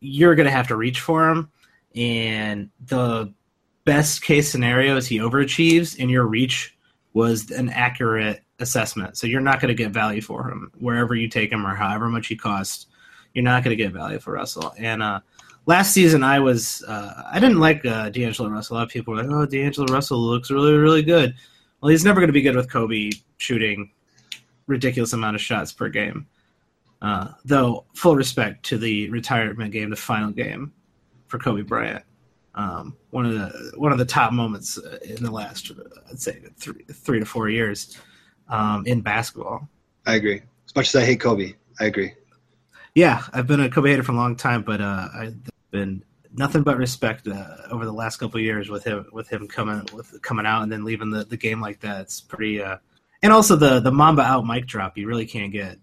you're 0.00 0.34
going 0.34 0.46
to 0.46 0.52
have 0.52 0.68
to 0.68 0.76
reach 0.76 1.00
for 1.00 1.28
him, 1.28 1.50
and 1.94 2.70
the 2.86 3.34
best 3.84 4.22
case 4.22 4.50
scenario 4.50 4.96
is 4.96 5.06
he 5.06 5.18
overachieves, 5.18 5.98
and 5.98 6.10
your 6.10 6.26
reach 6.26 6.76
was 7.12 7.50
an 7.50 7.68
accurate 7.70 8.42
assessment. 8.58 9.16
So 9.16 9.26
you're 9.26 9.40
not 9.40 9.60
going 9.60 9.68
to 9.68 9.82
get 9.82 9.92
value 9.92 10.22
for 10.22 10.48
him 10.48 10.72
wherever 10.78 11.14
you 11.14 11.28
take 11.28 11.52
him 11.52 11.66
or 11.66 11.74
however 11.74 12.08
much 12.08 12.28
he 12.28 12.36
costs. 12.36 12.86
you're 13.34 13.44
not 13.44 13.64
going 13.64 13.76
to 13.76 13.82
get 13.82 13.92
value 13.92 14.18
for 14.18 14.32
Russell. 14.32 14.74
And 14.78 15.02
uh, 15.02 15.20
last 15.66 15.92
season, 15.92 16.22
I 16.22 16.38
was 16.38 16.82
uh, 16.84 17.22
I 17.30 17.40
didn't 17.40 17.60
like 17.60 17.84
uh, 17.84 18.10
D'Angelo 18.10 18.48
Russell. 18.48 18.76
A 18.76 18.78
lot 18.78 18.84
of 18.84 18.90
people 18.90 19.14
were 19.14 19.22
like, 19.22 19.30
"Oh, 19.30 19.46
D'Angelo 19.46 19.92
Russell 19.92 20.18
looks 20.20 20.50
really 20.50 20.74
really 20.74 21.02
good." 21.02 21.34
Well, 21.80 21.90
he's 21.90 22.04
never 22.04 22.20
going 22.20 22.28
to 22.28 22.32
be 22.32 22.42
good 22.42 22.56
with 22.56 22.70
Kobe 22.70 23.10
shooting 23.38 23.90
ridiculous 24.66 25.12
amount 25.12 25.34
of 25.34 25.42
shots 25.42 25.72
per 25.72 25.88
game. 25.88 26.26
Uh, 27.00 27.28
though, 27.44 27.84
full 27.94 28.14
respect 28.14 28.64
to 28.66 28.78
the 28.78 29.10
retirement 29.10 29.72
game, 29.72 29.90
the 29.90 29.96
final 29.96 30.30
game 30.30 30.72
for 31.26 31.38
Kobe 31.38 31.62
Bryant. 31.62 32.04
Um, 32.54 32.96
one 33.10 33.24
of 33.24 33.32
the 33.32 33.72
one 33.76 33.92
of 33.92 33.98
the 33.98 34.04
top 34.04 34.32
moments 34.32 34.78
in 35.02 35.22
the 35.22 35.30
last, 35.30 35.72
I'd 36.10 36.20
say, 36.20 36.40
three 36.56 36.84
three 36.92 37.18
to 37.18 37.26
four 37.26 37.48
years 37.48 37.98
um, 38.48 38.86
in 38.86 39.00
basketball. 39.00 39.68
I 40.06 40.16
agree. 40.16 40.42
As 40.66 40.76
much 40.76 40.88
as 40.88 40.96
I 40.96 41.04
hate 41.04 41.20
Kobe, 41.20 41.54
I 41.80 41.86
agree. 41.86 42.12
Yeah, 42.94 43.22
I've 43.32 43.46
been 43.46 43.60
a 43.60 43.70
Kobe 43.70 43.90
hater 43.90 44.02
for 44.02 44.12
a 44.12 44.16
long 44.16 44.36
time, 44.36 44.62
but 44.62 44.80
uh, 44.80 45.08
I've 45.14 45.36
been 45.70 46.04
nothing 46.34 46.62
but 46.62 46.76
respect 46.76 47.26
uh, 47.28 47.56
over 47.70 47.84
the 47.84 47.92
last 47.92 48.18
couple 48.18 48.40
years 48.40 48.68
with 48.68 48.84
him 48.84 49.06
with 49.12 49.28
him 49.28 49.48
coming 49.48 49.86
with 49.94 50.20
coming 50.22 50.46
out 50.46 50.62
and 50.62 50.70
then 50.70 50.84
leaving 50.84 51.10
the, 51.10 51.24
the 51.24 51.36
game 51.36 51.60
like 51.60 51.80
that. 51.80 52.02
It's 52.02 52.20
pretty. 52.20 52.62
Uh, 52.62 52.76
and 53.22 53.32
also 53.32 53.56
the 53.56 53.80
the 53.80 53.92
Mamba 53.92 54.22
out 54.22 54.46
mic 54.46 54.66
drop, 54.66 54.98
you 54.98 55.06
really 55.06 55.26
can't 55.26 55.52
get. 55.52 55.78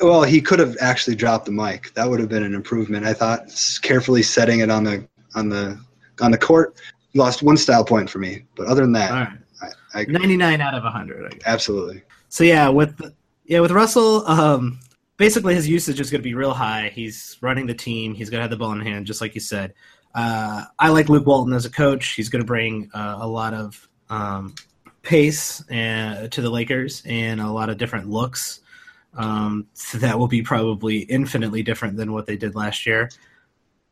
Well, 0.00 0.22
he 0.22 0.40
could 0.40 0.58
have 0.60 0.76
actually 0.80 1.16
dropped 1.16 1.44
the 1.44 1.52
mic. 1.52 1.92
That 1.94 2.08
would 2.08 2.20
have 2.20 2.28
been 2.28 2.42
an 2.42 2.54
improvement. 2.54 3.04
I 3.04 3.12
thought 3.12 3.52
carefully 3.82 4.22
setting 4.22 4.60
it 4.60 4.70
on 4.70 4.84
the 4.84 5.06
on 5.34 5.48
the 5.48 5.78
on 6.20 6.30
the 6.30 6.38
court 6.38 6.76
lost 7.14 7.42
one 7.42 7.56
style 7.56 7.84
point 7.84 8.08
for 8.08 8.18
me. 8.18 8.44
But 8.56 8.66
other 8.66 8.82
than 8.82 8.92
that, 8.92 9.32
I, 9.60 9.68
I 9.94 10.04
99 10.04 10.60
out 10.60 10.74
of 10.74 10.84
100. 10.84 11.42
Absolutely. 11.46 12.02
So 12.28 12.44
yeah, 12.44 12.68
with 12.68 13.00
yeah 13.44 13.60
with 13.60 13.72
Russell, 13.72 14.26
um, 14.26 14.80
basically 15.16 15.54
his 15.54 15.68
usage 15.68 16.00
is 16.00 16.10
going 16.10 16.20
to 16.20 16.28
be 16.28 16.34
real 16.34 16.54
high. 16.54 16.90
He's 16.94 17.36
running 17.40 17.66
the 17.66 17.74
team. 17.74 18.14
He's 18.14 18.30
going 18.30 18.38
to 18.38 18.42
have 18.42 18.50
the 18.50 18.56
ball 18.56 18.72
in 18.72 18.80
hand, 18.80 19.06
just 19.06 19.20
like 19.20 19.34
you 19.34 19.40
said. 19.40 19.74
Uh, 20.14 20.64
I 20.78 20.88
like 20.88 21.08
Luke 21.08 21.26
Walton 21.26 21.52
as 21.52 21.64
a 21.66 21.70
coach. 21.70 22.14
He's 22.14 22.28
going 22.28 22.42
to 22.42 22.46
bring 22.46 22.90
uh, 22.94 23.18
a 23.20 23.26
lot 23.26 23.54
of 23.54 23.88
um, 24.08 24.54
pace 25.02 25.62
and, 25.70 26.24
uh, 26.24 26.28
to 26.28 26.40
the 26.40 26.50
Lakers 26.50 27.02
and 27.06 27.40
a 27.40 27.50
lot 27.50 27.70
of 27.70 27.78
different 27.78 28.08
looks. 28.08 28.60
Um, 29.14 29.66
so 29.74 29.98
that 29.98 30.18
will 30.18 30.28
be 30.28 30.42
probably 30.42 31.00
infinitely 31.00 31.62
different 31.62 31.96
than 31.96 32.12
what 32.12 32.26
they 32.26 32.36
did 32.36 32.54
last 32.54 32.86
year. 32.86 33.10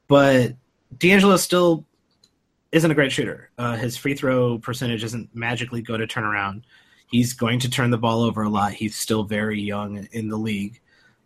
But 0.06 0.54
D'Angelo 0.96 1.36
still 1.36 1.84
isn't 2.72 2.90
a 2.90 2.94
great 2.94 3.12
shooter. 3.12 3.50
Uh, 3.58 3.76
his 3.76 3.96
free 3.96 4.14
throw 4.14 4.58
percentage 4.58 5.04
isn't 5.04 5.34
magically 5.34 5.82
to 5.82 6.06
turn 6.06 6.24
around. 6.24 6.64
He's 7.10 7.32
going 7.32 7.60
to 7.60 7.70
turn 7.70 7.90
the 7.90 7.98
ball 7.98 8.22
over 8.22 8.42
a 8.42 8.48
lot. 8.48 8.72
He's 8.72 8.94
still 8.94 9.24
very 9.24 9.60
young 9.60 10.06
in 10.12 10.28
the 10.28 10.36
league. 10.36 10.80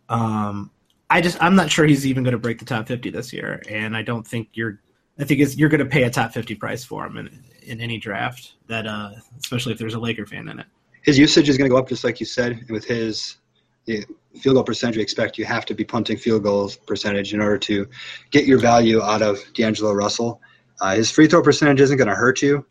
Um, 0.07 0.71
I 1.09 1.21
just 1.21 1.41
I'm 1.41 1.55
not 1.55 1.69
sure 1.69 1.85
he's 1.85 2.07
even 2.07 2.23
going 2.23 2.33
to 2.33 2.39
break 2.39 2.59
the 2.59 2.65
top 2.65 2.87
50 2.87 3.09
this 3.09 3.33
year, 3.33 3.61
and 3.69 3.95
I 3.95 4.01
don't 4.01 4.25
think 4.25 4.49
you're. 4.53 4.79
I 5.19 5.25
think 5.25 5.41
you're 5.57 5.69
going 5.69 5.79
to 5.79 5.85
pay 5.85 6.03
a 6.03 6.09
top 6.09 6.33
50 6.33 6.55
price 6.55 6.83
for 6.83 7.05
him 7.05 7.17
in, 7.17 7.43
in 7.61 7.81
any 7.81 7.99
draft. 7.99 8.53
That 8.67 8.87
uh, 8.87 9.11
especially 9.37 9.73
if 9.73 9.79
there's 9.79 9.93
a 9.93 9.99
Laker 9.99 10.25
fan 10.25 10.49
in 10.49 10.59
it. 10.59 10.65
His 11.03 11.19
usage 11.19 11.49
is 11.49 11.57
going 11.57 11.69
to 11.69 11.73
go 11.73 11.77
up, 11.77 11.89
just 11.89 12.03
like 12.03 12.19
you 12.19 12.25
said, 12.25 12.65
with 12.69 12.85
his 12.85 13.37
the 13.85 14.05
field 14.39 14.55
goal 14.55 14.63
percentage 14.63 14.97
we 14.97 15.03
expect, 15.03 15.37
you 15.37 15.45
have 15.45 15.65
to 15.65 15.73
be 15.73 15.83
punting 15.83 16.17
field 16.17 16.43
goals 16.43 16.75
percentage 16.75 17.33
in 17.33 17.41
order 17.41 17.57
to 17.57 17.87
get 18.31 18.45
your 18.45 18.59
value 18.59 19.01
out 19.01 19.21
of 19.21 19.39
D'Angelo 19.53 19.93
Russell. 19.93 20.41
Uh, 20.81 20.95
his 20.95 21.11
free 21.11 21.27
throw 21.27 21.41
percentage 21.41 21.81
isn't 21.81 21.97
going 21.97 22.07
to 22.07 22.15
hurt 22.15 22.41
you. 22.41 22.65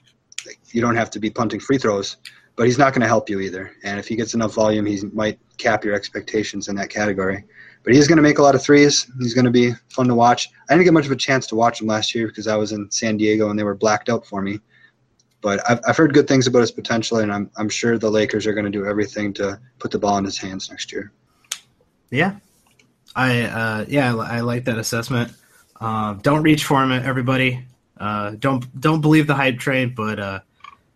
You 0.72 0.80
don't 0.80 0.96
have 0.96 1.10
to 1.10 1.20
be 1.20 1.30
punting 1.30 1.60
free 1.60 1.78
throws, 1.78 2.16
but 2.56 2.66
he's 2.66 2.78
not 2.78 2.92
going 2.92 3.02
to 3.02 3.06
help 3.06 3.30
you 3.30 3.40
either. 3.40 3.72
And 3.84 3.98
if 3.98 4.08
he 4.08 4.16
gets 4.16 4.34
enough 4.34 4.54
volume, 4.54 4.86
he 4.86 5.00
might 5.12 5.38
cap 5.58 5.84
your 5.84 5.94
expectations 5.94 6.68
in 6.68 6.76
that 6.76 6.90
category. 6.90 7.44
But 7.84 7.94
he's 7.94 8.08
going 8.08 8.16
to 8.16 8.22
make 8.22 8.38
a 8.38 8.42
lot 8.42 8.54
of 8.54 8.62
threes. 8.62 9.10
He's 9.20 9.34
going 9.34 9.44
to 9.44 9.50
be 9.50 9.72
fun 9.88 10.08
to 10.08 10.14
watch. 10.14 10.50
I 10.68 10.74
didn't 10.74 10.84
get 10.84 10.94
much 10.94 11.06
of 11.06 11.12
a 11.12 11.16
chance 11.16 11.46
to 11.48 11.56
watch 11.56 11.80
him 11.80 11.88
last 11.88 12.14
year 12.14 12.28
because 12.28 12.46
I 12.46 12.56
was 12.56 12.72
in 12.72 12.90
San 12.90 13.16
Diego 13.16 13.50
and 13.50 13.58
they 13.58 13.64
were 13.64 13.74
blacked 13.74 14.08
out 14.08 14.26
for 14.26 14.40
me. 14.42 14.60
But 15.42 15.68
I've, 15.68 15.80
I've 15.86 15.96
heard 15.96 16.14
good 16.14 16.28
things 16.28 16.46
about 16.46 16.60
his 16.60 16.70
potential, 16.70 17.18
and 17.18 17.30
I'm, 17.30 17.50
I'm 17.56 17.68
sure 17.68 17.98
the 17.98 18.10
Lakers 18.10 18.46
are 18.46 18.54
going 18.54 18.64
to 18.64 18.70
do 18.70 18.86
everything 18.86 19.34
to 19.34 19.60
put 19.80 19.90
the 19.90 19.98
ball 19.98 20.16
in 20.16 20.24
his 20.24 20.38
hands 20.38 20.70
next 20.70 20.92
year. 20.92 21.12
Yeah, 22.10 22.36
I 23.16 23.42
uh, 23.42 23.84
yeah 23.88 24.14
I, 24.14 24.38
I 24.38 24.40
like 24.40 24.64
that 24.64 24.78
assessment. 24.78 25.32
Uh, 25.80 26.14
don't 26.14 26.42
reach 26.42 26.64
for 26.64 26.82
him, 26.82 26.92
everybody. 26.92 27.64
Uh, 27.98 28.30
don't 28.38 28.80
don't 28.80 29.00
believe 29.00 29.26
the 29.26 29.34
hype 29.34 29.58
train, 29.58 29.92
but 29.94 30.20
uh, 30.20 30.40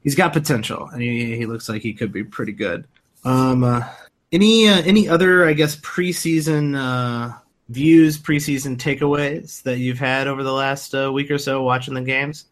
he's 0.04 0.14
got 0.14 0.32
potential, 0.32 0.88
and 0.92 1.02
he, 1.02 1.37
he 1.37 1.46
looks 1.46 1.68
like 1.68 1.82
he 1.82 1.92
could 1.92 2.12
be 2.12 2.22
pretty 2.22 2.52
good. 2.52 2.87
Um, 3.24 3.64
uh, 3.64 3.82
any 4.30 4.68
uh, 4.68 4.80
any 4.82 5.09
other 5.09 5.44
I 5.44 5.54
guess 5.54 5.74
preseason 5.76 7.35
views, 7.68 8.16
preseason 8.16 8.76
takeaways 8.76 9.61
that 9.64 9.78
you've 9.78 9.98
had 9.98 10.28
over 10.28 10.44
the 10.44 10.52
last 10.52 10.92
week 10.92 11.32
or 11.32 11.38
so 11.38 11.62
watching 11.64 11.94
the 11.94 12.00
games? 12.00 12.44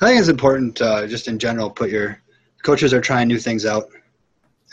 I 0.00 0.06
think 0.06 0.20
it's 0.20 0.28
important, 0.28 0.80
uh, 0.80 1.06
just 1.06 1.28
in 1.28 1.38
general, 1.38 1.70
put 1.70 1.90
your 1.90 2.20
coaches 2.62 2.92
are 2.92 3.00
trying 3.00 3.28
new 3.28 3.38
things 3.38 3.64
out. 3.64 3.88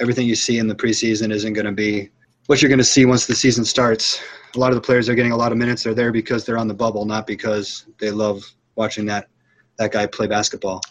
Everything 0.02 0.28
you 0.28 0.36
see 0.36 0.58
in 0.58 0.68
the 0.68 0.76
preseason 0.76 1.32
isn't 1.32 1.54
going 1.54 1.66
to 1.66 1.72
be 1.72 2.10
what 2.48 2.62
you're 2.62 2.70
going 2.70 2.80
to 2.80 2.84
see 2.84 3.06
once 3.06 3.26
the 3.26 3.36
season 3.36 3.64
starts. 3.64 4.22
A 4.56 4.60
lot 4.60 4.70
of 4.70 4.76
the 4.76 4.82
players 4.82 5.08
are 5.10 5.16
getting 5.16 5.32
a 5.32 5.38
lot 5.38 5.52
of 5.52 5.58
minutes. 5.58 5.84
They're 5.84 5.94
there 5.94 6.12
because 6.12 6.46
they're 6.46 6.58
on 6.58 6.68
the 6.68 6.74
bubble, 6.74 7.06
not 7.06 7.26
because 7.26 7.86
they 8.00 8.12
love 8.12 8.44
watching 8.76 9.06
that 9.08 9.30
that 9.78 9.92
guy 9.92 10.06
play 10.06 10.28
basketball. 10.28 10.82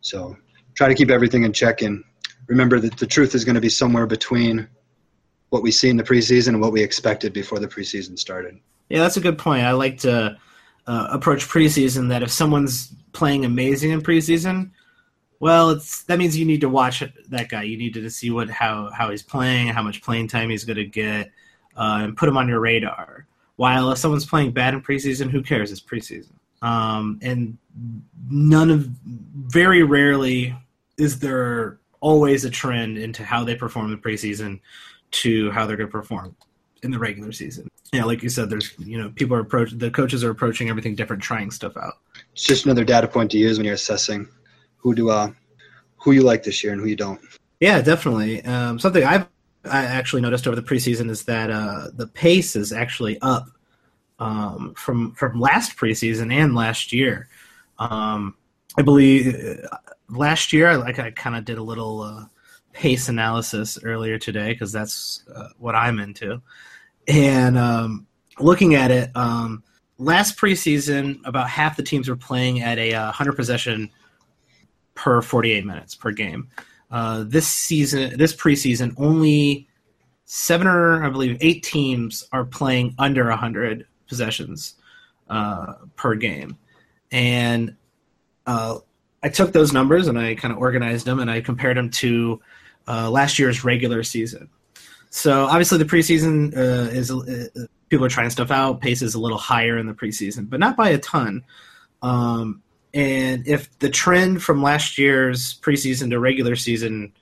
So 0.00 0.36
try 0.74 0.88
to 0.88 0.94
keep 0.94 1.10
everything 1.10 1.44
in 1.44 1.52
check 1.52 1.82
and 1.82 2.02
remember 2.48 2.80
that 2.80 2.96
the 2.96 3.06
truth 3.06 3.34
is 3.34 3.44
going 3.44 3.54
to 3.54 3.60
be 3.60 3.68
somewhere 3.68 4.06
between 4.06 4.68
what 5.50 5.62
we 5.62 5.70
see 5.70 5.88
in 5.88 5.96
the 5.96 6.02
preseason 6.02 6.48
and 6.48 6.60
what 6.60 6.72
we 6.72 6.82
expected 6.82 7.32
before 7.32 7.58
the 7.58 7.68
preseason 7.68 8.18
started. 8.18 8.58
Yeah, 8.88 9.00
that's 9.00 9.16
a 9.16 9.20
good 9.20 9.38
point. 9.38 9.64
I 9.64 9.72
like 9.72 9.98
to 10.00 10.36
uh, 10.86 11.08
approach 11.10 11.46
preseason 11.46 12.08
that 12.08 12.22
if 12.22 12.30
someone's 12.30 12.94
playing 13.16 13.46
amazing 13.46 13.90
in 13.90 14.02
preseason, 14.02 14.70
well, 15.40 15.70
it's 15.70 16.02
that 16.04 16.18
means 16.18 16.36
you 16.36 16.44
need 16.44 16.60
to 16.60 16.68
watch 16.68 17.02
that 17.28 17.48
guy. 17.48 17.62
You 17.62 17.76
need 17.76 17.94
to 17.94 18.10
see 18.10 18.30
what 18.30 18.48
how 18.48 18.90
how 18.90 19.10
he's 19.10 19.22
playing, 19.22 19.68
how 19.68 19.82
much 19.82 20.02
playing 20.02 20.28
time 20.28 20.50
he's 20.50 20.64
going 20.64 20.76
to 20.76 20.84
get, 20.84 21.30
uh, 21.76 22.00
and 22.02 22.16
put 22.16 22.28
him 22.28 22.36
on 22.36 22.48
your 22.48 22.60
radar. 22.60 23.26
While 23.56 23.90
if 23.90 23.98
someone's 23.98 24.26
playing 24.26 24.52
bad 24.52 24.74
in 24.74 24.82
preseason, 24.82 25.30
who 25.30 25.42
cares? 25.42 25.72
It's 25.72 25.80
preseason, 25.80 26.32
um, 26.62 27.18
and 27.22 27.56
none 28.30 28.70
of 28.70 28.88
very 29.48 29.82
rarely 29.82 30.54
is 30.98 31.18
there 31.18 31.78
always 32.00 32.44
a 32.44 32.50
trend 32.50 32.98
into 32.98 33.24
how 33.24 33.44
they 33.44 33.54
perform 33.54 33.92
in 33.92 33.98
preseason 33.98 34.60
to 35.10 35.50
how 35.50 35.66
they're 35.66 35.76
going 35.76 35.88
to 35.88 35.92
perform 35.92 36.36
in 36.82 36.90
the 36.90 36.98
regular 36.98 37.32
season. 37.32 37.68
Yeah, 37.92 38.04
like 38.04 38.22
you 38.22 38.28
said, 38.28 38.50
there's 38.50 38.74
you 38.78 39.00
know 39.00 39.10
people 39.10 39.36
are 39.36 39.40
approaching 39.40 39.78
the 39.78 39.90
coaches 39.90 40.24
are 40.24 40.30
approaching 40.30 40.68
everything 40.70 40.94
different, 40.94 41.22
trying 41.22 41.50
stuff 41.50 41.76
out. 41.76 41.94
It's 42.36 42.44
just 42.44 42.66
another 42.66 42.84
data 42.84 43.08
point 43.08 43.30
to 43.30 43.38
use 43.38 43.56
when 43.56 43.64
you're 43.64 43.74
assessing 43.74 44.28
who 44.76 44.94
do 44.94 45.08
uh 45.08 45.30
who 45.96 46.12
you 46.12 46.22
like 46.22 46.42
this 46.42 46.62
year 46.62 46.74
and 46.74 46.82
who 46.82 46.86
you 46.86 46.94
don't. 46.94 47.18
Yeah, 47.60 47.80
definitely. 47.80 48.44
Um, 48.44 48.78
something 48.78 49.02
I've 49.02 49.26
I 49.64 49.84
actually 49.84 50.20
noticed 50.22 50.46
over 50.46 50.54
the 50.54 50.62
preseason 50.62 51.10
is 51.10 51.24
that 51.24 51.50
uh, 51.50 51.88
the 51.94 52.06
pace 52.06 52.56
is 52.56 52.72
actually 52.72 53.18
up 53.20 53.48
um, 54.18 54.74
from 54.76 55.12
from 55.14 55.40
last 55.40 55.76
preseason 55.76 56.30
and 56.30 56.54
last 56.54 56.92
year. 56.92 57.28
Um, 57.78 58.36
I 58.76 58.82
believe 58.82 59.34
uh, 59.34 59.78
last 60.10 60.52
year, 60.52 60.76
like 60.76 60.98
I 60.98 61.10
kind 61.10 61.36
of 61.36 61.44
did 61.44 61.58
a 61.58 61.62
little 61.62 62.02
uh, 62.02 62.24
pace 62.72 63.08
analysis 63.08 63.78
earlier 63.82 64.18
today 64.18 64.52
because 64.52 64.72
that's 64.72 65.24
uh, 65.34 65.48
what 65.58 65.74
I'm 65.74 65.98
into. 65.98 66.42
And 67.08 67.56
um, 67.56 68.06
looking 68.38 68.74
at 68.74 68.90
it, 68.90 69.10
um, 69.14 69.62
last 69.98 70.36
preseason, 70.36 71.18
about 71.24 71.48
half 71.48 71.76
the 71.76 71.82
teams 71.82 72.08
were 72.08 72.16
playing 72.16 72.62
at 72.62 72.78
a 72.78 72.94
uh, 72.94 73.06
100 73.06 73.32
possession 73.32 73.90
per 74.94 75.22
48 75.22 75.64
minutes 75.64 75.94
per 75.94 76.10
game. 76.10 76.48
Uh, 76.90 77.24
this 77.26 77.46
season, 77.46 78.16
this 78.16 78.34
preseason, 78.34 78.94
only 78.96 79.68
seven 80.24 80.66
or 80.66 81.04
I 81.04 81.08
believe 81.08 81.36
eight 81.40 81.62
teams 81.62 82.26
are 82.32 82.44
playing 82.44 82.94
under 82.98 83.28
100 83.28 83.86
possessions 84.08 84.74
uh, 85.28 85.74
per 85.96 86.14
game. 86.14 86.56
And 87.10 87.76
uh, 88.46 88.78
I 89.22 89.28
took 89.28 89.52
those 89.52 89.72
numbers 89.72 90.08
and 90.08 90.18
I 90.18 90.34
kind 90.34 90.52
of 90.52 90.58
organized 90.58 91.06
them 91.06 91.20
and 91.20 91.30
I 91.30 91.40
compared 91.40 91.76
them 91.76 91.90
to 91.90 92.40
uh, 92.88 93.10
last 93.10 93.38
year's 93.38 93.64
regular 93.64 94.02
season. 94.02 94.48
So 95.16 95.46
obviously 95.46 95.78
the 95.78 95.86
preseason 95.86 96.54
uh, 96.54 96.90
is 96.90 97.10
uh, 97.10 97.66
people 97.88 98.04
are 98.04 98.10
trying 98.10 98.28
stuff 98.28 98.50
out. 98.50 98.82
Pace 98.82 99.00
is 99.00 99.14
a 99.14 99.18
little 99.18 99.38
higher 99.38 99.78
in 99.78 99.86
the 99.86 99.94
preseason, 99.94 100.50
but 100.50 100.60
not 100.60 100.76
by 100.76 100.90
a 100.90 100.98
ton. 100.98 101.42
Um, 102.02 102.62
and 102.92 103.48
if 103.48 103.78
the 103.78 103.88
trend 103.88 104.42
from 104.42 104.62
last 104.62 104.98
year's 104.98 105.58
preseason 105.60 106.10
to 106.10 106.20
regular 106.20 106.54
season 106.54 107.14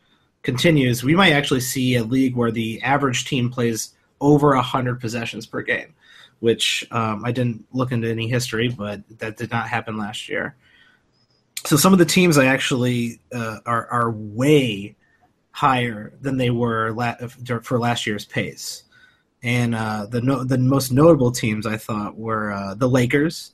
continues, 0.43 1.05
we 1.05 1.15
might 1.15 1.35
actually 1.35 1.61
see 1.61 1.95
a 1.95 2.03
league 2.03 2.35
where 2.35 2.51
the 2.51 2.83
average 2.83 3.27
team 3.27 3.49
plays 3.49 3.95
over 4.21 4.57
hundred 4.57 5.01
possessions 5.01 5.47
per 5.47 5.63
game, 5.63 5.95
which 6.41 6.85
um, 6.91 7.25
I 7.25 7.31
didn't 7.31 7.65
look 7.73 7.93
into 7.93 8.11
any 8.11 8.27
history, 8.29 8.71
but 8.71 9.03
that 9.19 9.37
did 9.37 9.53
not 9.53 9.69
happen 9.69 9.97
last 9.97 10.29
year. 10.29 10.57
So 11.65 11.77
some 11.77 11.93
of 11.93 12.01
the 12.01 12.05
teams 12.05 12.39
I 12.39 12.47
actually 12.47 13.21
uh, 13.33 13.61
are 13.65 13.87
are 13.87 14.11
way 14.11 14.97
higher 15.55 16.13
than 16.21 16.37
they 16.37 16.51
were 16.51 16.91
la- 16.91 17.15
for 17.63 17.79
last 17.79 18.09
year's 18.09 18.25
pace. 18.25 18.83
And 19.45 19.73
uh, 19.73 20.07
the 20.07 20.21
no- 20.21 20.43
the 20.43 20.59
most 20.59 20.91
notable 20.91 21.31
teams 21.31 21.65
I 21.65 21.77
thought 21.77 22.19
were 22.19 22.51
uh, 22.51 22.75
the 22.75 22.89
Lakers, 22.89 23.53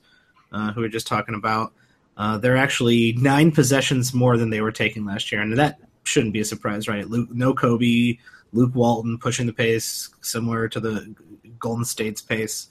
uh, 0.50 0.72
who 0.72 0.80
we 0.80 0.86
are 0.86 0.90
just 0.90 1.06
talking 1.06 1.34
about. 1.34 1.74
Uh, 2.16 2.38
they're 2.38 2.56
actually 2.56 3.12
nine 3.14 3.52
possessions 3.52 4.14
more 4.14 4.38
than 4.38 4.48
they 4.48 4.62
were 4.62 4.72
taking 4.72 5.04
last 5.04 5.30
year, 5.30 5.42
and 5.42 5.58
that 5.58 5.78
shouldn't 6.04 6.32
be 6.32 6.40
a 6.40 6.44
surprise, 6.44 6.88
right? 6.88 7.08
Luke, 7.08 7.28
no 7.32 7.52
Kobe, 7.52 8.16
Luke 8.52 8.74
Walton 8.74 9.18
pushing 9.18 9.46
the 9.46 9.52
pace 9.52 10.08
similar 10.22 10.68
to 10.68 10.80
the 10.80 11.14
Golden 11.58 11.84
State's 11.84 12.22
pace. 12.22 12.68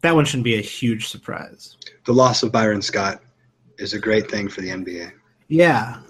That 0.00 0.14
one 0.14 0.24
shouldn't 0.24 0.44
be 0.44 0.56
a 0.56 0.62
huge 0.62 1.08
surprise. 1.08 1.76
The 2.06 2.14
loss 2.14 2.42
of 2.42 2.50
Byron 2.50 2.80
Scott 2.80 3.22
is 3.78 3.92
a 3.92 3.98
great 3.98 4.30
thing 4.30 4.48
for 4.48 4.62
the 4.62 4.68
NBA. 4.68 5.12
Yeah, 5.48 6.00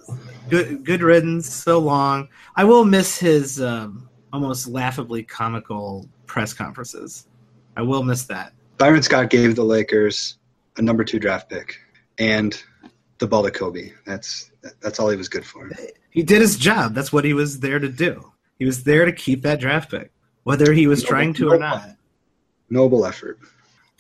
good 0.49 0.85
good 0.85 1.03
riddance. 1.03 1.53
So 1.53 1.79
long. 1.79 2.29
I 2.57 2.65
will 2.65 2.85
miss 2.85 3.19
his 3.19 3.61
um, 3.61 4.09
almost 4.33 4.69
laughably 4.69 5.23
comical 5.23 6.09
press 6.27 6.53
conferences. 6.53 7.27
I 7.77 7.83
will 7.83 8.03
miss 8.03 8.25
that. 8.27 8.53
Byron 8.79 9.03
Scott 9.03 9.31
gave 9.31 9.57
the 9.57 9.65
Lakers 9.65 10.39
a 10.77 10.83
number 10.83 11.05
two 11.05 11.19
draft 11.19 11.49
pick 11.49 11.81
and 12.19 12.61
the 13.19 13.27
ball 13.27 13.43
to 13.43 13.51
Kobe. 13.51 13.93
That's 14.07 14.51
that's 14.81 14.99
all 14.99 15.09
he 15.09 15.17
was 15.17 15.29
good 15.29 15.45
for. 15.45 15.71
He 16.11 16.23
did 16.23 16.41
his 16.41 16.57
job. 16.57 16.95
That's 16.95 17.13
what 17.13 17.25
he 17.25 17.35
was 17.35 17.61
there 17.61 17.79
to 17.79 17.89
do. 17.89 18.33
He 18.59 18.65
was 18.65 18.85
there 18.85 19.05
to 19.05 19.13
keep 19.13 19.43
that 19.43 19.61
draft 19.61 19.91
pick, 19.91 20.13
whether 20.45 20.73
he 20.73 20.87
was 20.87 21.03
Noble- 21.03 21.11
trying 21.11 21.35
to 21.35 21.49
or 21.51 21.59
not. 21.59 21.97
Noble 22.71 23.05
effort. 23.05 23.39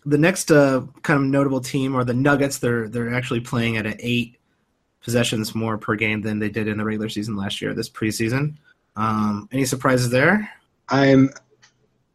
The 0.07 0.19
next 0.19 0.51
uh, 0.51 0.83
kind 1.03 1.21
of 1.21 1.27
notable 1.27 1.61
team 1.61 1.97
are 1.97 2.05
the 2.05 2.15
Nuggets. 2.15 2.59
They're 2.59 2.89
they're 2.89 3.15
actually 3.15 3.41
playing 3.41 3.77
at 3.77 3.87
an 3.87 3.97
eight 4.01 4.37
possessions 5.05 5.55
more 5.55 5.79
per 5.79 5.95
game 5.95 6.23
than 6.23 6.39
they 6.41 6.49
did 6.49 6.67
in 6.67 6.79
the 6.79 6.85
regular 6.85 7.09
season 7.09 7.37
last 7.37 7.63
year. 7.63 7.75
This 7.75 7.89
preseason. 7.89 8.55
Um, 8.97 9.49
any 9.53 9.65
surprises 9.65 10.11
there? 10.11 10.51
I'm. 10.89 11.31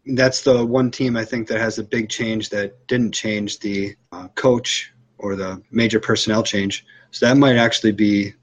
That's 0.06 0.42
the 0.42 0.66
one 0.66 0.90
team 0.90 1.16
I 1.16 1.24
think 1.24 1.48
that 1.50 1.60
has 1.60 1.78
a 1.78 1.84
big 1.84 2.10
change 2.10 2.50
that 2.50 2.88
didn't 2.88 3.12
change 3.12 3.60
the 3.60 3.96
uh, 4.12 4.28
coach 4.30 4.92
or 5.20 5.36
the 5.36 5.62
major 5.72 6.00
personnel 6.00 6.42
change. 6.42 6.86
So 7.12 7.28
that 7.28 7.38
might 7.38 7.58
actually 7.58 7.92
be 7.92 8.34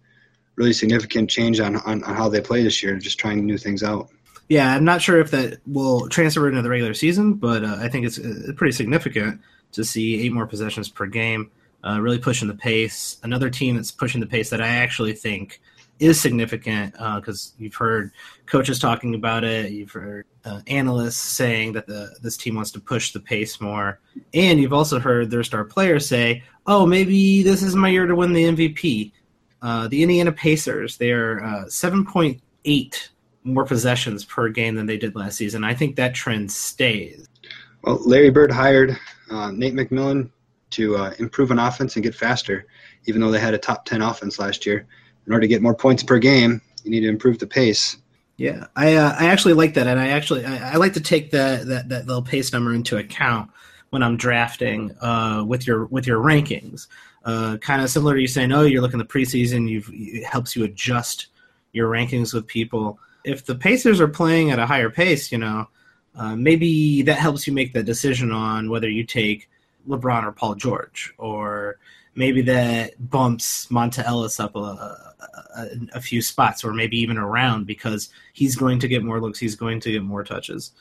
really 0.54 0.72
significant 0.72 1.28
change 1.28 1.58
on, 1.60 1.76
on, 1.76 2.04
on 2.04 2.14
how 2.14 2.28
they 2.28 2.40
play 2.40 2.62
this 2.62 2.82
year, 2.82 2.96
just 2.96 3.18
trying 3.18 3.44
new 3.44 3.58
things 3.58 3.82
out. 3.82 4.10
Yeah, 4.48 4.74
I'm 4.74 4.84
not 4.84 5.02
sure 5.02 5.20
if 5.20 5.32
that 5.32 5.58
will 5.66 6.08
transfer 6.08 6.48
into 6.48 6.62
the 6.62 6.70
regular 6.70 6.94
season, 6.94 7.34
but 7.34 7.64
uh, 7.64 7.78
I 7.80 7.88
think 7.88 8.06
it's 8.06 8.18
uh, 8.18 8.52
pretty 8.54 8.72
significant 8.72 9.40
to 9.72 9.84
see 9.84 10.20
eight 10.20 10.32
more 10.32 10.46
possessions 10.46 10.88
per 10.88 11.06
game, 11.06 11.50
uh, 11.84 12.00
really 12.00 12.18
pushing 12.18 12.48
the 12.48 12.54
pace. 12.54 13.18
Another 13.22 13.50
team 13.50 13.76
that's 13.76 13.90
pushing 13.90 14.20
the 14.20 14.26
pace 14.26 14.50
that 14.50 14.60
I 14.60 14.68
actually 14.68 15.12
think 15.12 15.60
is 15.98 16.20
significant 16.20 16.92
because 16.92 17.54
you've 17.58 17.74
heard 17.74 18.12
coaches 18.46 18.78
talking 18.78 19.14
about 19.14 19.44
it, 19.44 19.72
you've 19.72 19.92
heard 19.92 20.26
uh, 20.44 20.60
analysts 20.66 21.16
saying 21.16 21.72
that 21.72 21.86
the 21.86 22.14
this 22.22 22.36
team 22.36 22.54
wants 22.54 22.70
to 22.72 22.80
push 22.80 23.12
the 23.12 23.20
pace 23.20 23.60
more, 23.60 24.00
and 24.34 24.60
you've 24.60 24.72
also 24.72 24.98
heard 24.98 25.30
their 25.30 25.42
star 25.42 25.64
players 25.64 26.06
say, 26.06 26.42
"Oh, 26.66 26.86
maybe 26.86 27.42
this 27.42 27.62
is 27.62 27.74
my 27.74 27.88
year 27.88 28.06
to 28.06 28.14
win 28.14 28.32
the 28.32 28.44
MVP." 28.44 29.12
Uh, 29.62 29.88
the 29.88 30.02
Indiana 30.02 30.30
Pacers, 30.30 30.98
they 30.98 31.10
are 31.10 31.42
uh, 31.42 31.64
7.8 31.64 33.08
more 33.42 33.64
possessions 33.64 34.24
per 34.24 34.48
game 34.48 34.74
than 34.74 34.86
they 34.86 34.98
did 34.98 35.16
last 35.16 35.38
season. 35.38 35.64
I 35.64 35.74
think 35.74 35.96
that 35.96 36.14
trend 36.14 36.52
stays. 36.52 37.26
Well, 37.82 38.00
Larry 38.04 38.30
Bird 38.30 38.52
hired 38.52 38.96
uh, 39.30 39.50
Nate 39.50 39.74
McMillan 39.74 40.30
to 40.70 40.96
uh, 40.96 41.14
improve 41.18 41.50
on 41.50 41.58
offense 41.58 41.96
and 41.96 42.02
get 42.02 42.14
faster, 42.14 42.66
even 43.06 43.20
though 43.20 43.30
they 43.30 43.40
had 43.40 43.54
a 43.54 43.58
top 43.58 43.84
10 43.84 44.02
offense 44.02 44.38
last 44.38 44.66
year. 44.66 44.86
In 45.26 45.32
order 45.32 45.42
to 45.42 45.48
get 45.48 45.62
more 45.62 45.74
points 45.74 46.02
per 46.02 46.18
game, 46.18 46.60
you 46.84 46.90
need 46.90 47.00
to 47.00 47.08
improve 47.08 47.38
the 47.38 47.46
pace. 47.46 47.96
Yeah, 48.36 48.66
I 48.76 48.96
uh, 48.96 49.16
I 49.18 49.26
actually 49.26 49.54
like 49.54 49.74
that, 49.74 49.86
and 49.86 49.98
I 49.98 50.08
actually 50.08 50.44
I, 50.44 50.72
I 50.72 50.76
like 50.76 50.92
to 50.92 51.00
take 51.00 51.30
that 51.30 51.66
that 51.66 51.88
that 51.88 52.06
little 52.06 52.22
pace 52.22 52.52
number 52.52 52.74
into 52.74 52.98
account 52.98 53.50
when 53.90 54.02
I'm 54.02 54.16
drafting 54.16 54.94
uh, 55.00 55.42
with 55.46 55.66
your 55.66 55.86
with 55.86 56.06
your 56.06 56.22
rankings. 56.22 56.86
Uh, 57.24 57.56
kind 57.56 57.82
of 57.82 57.90
similar 57.90 58.14
to 58.14 58.20
you 58.20 58.28
saying, 58.28 58.52
oh, 58.52 58.62
you're 58.62 58.82
looking 58.82 59.00
the 59.00 59.04
preseason, 59.04 59.68
you've, 59.68 59.90
it 59.92 60.24
helps 60.24 60.54
you 60.54 60.62
adjust 60.62 61.26
your 61.72 61.90
rankings 61.90 62.32
with 62.32 62.46
people. 62.46 63.00
If 63.24 63.44
the 63.44 63.56
Pacers 63.56 64.00
are 64.00 64.06
playing 64.06 64.52
at 64.52 64.60
a 64.60 64.66
higher 64.66 64.90
pace, 64.90 65.32
you 65.32 65.38
know, 65.38 65.66
uh, 66.14 66.36
maybe 66.36 67.02
that 67.02 67.18
helps 67.18 67.44
you 67.44 67.52
make 67.52 67.72
the 67.72 67.82
decision 67.82 68.30
on 68.30 68.70
whether 68.70 68.88
you 68.88 69.02
take 69.02 69.50
LeBron 69.88 70.24
or 70.24 70.32
Paul 70.32 70.54
George, 70.54 71.14
or 71.18 71.78
maybe 72.14 72.42
that 72.42 73.10
bumps 73.10 73.66
Monta 73.66 74.02
Ellis 74.04 74.40
up 74.40 74.56
a, 74.56 75.14
a, 75.56 75.68
a, 75.94 76.00
few 76.00 76.22
spots, 76.22 76.64
or 76.64 76.72
maybe 76.72 76.98
even 76.98 77.18
around 77.18 77.66
because 77.66 78.08
he's 78.32 78.56
going 78.56 78.78
to 78.80 78.88
get 78.88 79.04
more 79.04 79.20
looks, 79.20 79.38
he's 79.38 79.54
going 79.54 79.80
to 79.80 79.92
get 79.92 80.02
more 80.02 80.24
touches. 80.24 80.72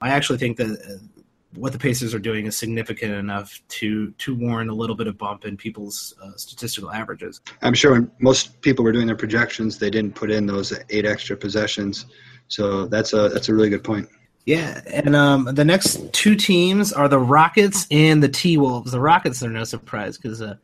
I 0.00 0.10
actually 0.10 0.38
think 0.38 0.56
that 0.58 0.70
uh, 0.70 1.22
what 1.54 1.72
the 1.72 1.78
Pacers 1.78 2.14
are 2.14 2.18
doing 2.18 2.46
is 2.46 2.56
significant 2.56 3.12
enough 3.12 3.60
to 3.68 4.10
to 4.12 4.34
warrant 4.34 4.70
a 4.70 4.74
little 4.74 4.96
bit 4.96 5.06
of 5.06 5.16
bump 5.18 5.44
in 5.44 5.56
people's 5.56 6.14
uh, 6.22 6.32
statistical 6.36 6.90
averages. 6.90 7.40
I'm 7.62 7.74
sure 7.74 7.92
when 7.92 8.10
most 8.20 8.60
people 8.60 8.84
were 8.84 8.92
doing 8.92 9.06
their 9.06 9.16
projections, 9.16 9.78
they 9.78 9.90
didn't 9.90 10.14
put 10.14 10.30
in 10.30 10.46
those 10.46 10.72
eight 10.90 11.06
extra 11.06 11.36
possessions. 11.36 12.06
So 12.48 12.86
that's 12.86 13.12
a 13.12 13.28
that's 13.28 13.48
a 13.48 13.54
really 13.54 13.70
good 13.70 13.84
point. 13.84 14.08
Yeah, 14.46 14.80
and 14.86 15.16
um, 15.16 15.44
the 15.56 15.64
next 15.64 16.12
two 16.12 16.36
teams 16.36 16.92
are 16.92 17.08
the 17.08 17.18
Rockets 17.18 17.88
and 17.90 18.22
the 18.22 18.28
T 18.28 18.56
Wolves. 18.56 18.92
The 18.92 19.00
Rockets 19.00 19.42
are 19.42 19.50
no 19.50 19.64
surprise 19.64 20.16
because 20.16 20.40
uh, 20.40 20.54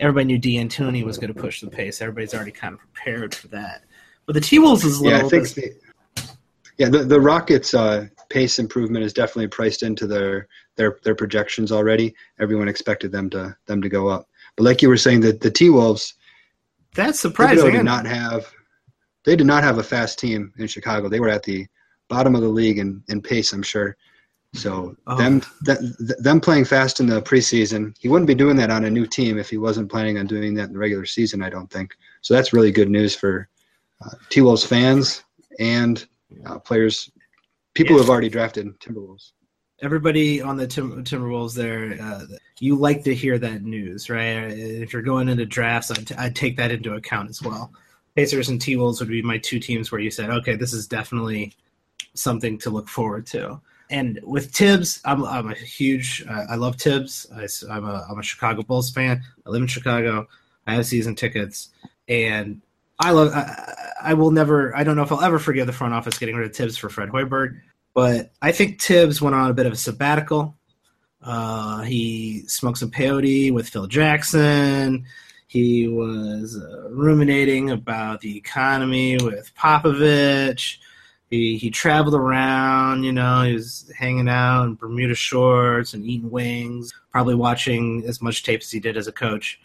everybody 0.00 0.24
knew 0.24 0.38
D'Antoni 0.38 1.04
was 1.04 1.18
going 1.18 1.32
to 1.32 1.40
push 1.40 1.60
the 1.60 1.70
pace. 1.70 2.02
Everybody's 2.02 2.34
already 2.34 2.50
kind 2.50 2.74
of 2.74 2.80
prepared 2.80 3.36
for 3.36 3.46
that. 3.48 3.84
But 4.26 4.34
the 4.34 4.40
T 4.40 4.58
Wolves 4.58 4.84
is 4.84 4.98
a 4.98 5.04
little. 5.04 5.20
Yeah, 5.20 5.24
I 5.24 5.28
think. 5.28 5.48
The, 5.50 5.72
yeah, 6.78 6.88
the 6.88 7.04
the 7.04 7.20
Rockets' 7.20 7.74
uh, 7.74 8.08
pace 8.28 8.58
improvement 8.58 9.04
is 9.04 9.12
definitely 9.12 9.46
priced 9.46 9.84
into 9.84 10.08
their 10.08 10.48
their 10.74 10.98
their 11.04 11.14
projections 11.14 11.70
already. 11.70 12.16
Everyone 12.40 12.66
expected 12.66 13.12
them 13.12 13.30
to 13.30 13.56
them 13.66 13.80
to 13.82 13.88
go 13.88 14.08
up. 14.08 14.28
But 14.56 14.64
like 14.64 14.82
you 14.82 14.88
were 14.88 14.96
saying, 14.96 15.20
that 15.20 15.42
the 15.42 15.50
T 15.50 15.70
Wolves. 15.70 16.14
That's 16.96 17.20
surprising. 17.20 17.64
They 17.64 17.70
did 17.70 17.84
not 17.84 18.04
have. 18.04 18.52
They 19.24 19.36
did 19.36 19.46
not 19.46 19.62
have 19.62 19.78
a 19.78 19.84
fast 19.84 20.18
team 20.18 20.52
in 20.58 20.66
Chicago. 20.66 21.08
They 21.08 21.20
were 21.20 21.28
at 21.28 21.44
the 21.44 21.68
bottom 22.08 22.34
of 22.34 22.42
the 22.42 22.48
league 22.48 22.78
in, 22.78 23.02
in 23.08 23.22
pace, 23.22 23.52
I'm 23.52 23.62
sure. 23.62 23.96
So 24.54 24.96
oh. 25.06 25.16
them 25.16 25.42
th- 25.66 25.78
them 26.18 26.40
playing 26.40 26.64
fast 26.64 27.00
in 27.00 27.06
the 27.06 27.20
preseason, 27.20 27.94
he 27.98 28.08
wouldn't 28.08 28.26
be 28.26 28.34
doing 28.34 28.56
that 28.56 28.70
on 28.70 28.84
a 28.84 28.90
new 28.90 29.06
team 29.06 29.38
if 29.38 29.50
he 29.50 29.58
wasn't 29.58 29.90
planning 29.90 30.18
on 30.18 30.26
doing 30.26 30.54
that 30.54 30.68
in 30.68 30.72
the 30.72 30.78
regular 30.78 31.04
season. 31.04 31.42
I 31.42 31.50
don't 31.50 31.70
think. 31.70 31.94
So 32.22 32.34
that's 32.34 32.52
really 32.52 32.72
good 32.72 32.88
news 32.88 33.14
for 33.14 33.48
uh, 34.04 34.10
T 34.30 34.40
Wolves 34.40 34.64
fans 34.64 35.22
and 35.58 36.06
uh, 36.46 36.58
players, 36.58 37.10
people 37.74 37.92
yeah. 37.92 37.98
who 37.98 38.02
have 38.02 38.10
already 38.10 38.30
drafted 38.30 38.78
Timberwolves. 38.80 39.32
Everybody 39.80 40.40
on 40.40 40.56
the 40.56 40.66
Tim- 40.66 41.04
Timberwolves 41.04 41.54
there, 41.54 41.96
uh, 42.00 42.22
you 42.58 42.74
like 42.74 43.04
to 43.04 43.14
hear 43.14 43.38
that 43.38 43.62
news, 43.62 44.10
right? 44.10 44.50
If 44.50 44.92
you're 44.92 45.02
going 45.02 45.28
into 45.28 45.46
drafts, 45.46 45.90
I'd, 45.90 46.06
t- 46.06 46.14
I'd 46.16 46.34
take 46.34 46.56
that 46.56 46.72
into 46.72 46.94
account 46.94 47.30
as 47.30 47.42
well. 47.42 47.72
Pacers 48.16 48.48
and 48.48 48.60
T 48.60 48.76
Wolves 48.76 48.98
would 48.98 49.08
be 49.08 49.22
my 49.22 49.38
two 49.38 49.60
teams 49.60 49.92
where 49.92 50.00
you 50.00 50.10
said, 50.10 50.30
okay, 50.30 50.56
this 50.56 50.72
is 50.72 50.88
definitely 50.88 51.54
something 52.18 52.58
to 52.58 52.70
look 52.70 52.88
forward 52.88 53.26
to. 53.26 53.60
And 53.90 54.20
with 54.22 54.52
Thibs, 54.52 55.00
I'm, 55.04 55.24
I'm 55.24 55.50
a 55.50 55.54
huge. 55.54 56.24
Uh, 56.28 56.44
I 56.50 56.56
love 56.56 56.76
Thibs. 56.76 57.26
I, 57.34 57.76
am 57.76 57.84
a 57.84 58.06
I'm 58.10 58.18
a 58.18 58.22
Chicago 58.22 58.62
Bulls 58.62 58.90
fan. 58.90 59.22
I 59.46 59.50
live 59.50 59.62
in 59.62 59.68
Chicago. 59.68 60.28
I 60.66 60.74
have 60.74 60.86
season 60.86 61.14
tickets, 61.14 61.70
and 62.06 62.60
I 62.98 63.12
love. 63.12 63.32
I, 63.32 63.74
I 64.02 64.14
will 64.14 64.30
never. 64.30 64.76
I 64.76 64.84
don't 64.84 64.96
know 64.96 65.02
if 65.02 65.12
I'll 65.12 65.22
ever 65.22 65.38
forgive 65.38 65.66
the 65.66 65.72
front 65.72 65.94
office 65.94 66.18
getting 66.18 66.36
rid 66.36 66.50
of 66.50 66.54
Thibs 66.54 66.76
for 66.76 66.90
Fred 66.90 67.08
Hoiberg, 67.08 67.60
but 67.94 68.30
I 68.42 68.52
think 68.52 68.80
Thibs 68.80 69.22
went 69.22 69.34
on 69.34 69.50
a 69.50 69.54
bit 69.54 69.66
of 69.66 69.72
a 69.72 69.76
sabbatical. 69.76 70.54
Uh, 71.22 71.82
he 71.82 72.42
smoked 72.46 72.78
some 72.78 72.90
peyote 72.90 73.52
with 73.52 73.68
Phil 73.68 73.86
Jackson. 73.86 75.06
He 75.46 75.88
was 75.88 76.58
uh, 76.62 76.90
ruminating 76.90 77.70
about 77.70 78.20
the 78.20 78.36
economy 78.36 79.16
with 79.16 79.50
Popovich 79.54 80.76
he 81.30 81.58
he 81.58 81.70
traveled 81.70 82.14
around, 82.14 83.04
you 83.04 83.12
know, 83.12 83.42
he 83.42 83.52
was 83.52 83.90
hanging 83.96 84.28
out 84.28 84.64
in 84.64 84.74
Bermuda 84.74 85.14
shorts 85.14 85.94
and 85.94 86.04
eating 86.04 86.30
wings, 86.30 86.92
probably 87.12 87.34
watching 87.34 88.04
as 88.06 88.22
much 88.22 88.44
tape 88.44 88.60
as 88.60 88.70
he 88.70 88.80
did 88.80 88.96
as 88.96 89.06
a 89.06 89.12
coach. 89.12 89.60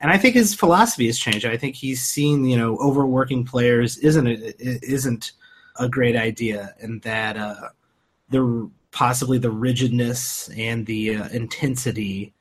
And 0.00 0.10
I 0.10 0.18
think 0.18 0.34
his 0.34 0.54
philosophy 0.54 1.06
has 1.06 1.18
changed. 1.18 1.44
I 1.44 1.56
think 1.56 1.74
he's 1.74 2.02
seen, 2.02 2.44
you 2.44 2.56
know, 2.56 2.76
overworking 2.76 3.44
players 3.44 3.98
isn't 3.98 4.26
a, 4.26 4.54
isn't 4.60 5.32
a 5.78 5.88
great 5.88 6.14
idea, 6.14 6.74
and 6.80 7.02
that 7.02 7.36
uh, 7.36 7.68
the 8.30 8.70
possibly 8.90 9.38
the 9.38 9.50
rigidness 9.50 10.48
and 10.56 10.86
the 10.86 11.16
uh, 11.16 11.28
intensity 11.28 12.32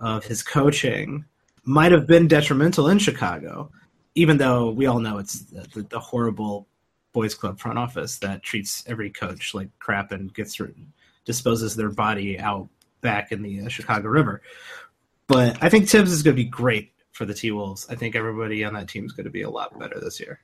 of 0.00 0.24
his 0.24 0.42
coaching 0.42 1.24
might 1.64 1.92
have 1.92 2.06
been 2.06 2.26
detrimental 2.26 2.88
in 2.88 2.98
Chicago, 2.98 3.70
even 4.14 4.36
though 4.38 4.70
we 4.70 4.86
all 4.86 4.98
know 4.98 5.18
it's 5.18 5.40
the, 5.40 5.82
the 5.90 6.00
horrible 6.00 6.66
boys 7.12 7.34
club 7.34 7.58
front 7.58 7.78
office 7.78 8.18
that 8.18 8.42
treats 8.42 8.84
every 8.86 9.10
coach 9.10 9.54
like 9.54 9.68
crap 9.78 10.12
and 10.12 10.32
gets 10.34 10.60
disposes 11.24 11.76
their 11.76 11.90
body 11.90 12.38
out 12.38 12.68
back 13.00 13.32
in 13.32 13.42
the 13.42 13.62
uh, 13.62 13.68
Chicago 13.68 14.08
River. 14.08 14.42
But 15.26 15.62
I 15.62 15.68
think 15.68 15.88
Thibs 15.88 16.12
is 16.12 16.22
going 16.22 16.36
to 16.36 16.42
be 16.42 16.48
great 16.48 16.92
for 17.12 17.24
the 17.24 17.34
T 17.34 17.50
Wolves. 17.52 17.86
I 17.88 17.94
think 17.94 18.16
everybody 18.16 18.64
on 18.64 18.74
that 18.74 18.88
team 18.88 19.04
is 19.04 19.12
going 19.12 19.24
to 19.24 19.30
be 19.30 19.42
a 19.42 19.50
lot 19.50 19.78
better 19.78 20.00
this 20.00 20.18
year. 20.20 20.40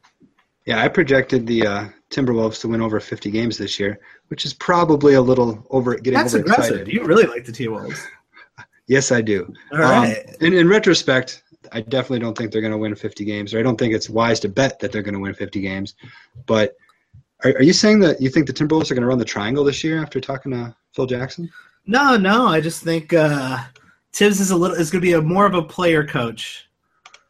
Yeah, 0.65 0.83
I 0.83 0.89
projected 0.89 1.47
the 1.47 1.67
uh, 1.67 1.89
Timberwolves 2.11 2.61
to 2.61 2.69
win 2.69 2.81
over 2.81 2.99
50 2.99 3.31
games 3.31 3.57
this 3.57 3.79
year, 3.79 4.01
which 4.29 4.45
is 4.45 4.53
probably 4.53 5.15
a 5.15 5.23
little 5.23 5.65
over 5.71 5.95
getting 5.95 6.19
That's 6.19 6.35
overexcited. 6.35 6.73
aggressive. 6.73 6.93
You 6.93 7.05
really 7.05 7.27
like 7.27 7.45
the 7.45 7.53
T 7.53 7.69
Wolves. 7.69 8.05
Yes, 8.89 9.11
I 9.11 9.21
do. 9.21 9.53
All 9.73 9.81
right. 9.81 10.17
Um, 10.29 10.35
in, 10.41 10.55
in 10.55 10.69
retrospect, 10.69 11.43
I 11.73 11.81
definitely 11.81 12.21
don't 12.21 12.37
think 12.37 12.53
they're 12.53 12.61
going 12.61 12.73
to 12.73 12.79
win 12.79 12.95
50 12.95 13.25
games, 13.25 13.55
or 13.55 13.59
I 13.59 13.63
don't 13.63 13.77
think 13.77 13.95
it's 13.95 14.11
wise 14.11 14.41
to 14.41 14.49
bet 14.49 14.79
that 14.81 14.93
they're 14.93 15.03
going 15.03 15.15
to 15.15 15.21
win 15.21 15.35
50 15.35 15.61
games. 15.61 15.95
But 16.47 16.77
are, 17.45 17.51
are 17.51 17.63
you 17.63 17.73
saying 17.73 18.01
that 18.01 18.21
you 18.21 18.29
think 18.29 18.47
the 18.47 18.53
Timberwolves 18.53 18.91
are 18.91 18.95
going 18.95 19.03
to 19.03 19.09
run 19.09 19.19
the 19.19 19.25
triangle 19.25 19.65
this 19.65 19.85
year 19.85 20.03
after 20.03 20.21
talking 20.21 20.53
to 20.53 20.75
Phil 20.95 21.07
Jackson? 21.07 21.51
no, 21.87 22.17
no. 22.17 22.47
I 22.47 22.61
just 22.61 22.83
think 22.83 23.13
uh, 23.13 23.59
Thibs 24.13 24.41
is 24.41 24.51
a 24.51 24.57
little 24.57 24.77
is 24.77 24.91
going 24.91 25.01
to 25.01 25.07
be 25.07 25.13
a 25.13 25.23
more 25.23 25.47
of 25.47 25.55
a 25.55 25.63
player 25.63 26.05
coach 26.05 26.69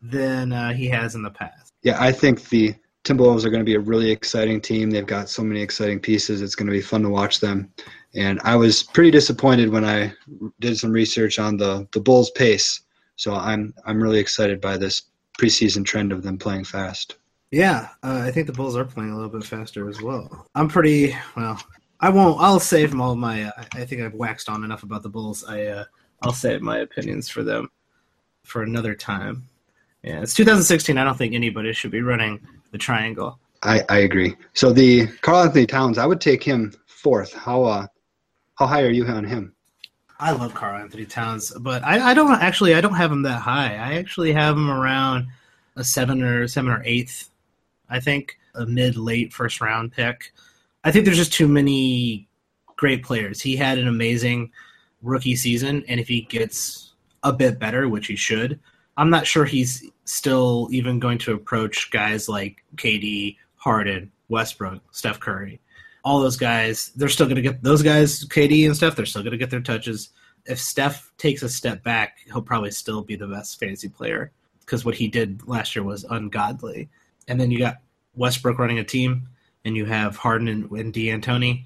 than 0.02 0.52
uh, 0.52 0.72
he 0.72 0.86
has 0.88 1.14
in 1.14 1.22
the 1.22 1.30
past. 1.30 1.74
Yeah, 1.82 1.96
I 2.00 2.12
think 2.12 2.48
the 2.48 2.74
Timberwolves 3.04 3.44
are 3.44 3.50
going 3.50 3.60
to 3.60 3.64
be 3.64 3.74
a 3.74 3.80
really 3.80 4.10
exciting 4.10 4.60
team. 4.60 4.90
They've 4.90 5.06
got 5.06 5.28
so 5.28 5.42
many 5.42 5.60
exciting 5.60 6.00
pieces. 6.00 6.42
It's 6.42 6.54
going 6.54 6.66
to 6.66 6.72
be 6.72 6.80
fun 6.80 7.02
to 7.02 7.08
watch 7.08 7.38
them. 7.40 7.72
And 8.14 8.40
I 8.44 8.56
was 8.56 8.82
pretty 8.82 9.10
disappointed 9.10 9.68
when 9.68 9.84
I 9.84 10.12
did 10.60 10.78
some 10.78 10.90
research 10.90 11.38
on 11.38 11.56
the 11.56 11.86
the 11.92 12.00
Bulls' 12.00 12.30
pace. 12.30 12.82
So 13.16 13.34
I'm 13.34 13.74
I'm 13.84 14.02
really 14.02 14.18
excited 14.18 14.60
by 14.60 14.76
this 14.76 15.02
preseason 15.38 15.84
trend 15.84 16.12
of 16.12 16.22
them 16.22 16.38
playing 16.38 16.64
fast. 16.64 17.16
Yeah, 17.50 17.88
uh, 18.02 18.22
I 18.24 18.30
think 18.30 18.46
the 18.46 18.52
Bulls 18.52 18.76
are 18.76 18.84
playing 18.84 19.10
a 19.10 19.14
little 19.14 19.30
bit 19.30 19.44
faster 19.44 19.88
as 19.88 20.02
well. 20.02 20.46
I'm 20.54 20.68
pretty 20.68 21.16
well. 21.36 21.60
I 22.00 22.10
won't. 22.10 22.40
I'll 22.40 22.60
save 22.60 22.98
all 22.98 23.16
my. 23.16 23.44
Uh, 23.44 23.64
I 23.74 23.84
think 23.84 24.02
I've 24.02 24.14
waxed 24.14 24.48
on 24.48 24.64
enough 24.64 24.82
about 24.82 25.02
the 25.02 25.08
Bulls. 25.08 25.44
I 25.44 25.62
uh, 25.66 25.84
I'll 26.22 26.32
save 26.32 26.60
my 26.60 26.78
opinions 26.78 27.28
for 27.28 27.42
them 27.42 27.70
for 28.42 28.62
another 28.62 28.94
time. 28.94 29.48
Yeah, 30.02 30.20
it's 30.20 30.34
2016. 30.34 30.98
I 30.98 31.04
don't 31.04 31.16
think 31.16 31.34
anybody 31.34 31.72
should 31.72 31.90
be 31.90 32.02
running 32.02 32.40
the 32.70 32.78
triangle. 32.78 33.38
I, 33.62 33.82
I 33.88 33.98
agree. 33.98 34.36
So 34.52 34.72
the 34.72 35.06
Karl-Anthony 35.22 35.66
Towns, 35.66 35.98
I 35.98 36.06
would 36.06 36.20
take 36.20 36.42
him 36.42 36.72
fourth. 36.86 37.32
How 37.32 37.64
uh 37.64 37.86
how 38.56 38.66
high 38.66 38.82
are 38.82 38.90
you 38.90 39.04
on 39.06 39.24
him? 39.24 39.54
I 40.18 40.32
love 40.32 40.54
Karl-Anthony 40.54 41.04
Towns, 41.04 41.52
but 41.60 41.84
I, 41.84 42.10
I 42.10 42.14
don't 42.14 42.32
actually. 42.32 42.74
I 42.74 42.80
don't 42.80 42.94
have 42.94 43.12
him 43.12 43.22
that 43.22 43.40
high. 43.40 43.74
I 43.74 43.94
actually 43.94 44.32
have 44.32 44.56
him 44.56 44.70
around 44.70 45.26
a 45.76 45.84
seven 45.84 46.22
or 46.22 46.48
seven 46.48 46.70
or 46.70 46.82
eighth. 46.84 47.28
I 47.90 48.00
think 48.00 48.38
a 48.54 48.64
mid 48.64 48.96
late 48.96 49.32
first 49.32 49.60
round 49.60 49.92
pick. 49.92 50.32
I 50.84 50.90
think 50.90 51.04
there's 51.04 51.18
just 51.18 51.32
too 51.32 51.48
many 51.48 52.28
great 52.76 53.02
players. 53.02 53.42
He 53.42 53.56
had 53.56 53.78
an 53.78 53.88
amazing 53.88 54.52
rookie 55.02 55.36
season, 55.36 55.84
and 55.88 56.00
if 56.00 56.08
he 56.08 56.22
gets 56.22 56.94
a 57.22 57.32
bit 57.32 57.58
better, 57.58 57.88
which 57.88 58.06
he 58.06 58.16
should, 58.16 58.58
I'm 58.96 59.10
not 59.10 59.26
sure 59.26 59.44
he's 59.44 59.90
still 60.04 60.68
even 60.70 60.98
going 60.98 61.18
to 61.18 61.34
approach 61.34 61.90
guys 61.90 62.28
like 62.28 62.62
KD, 62.76 63.36
Harden, 63.56 64.10
Westbrook, 64.28 64.80
Steph 64.92 65.20
Curry. 65.20 65.60
All 66.06 66.20
those 66.20 66.36
guys, 66.36 66.92
they're 66.94 67.08
still 67.08 67.26
going 67.26 67.36
to 67.36 67.42
get 67.42 67.62
those 67.62 67.82
guys, 67.82 68.24
KD 68.24 68.64
and 68.64 68.76
Steph, 68.76 68.94
they're 68.94 69.06
still 69.06 69.22
going 69.22 69.32
to 69.32 69.38
get 69.38 69.50
their 69.50 69.60
touches. 69.60 70.10
If 70.46 70.60
Steph 70.60 71.12
takes 71.18 71.42
a 71.42 71.48
step 71.48 71.82
back, 71.82 72.18
he'll 72.26 72.40
probably 72.40 72.70
still 72.70 73.02
be 73.02 73.16
the 73.16 73.26
best 73.26 73.58
fantasy 73.58 73.88
player 73.88 74.30
because 74.60 74.84
what 74.84 74.94
he 74.94 75.08
did 75.08 75.46
last 75.48 75.74
year 75.74 75.82
was 75.84 76.04
ungodly. 76.04 76.88
And 77.26 77.40
then 77.40 77.50
you 77.50 77.58
got 77.58 77.78
Westbrook 78.14 78.58
running 78.58 78.78
a 78.78 78.84
team, 78.84 79.28
and 79.64 79.76
you 79.76 79.84
have 79.84 80.16
Harden 80.16 80.46
and, 80.48 80.70
and 80.70 80.94
D'Antoni. 80.94 81.64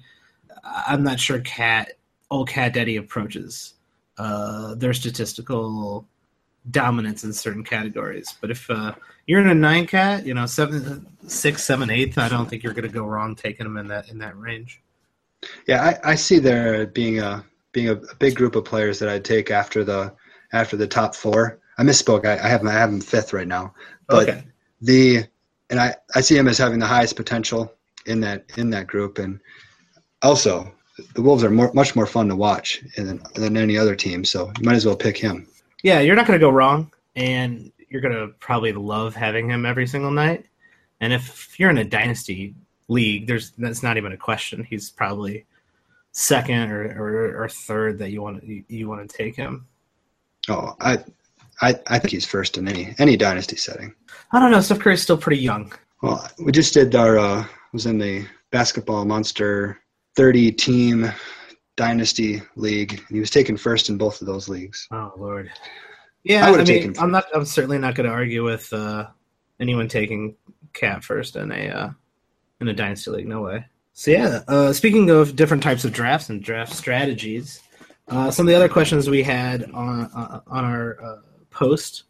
I'm 0.63 1.03
not 1.03 1.19
sure 1.19 1.39
Cat 1.39 1.93
old 2.31 2.49
Cat 2.49 2.73
Daddy 2.73 2.97
approaches 2.97 3.75
uh, 4.17 4.75
their 4.75 4.93
statistical 4.93 6.07
dominance 6.69 7.23
in 7.23 7.33
certain 7.33 7.63
categories. 7.63 8.35
But 8.39 8.51
if 8.51 8.69
uh, 8.69 8.93
you're 9.25 9.41
in 9.41 9.47
a 9.47 9.55
nine 9.55 9.87
cat, 9.87 10.25
you 10.25 10.33
know 10.33 10.45
seven, 10.45 11.07
six, 11.27 11.63
seven, 11.63 11.89
eighth, 11.89 12.17
I 12.17 12.29
don't 12.29 12.49
think 12.49 12.63
you're 12.63 12.73
going 12.73 12.87
to 12.87 12.93
go 12.93 13.05
wrong 13.05 13.35
taking 13.35 13.65
them 13.65 13.77
in 13.77 13.87
that 13.87 14.09
in 14.09 14.17
that 14.19 14.37
range. 14.37 14.81
Yeah, 15.67 15.81
I, 16.03 16.11
I 16.11 16.15
see 16.15 16.39
there 16.39 16.85
being 16.85 17.19
a 17.19 17.43
being 17.71 17.89
a, 17.89 17.93
a 17.93 18.15
big 18.15 18.35
group 18.35 18.55
of 18.55 18.65
players 18.65 18.99
that 18.99 19.09
I'd 19.09 19.25
take 19.25 19.49
after 19.49 19.83
the 19.83 20.13
after 20.53 20.77
the 20.77 20.87
top 20.87 21.15
four. 21.15 21.59
I 21.77 21.83
misspoke. 21.83 22.25
I, 22.25 22.33
I 22.33 22.47
have 22.47 22.65
I 22.65 22.71
have 22.71 22.89
him 22.89 23.01
fifth 23.01 23.33
right 23.33 23.47
now. 23.47 23.73
But 24.07 24.29
okay. 24.29 24.43
the 24.81 25.25
and 25.69 25.79
I, 25.79 25.95
I 26.13 26.21
see 26.21 26.37
him 26.37 26.47
as 26.47 26.57
having 26.57 26.79
the 26.79 26.85
highest 26.85 27.15
potential 27.15 27.73
in 28.05 28.19
that 28.21 28.45
in 28.57 28.69
that 28.71 28.87
group 28.87 29.17
and 29.17 29.39
also 30.21 30.71
the 31.15 31.21
Wolves 31.21 31.43
are 31.43 31.49
more, 31.49 31.71
much 31.73 31.95
more 31.95 32.05
fun 32.05 32.27
to 32.27 32.35
watch 32.35 32.83
than, 32.95 33.21
than 33.35 33.57
any 33.57 33.77
other 33.77 33.95
team, 33.95 34.23
so 34.23 34.51
you 34.59 34.65
might 34.65 34.75
as 34.75 34.85
well 34.85 34.95
pick 34.95 35.17
him. 35.17 35.47
Yeah, 35.83 35.99
you're 35.99 36.15
not 36.15 36.27
going 36.27 36.39
to 36.39 36.45
go 36.45 36.49
wrong, 36.49 36.91
and 37.15 37.71
you're 37.89 38.01
going 38.01 38.13
to 38.13 38.33
probably 38.39 38.73
love 38.73 39.15
having 39.15 39.49
him 39.49 39.65
every 39.65 39.87
single 39.87 40.11
night. 40.11 40.45
And 40.99 41.11
if 41.13 41.59
you're 41.59 41.69
in 41.69 41.77
a 41.79 41.83
dynasty 41.83 42.55
league, 42.87 43.27
there's 43.27 43.51
that's 43.51 43.83
not 43.83 43.97
even 43.97 44.11
a 44.11 44.17
question. 44.17 44.63
He's 44.63 44.89
probably 44.89 45.45
second 46.11 46.71
or, 46.71 46.83
or, 46.83 47.43
or 47.43 47.49
third 47.49 47.97
that 47.99 48.11
you 48.11 48.21
want 48.21 48.41
to 48.41 48.47
you, 48.47 48.63
you 48.67 48.87
want 48.87 49.09
to 49.09 49.17
take 49.17 49.35
him. 49.35 49.65
Oh, 50.49 50.75
I, 50.79 50.99
I 51.61 51.75
I 51.87 51.99
think 51.99 52.11
he's 52.11 52.25
first 52.25 52.57
in 52.57 52.67
any 52.67 52.93
any 52.99 53.17
dynasty 53.17 53.55
setting. 53.55 53.93
I 54.31 54.39
don't 54.39 54.51
know. 54.51 54.61
Steph 54.61 54.79
Curry's 54.79 55.01
still 55.01 55.17
pretty 55.17 55.41
young. 55.41 55.73
Well, 56.01 56.27
we 56.43 56.51
just 56.51 56.73
did 56.73 56.95
our 56.95 57.17
uh, 57.17 57.45
was 57.73 57.85
in 57.85 57.97
the 57.97 58.25
basketball 58.51 59.05
monster 59.05 59.79
30 60.15 60.51
team 60.51 61.11
dynasty 61.75 62.41
league, 62.55 62.93
and 62.93 63.07
he 63.09 63.19
was 63.19 63.29
taken 63.29 63.57
first 63.57 63.89
in 63.89 63.97
both 63.97 64.21
of 64.21 64.27
those 64.27 64.49
leagues. 64.49 64.87
Oh 64.91 65.11
Lord. 65.17 65.51
Yeah, 66.23 66.45
I 66.45 66.53
I, 66.53 66.57
mean, 66.57 66.65
taken 66.65 66.99
I'm 66.99 67.11
not. 67.11 67.25
I'm 67.33 67.45
certainly 67.45 67.79
not 67.79 67.95
going 67.95 68.07
to 68.07 68.13
argue 68.13 68.43
with 68.43 68.71
uh, 68.73 69.07
anyone 69.59 69.87
taking 69.87 70.35
Cat 70.73 71.03
first 71.03 71.35
in 71.35 71.51
a 71.51 71.69
uh, 71.69 71.89
in 72.59 72.67
a 72.67 72.73
dynasty 72.73 73.11
league. 73.11 73.27
No 73.27 73.41
way. 73.41 73.65
So 73.93 74.11
yeah. 74.11 74.41
Uh, 74.47 74.73
speaking 74.73 75.09
of 75.09 75.35
different 75.35 75.63
types 75.63 75.83
of 75.83 75.91
drafts 75.91 76.29
and 76.29 76.41
draft 76.41 76.73
strategies, 76.73 77.61
uh, 78.07 78.31
some 78.31 78.45
of 78.45 78.49
the 78.49 78.55
other 78.55 78.69
questions 78.69 79.09
we 79.09 79.23
had 79.23 79.69
on 79.71 80.01
uh, 80.15 80.41
on 80.47 80.65
our 80.65 81.03
uh, 81.03 81.17
post 81.49 82.03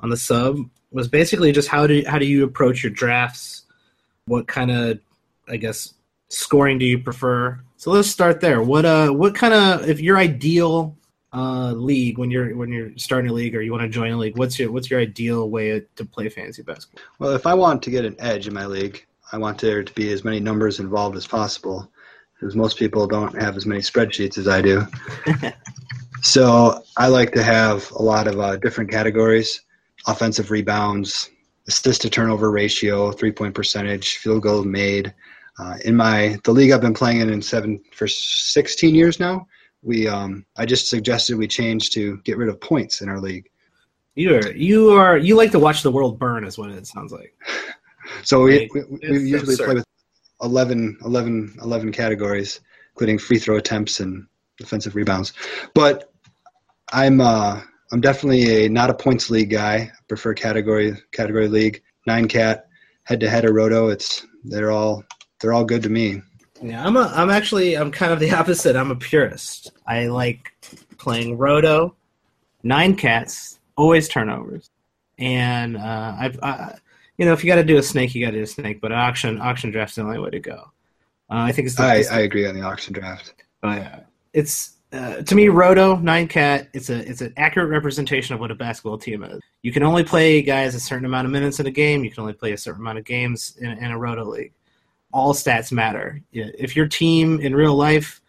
on 0.00 0.10
the 0.10 0.16
sub 0.16 0.58
was 0.90 1.08
basically 1.08 1.52
just 1.52 1.68
how 1.68 1.86
do 1.86 2.02
how 2.06 2.18
do 2.18 2.26
you 2.26 2.44
approach 2.44 2.82
your 2.82 2.92
drafts? 2.92 3.64
What 4.26 4.46
kind 4.46 4.70
of 4.70 5.00
I 5.48 5.56
guess 5.56 5.94
scoring 6.28 6.78
do 6.78 6.84
you 6.84 6.98
prefer? 6.98 7.60
So 7.76 7.90
let's 7.90 8.08
start 8.08 8.40
there. 8.40 8.62
What 8.62 8.84
uh 8.84 9.10
what 9.10 9.34
kind 9.34 9.54
of 9.54 9.88
if 9.88 10.00
your 10.00 10.16
ideal 10.16 10.96
uh 11.32 11.72
league 11.72 12.18
when 12.18 12.30
you're 12.30 12.56
when 12.56 12.72
you're 12.72 12.96
starting 12.96 13.30
a 13.30 13.34
league 13.34 13.54
or 13.54 13.62
you 13.62 13.72
want 13.72 13.82
to 13.82 13.88
join 13.88 14.12
a 14.12 14.16
league, 14.16 14.38
what's 14.38 14.58
your 14.58 14.72
what's 14.72 14.90
your 14.90 15.00
ideal 15.00 15.50
way 15.50 15.82
to 15.96 16.04
play 16.04 16.28
fantasy 16.28 16.62
basketball? 16.62 17.02
Well, 17.18 17.30
if 17.32 17.46
I 17.46 17.54
want 17.54 17.82
to 17.82 17.90
get 17.90 18.04
an 18.04 18.16
edge 18.18 18.48
in 18.48 18.54
my 18.54 18.66
league, 18.66 19.06
I 19.32 19.38
want 19.38 19.60
there 19.60 19.82
to 19.82 19.92
be 19.94 20.12
as 20.12 20.24
many 20.24 20.40
numbers 20.40 20.80
involved 20.80 21.16
as 21.16 21.26
possible, 21.26 21.90
because 22.34 22.54
most 22.54 22.78
people 22.78 23.06
don't 23.06 23.40
have 23.40 23.56
as 23.56 23.66
many 23.66 23.80
spreadsheets 23.80 24.38
as 24.38 24.48
I 24.48 24.62
do. 24.62 24.86
so 26.22 26.82
I 26.96 27.08
like 27.08 27.32
to 27.32 27.42
have 27.42 27.90
a 27.92 28.02
lot 28.02 28.28
of 28.28 28.38
uh, 28.38 28.56
different 28.56 28.90
categories: 28.90 29.62
offensive 30.06 30.50
rebounds, 30.50 31.30
assist 31.68 32.02
to 32.02 32.10
turnover 32.10 32.50
ratio, 32.50 33.10
three 33.12 33.32
point 33.32 33.54
percentage, 33.54 34.18
field 34.18 34.42
goal 34.42 34.64
made. 34.64 35.12
Uh, 35.58 35.76
in 35.84 35.96
my 35.96 36.38
the 36.44 36.52
league 36.52 36.70
I've 36.70 36.80
been 36.82 36.94
playing 36.94 37.20
in 37.20 37.30
in 37.30 37.40
seven 37.40 37.80
for 37.92 38.06
16 38.06 38.94
years 38.94 39.18
now, 39.18 39.46
we 39.82 40.06
um, 40.06 40.44
I 40.56 40.66
just 40.66 40.88
suggested 40.90 41.36
we 41.36 41.46
change 41.48 41.90
to 41.90 42.18
get 42.24 42.36
rid 42.36 42.48
of 42.48 42.60
points 42.60 43.00
in 43.00 43.08
our 43.08 43.20
league. 43.20 43.48
You 44.14 44.34
are 44.36 44.50
you 44.52 44.90
are 44.92 45.16
you 45.16 45.34
like 45.36 45.50
to 45.52 45.58
watch 45.58 45.82
the 45.82 45.90
world 45.90 46.18
burn 46.18 46.44
is 46.44 46.58
what 46.58 46.70
it 46.70 46.86
sounds 46.86 47.12
like. 47.12 47.34
So 48.22 48.42
we, 48.42 48.58
Right. 48.58 48.70
we, 48.74 48.80
we 48.84 48.98
It's 49.02 49.24
usually 49.24 49.54
absurd. 49.54 49.64
play 49.64 49.74
with 49.74 49.84
11, 50.42 50.98
11, 51.04 51.56
11 51.62 51.92
categories, 51.92 52.60
including 52.94 53.18
free 53.18 53.38
throw 53.38 53.56
attempts 53.56 54.00
and 54.00 54.26
defensive 54.58 54.94
rebounds. 54.94 55.32
But 55.74 56.12
I'm 56.92 57.20
uh, 57.20 57.60
I'm 57.92 58.00
definitely 58.00 58.64
a 58.66 58.68
not 58.68 58.90
a 58.90 58.94
points 58.94 59.30
league 59.30 59.50
guy. 59.50 59.74
I 59.74 59.90
prefer 60.08 60.34
category 60.34 60.94
category 61.12 61.48
league. 61.48 61.82
Nine 62.06 62.28
cat 62.28 62.66
head 63.04 63.20
to 63.20 63.28
head 63.28 63.44
or 63.44 63.52
roto. 63.54 63.88
It's 63.88 64.26
they're 64.44 64.70
all 64.70 65.02
they're 65.40 65.52
all 65.52 65.64
good 65.64 65.82
to 65.82 65.88
me. 65.88 66.22
Yeah, 66.62 66.84
I'm 66.84 66.96
a 66.96 67.12
I'm 67.14 67.30
actually 67.30 67.74
I'm 67.74 67.90
kind 67.90 68.12
of 68.12 68.20
the 68.20 68.30
opposite. 68.34 68.76
I'm 68.76 68.90
a 68.90 68.96
purist. 68.96 69.72
I 69.86 70.06
like 70.06 70.52
playing 70.98 71.36
roto, 71.36 71.94
nine 72.62 72.96
cats, 72.96 73.58
always 73.76 74.08
turnovers, 74.08 74.70
and 75.18 75.76
uh, 75.76 76.16
I've 76.18 76.38
I, 76.42 76.78
you 77.18 77.26
know 77.26 77.32
if 77.32 77.44
you 77.44 77.50
got 77.50 77.56
to 77.56 77.64
do 77.64 77.76
a 77.76 77.82
snake, 77.82 78.14
you 78.14 78.24
got 78.24 78.32
to 78.32 78.38
do 78.38 78.42
a 78.42 78.46
snake. 78.46 78.80
But 78.80 78.92
auction 78.92 79.40
auction 79.40 79.70
draft's 79.70 79.96
the 79.96 80.02
only 80.02 80.18
way 80.18 80.30
to 80.30 80.40
go. 80.40 80.72
Uh, 81.28 81.42
I 81.42 81.52
think 81.52 81.66
it's 81.66 81.76
the, 81.76 81.82
I, 81.82 82.04
I 82.10 82.20
agree 82.20 82.46
on 82.46 82.54
the 82.54 82.62
auction 82.62 82.94
draft. 82.94 83.34
uh, 83.62 84.00
it's 84.32 84.76
uh, 84.92 85.16
to 85.22 85.34
me 85.34 85.48
roto 85.48 85.96
nine 85.96 86.28
cat. 86.28 86.68
It's 86.72 86.88
a 86.88 87.08
it's 87.08 87.20
an 87.20 87.34
accurate 87.36 87.68
representation 87.68 88.34
of 88.34 88.40
what 88.40 88.50
a 88.50 88.54
basketball 88.54 88.98
team 88.98 89.24
is. 89.24 89.40
You 89.62 89.72
can 89.72 89.82
only 89.82 90.04
play 90.04 90.40
guys 90.40 90.74
a 90.74 90.80
certain 90.80 91.04
amount 91.04 91.26
of 91.26 91.32
minutes 91.32 91.60
in 91.60 91.66
a 91.66 91.70
game. 91.70 92.04
You 92.04 92.10
can 92.10 92.20
only 92.20 92.32
play 92.32 92.52
a 92.52 92.58
certain 92.58 92.80
amount 92.80 92.98
of 92.98 93.04
games 93.04 93.56
in, 93.60 93.70
in 93.72 93.90
a 93.90 93.98
roto 93.98 94.24
league. 94.24 94.52
All 95.12 95.34
stats 95.34 95.72
matter. 95.72 96.20
If 96.32 96.76
your 96.76 96.86
team 96.86 97.40
in 97.40 97.54
real 97.54 97.74
life 97.74 98.20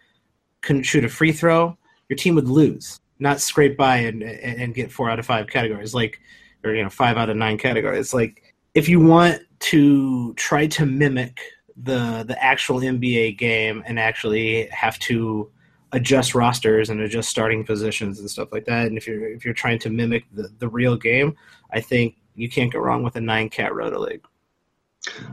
couldn't 0.61 0.83
shoot 0.83 1.05
a 1.05 1.09
free 1.09 1.31
throw, 1.31 1.77
your 2.09 2.17
team 2.17 2.35
would 2.35 2.47
lose, 2.47 2.99
not 3.19 3.41
scrape 3.41 3.77
by 3.77 3.97
and 3.97 4.23
and 4.23 4.73
get 4.73 4.91
four 4.91 5.09
out 5.09 5.19
of 5.19 5.25
five 5.25 5.47
categories, 5.47 5.93
like 5.93 6.19
or 6.63 6.73
you 6.73 6.83
know 6.83 6.89
five 6.89 7.17
out 7.17 7.29
of 7.29 7.37
nine 7.37 7.57
categories. 7.57 8.13
Like 8.13 8.55
if 8.73 8.87
you 8.87 8.99
want 8.99 9.41
to 9.59 10.33
try 10.35 10.67
to 10.67 10.85
mimic 10.85 11.39
the 11.75 12.23
the 12.27 12.41
actual 12.43 12.79
NBA 12.79 13.37
game 13.37 13.83
and 13.85 13.99
actually 13.99 14.67
have 14.67 14.97
to 14.99 15.51
adjust 15.93 16.35
rosters 16.35 16.89
and 16.89 16.99
adjust 17.01 17.29
starting 17.29 17.63
positions 17.63 18.19
and 18.19 18.29
stuff 18.29 18.49
like 18.51 18.65
that. 18.65 18.87
And 18.87 18.97
if 18.97 19.07
you're 19.07 19.27
if 19.27 19.45
you're 19.45 19.53
trying 19.53 19.79
to 19.79 19.89
mimic 19.89 20.25
the, 20.33 20.49
the 20.59 20.67
real 20.67 20.95
game, 20.97 21.35
I 21.71 21.81
think 21.81 22.17
you 22.35 22.49
can't 22.49 22.71
go 22.71 22.79
wrong 22.79 23.03
with 23.03 23.15
a 23.15 23.21
nine 23.21 23.49
cat 23.49 23.73
roto 23.73 23.99
league. 23.99 24.25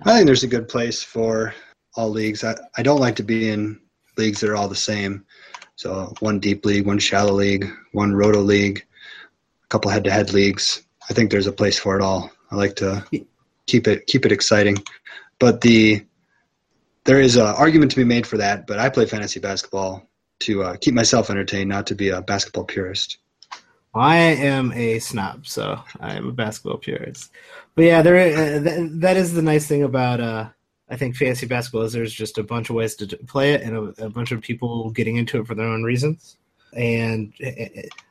I 0.04 0.12
think 0.12 0.26
there's 0.26 0.42
a 0.42 0.48
good 0.48 0.68
place 0.68 1.02
for 1.02 1.54
all 1.96 2.10
leagues. 2.10 2.44
I, 2.44 2.54
I 2.76 2.82
don't 2.82 3.00
like 3.00 3.16
to 3.16 3.22
be 3.22 3.50
in 3.50 3.80
leagues 4.16 4.40
that 4.40 4.50
are 4.50 4.56
all 4.56 4.68
the 4.68 4.76
same. 4.76 5.24
So 5.76 6.12
one 6.20 6.38
deep 6.38 6.64
league, 6.64 6.86
one 6.86 6.98
shallow 6.98 7.32
league, 7.32 7.66
one 7.92 8.14
roto 8.14 8.40
league, 8.40 8.84
a 9.64 9.66
couple 9.68 9.90
head 9.90 10.04
to 10.04 10.10
head 10.10 10.32
leagues. 10.32 10.84
I 11.10 11.14
think 11.14 11.30
there's 11.30 11.46
a 11.46 11.52
place 11.52 11.78
for 11.78 11.96
it 11.96 12.02
all. 12.02 12.30
I 12.50 12.56
like 12.56 12.76
to 12.76 13.04
keep 13.66 13.88
it 13.88 14.06
keep 14.06 14.24
it 14.24 14.32
exciting. 14.32 14.78
But 15.38 15.60
the 15.60 16.04
there 17.04 17.20
is 17.20 17.36
an 17.36 17.46
argument 17.46 17.90
to 17.92 17.96
be 17.96 18.04
made 18.04 18.26
for 18.26 18.36
that. 18.38 18.66
But 18.66 18.78
I 18.78 18.88
play 18.88 19.06
fantasy 19.06 19.40
basketball 19.40 20.08
to 20.40 20.62
uh, 20.62 20.76
keep 20.80 20.94
myself 20.94 21.30
entertained, 21.30 21.68
not 21.68 21.86
to 21.88 21.94
be 21.94 22.08
a 22.10 22.22
basketball 22.22 22.64
purist. 22.64 23.18
I 23.94 24.16
am 24.16 24.72
a 24.72 24.98
snob, 24.98 25.46
so 25.46 25.80
I 26.00 26.14
am 26.14 26.28
a 26.28 26.32
basketball 26.32 26.78
purist. 26.78 27.30
But 27.74 27.84
yeah, 27.84 28.02
there 28.02 28.16
uh, 28.16 28.62
th- 28.62 28.90
that 28.94 29.16
is 29.16 29.32
the 29.34 29.42
nice 29.42 29.66
thing 29.66 29.82
about 29.84 30.20
uh, 30.20 30.48
I 30.90 30.96
think 30.96 31.16
fantasy 31.16 31.46
basketball 31.46 31.82
is 31.82 31.92
there's 31.92 32.12
just 32.12 32.38
a 32.38 32.42
bunch 32.42 32.70
of 32.70 32.76
ways 32.76 32.94
to 32.96 33.06
play 33.26 33.52
it, 33.54 33.62
and 33.62 33.76
a, 33.76 34.04
a 34.06 34.10
bunch 34.10 34.32
of 34.32 34.40
people 34.40 34.90
getting 34.90 35.16
into 35.16 35.40
it 35.40 35.46
for 35.46 35.54
their 35.54 35.66
own 35.66 35.82
reasons. 35.82 36.36
And 36.76 37.32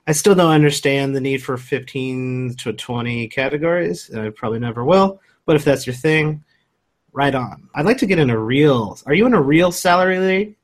I 0.08 0.14
still 0.14 0.36
don't 0.36 0.52
understand 0.52 1.14
the 1.14 1.20
need 1.20 1.44
for 1.44 1.58
15 1.58 2.56
to 2.60 2.72
20 2.72 3.28
categories. 3.28 4.10
I 4.16 4.30
probably 4.30 4.60
never 4.60 4.86
will. 4.86 5.20
But 5.46 5.58
if 5.58 5.66
that's 5.66 5.86
your 5.86 5.94
thing, 5.96 6.42
right 7.12 7.36
on. 7.36 7.68
I'd 7.76 7.86
like 7.86 7.98
to 7.98 8.06
get 8.06 8.20
in 8.20 8.30
a 8.30 8.40
real. 8.40 8.98
Are 9.06 9.14
you 9.14 9.26
in 9.26 9.34
a 9.34 9.42
real 9.42 9.74
salary 9.74 10.18
league? 10.20 10.56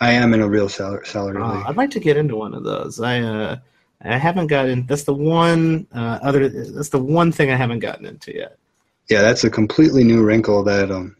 I 0.00 0.12
am 0.12 0.32
in 0.32 0.40
a 0.40 0.48
real 0.48 0.70
salary 0.70 1.06
salary 1.06 1.40
Uh, 1.42 1.54
league. 1.56 1.64
I'd 1.66 1.76
like 1.76 1.90
to 1.90 2.00
get 2.00 2.16
into 2.16 2.34
one 2.36 2.54
of 2.54 2.64
those. 2.64 2.98
I 2.98 3.20
uh, 3.20 3.56
I 4.02 4.18
haven't 4.18 4.48
gotten. 4.48 4.86
That's 4.86 5.04
the 5.04 5.14
one 5.14 5.86
uh, 5.94 6.18
other. 6.22 6.48
That's 6.48 6.90
the 6.90 6.98
one 6.98 7.32
thing 7.32 7.50
I 7.50 7.56
haven't 7.56 7.78
gotten 7.78 8.06
into 8.06 8.34
yet. 8.34 8.58
Yeah, 9.08 9.22
that's 9.22 9.44
a 9.44 9.50
completely 9.50 10.04
new 10.04 10.22
wrinkle 10.22 10.62
that 10.64 10.90
um, 10.90 11.16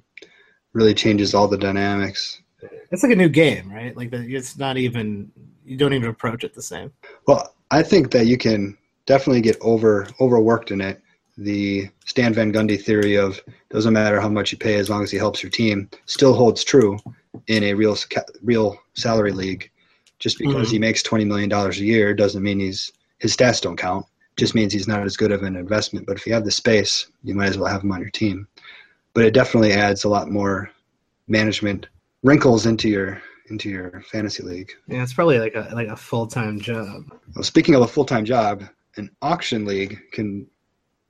really 0.72 0.94
changes 0.94 1.34
all 1.34 1.48
the 1.48 1.58
dynamics. 1.58 2.40
It's 2.90 3.02
like 3.02 3.12
a 3.12 3.16
new 3.16 3.28
game, 3.28 3.70
right? 3.72 3.96
Like 3.96 4.12
it's 4.12 4.58
not 4.58 4.76
even. 4.76 5.30
You 5.64 5.78
don't 5.78 5.94
even 5.94 6.10
approach 6.10 6.44
it 6.44 6.52
the 6.52 6.62
same. 6.62 6.92
Well, 7.26 7.54
I 7.70 7.82
think 7.82 8.10
that 8.10 8.26
you 8.26 8.36
can 8.36 8.76
definitely 9.06 9.40
get 9.40 9.56
over 9.60 10.06
overworked 10.20 10.70
in 10.70 10.80
it. 10.80 11.00
The 11.36 11.88
Stan 12.04 12.32
Van 12.34 12.52
Gundy 12.52 12.80
theory 12.80 13.16
of 13.16 13.40
doesn't 13.70 13.92
matter 13.92 14.20
how 14.20 14.28
much 14.28 14.52
you 14.52 14.58
pay 14.58 14.76
as 14.76 14.88
long 14.88 15.02
as 15.02 15.10
he 15.10 15.16
helps 15.16 15.42
your 15.42 15.50
team 15.50 15.88
still 16.06 16.34
holds 16.34 16.62
true 16.62 16.98
in 17.48 17.64
a 17.64 17.74
real 17.74 17.96
real 18.42 18.78
salary 18.94 19.32
league. 19.32 19.70
Just 20.24 20.38
because 20.38 20.68
Mhm. 20.68 20.72
he 20.72 20.78
makes 20.78 21.02
twenty 21.02 21.26
million 21.26 21.50
dollars 21.50 21.78
a 21.78 21.84
year 21.84 22.14
doesn't 22.14 22.42
mean 22.42 22.58
he's 22.58 22.90
his 23.18 23.36
stats 23.36 23.60
don't 23.60 23.76
count. 23.76 24.06
Just 24.38 24.54
means 24.54 24.72
he's 24.72 24.88
not 24.88 25.04
as 25.04 25.18
good 25.18 25.30
of 25.30 25.42
an 25.42 25.54
investment. 25.54 26.06
But 26.06 26.16
if 26.16 26.26
you 26.26 26.32
have 26.32 26.46
the 26.46 26.50
space, 26.50 27.06
you 27.22 27.34
might 27.34 27.50
as 27.50 27.58
well 27.58 27.70
have 27.70 27.82
him 27.84 27.92
on 27.92 28.00
your 28.00 28.08
team. 28.08 28.48
But 29.12 29.26
it 29.26 29.34
definitely 29.34 29.74
adds 29.74 30.02
a 30.02 30.08
lot 30.08 30.30
more 30.30 30.70
management 31.28 31.88
wrinkles 32.22 32.64
into 32.64 32.88
your 32.88 33.20
into 33.50 33.68
your 33.68 34.02
fantasy 34.10 34.42
league. 34.42 34.72
Yeah, 34.88 35.02
it's 35.02 35.12
probably 35.12 35.38
like 35.38 35.54
a 35.54 35.68
like 35.74 35.88
a 35.88 35.96
full 35.96 36.26
time 36.26 36.58
job. 36.58 37.04
Well, 37.34 37.44
speaking 37.44 37.74
of 37.74 37.82
a 37.82 37.86
full 37.86 38.06
time 38.06 38.24
job, 38.24 38.64
an 38.96 39.10
auction 39.20 39.66
league 39.66 40.00
can 40.12 40.46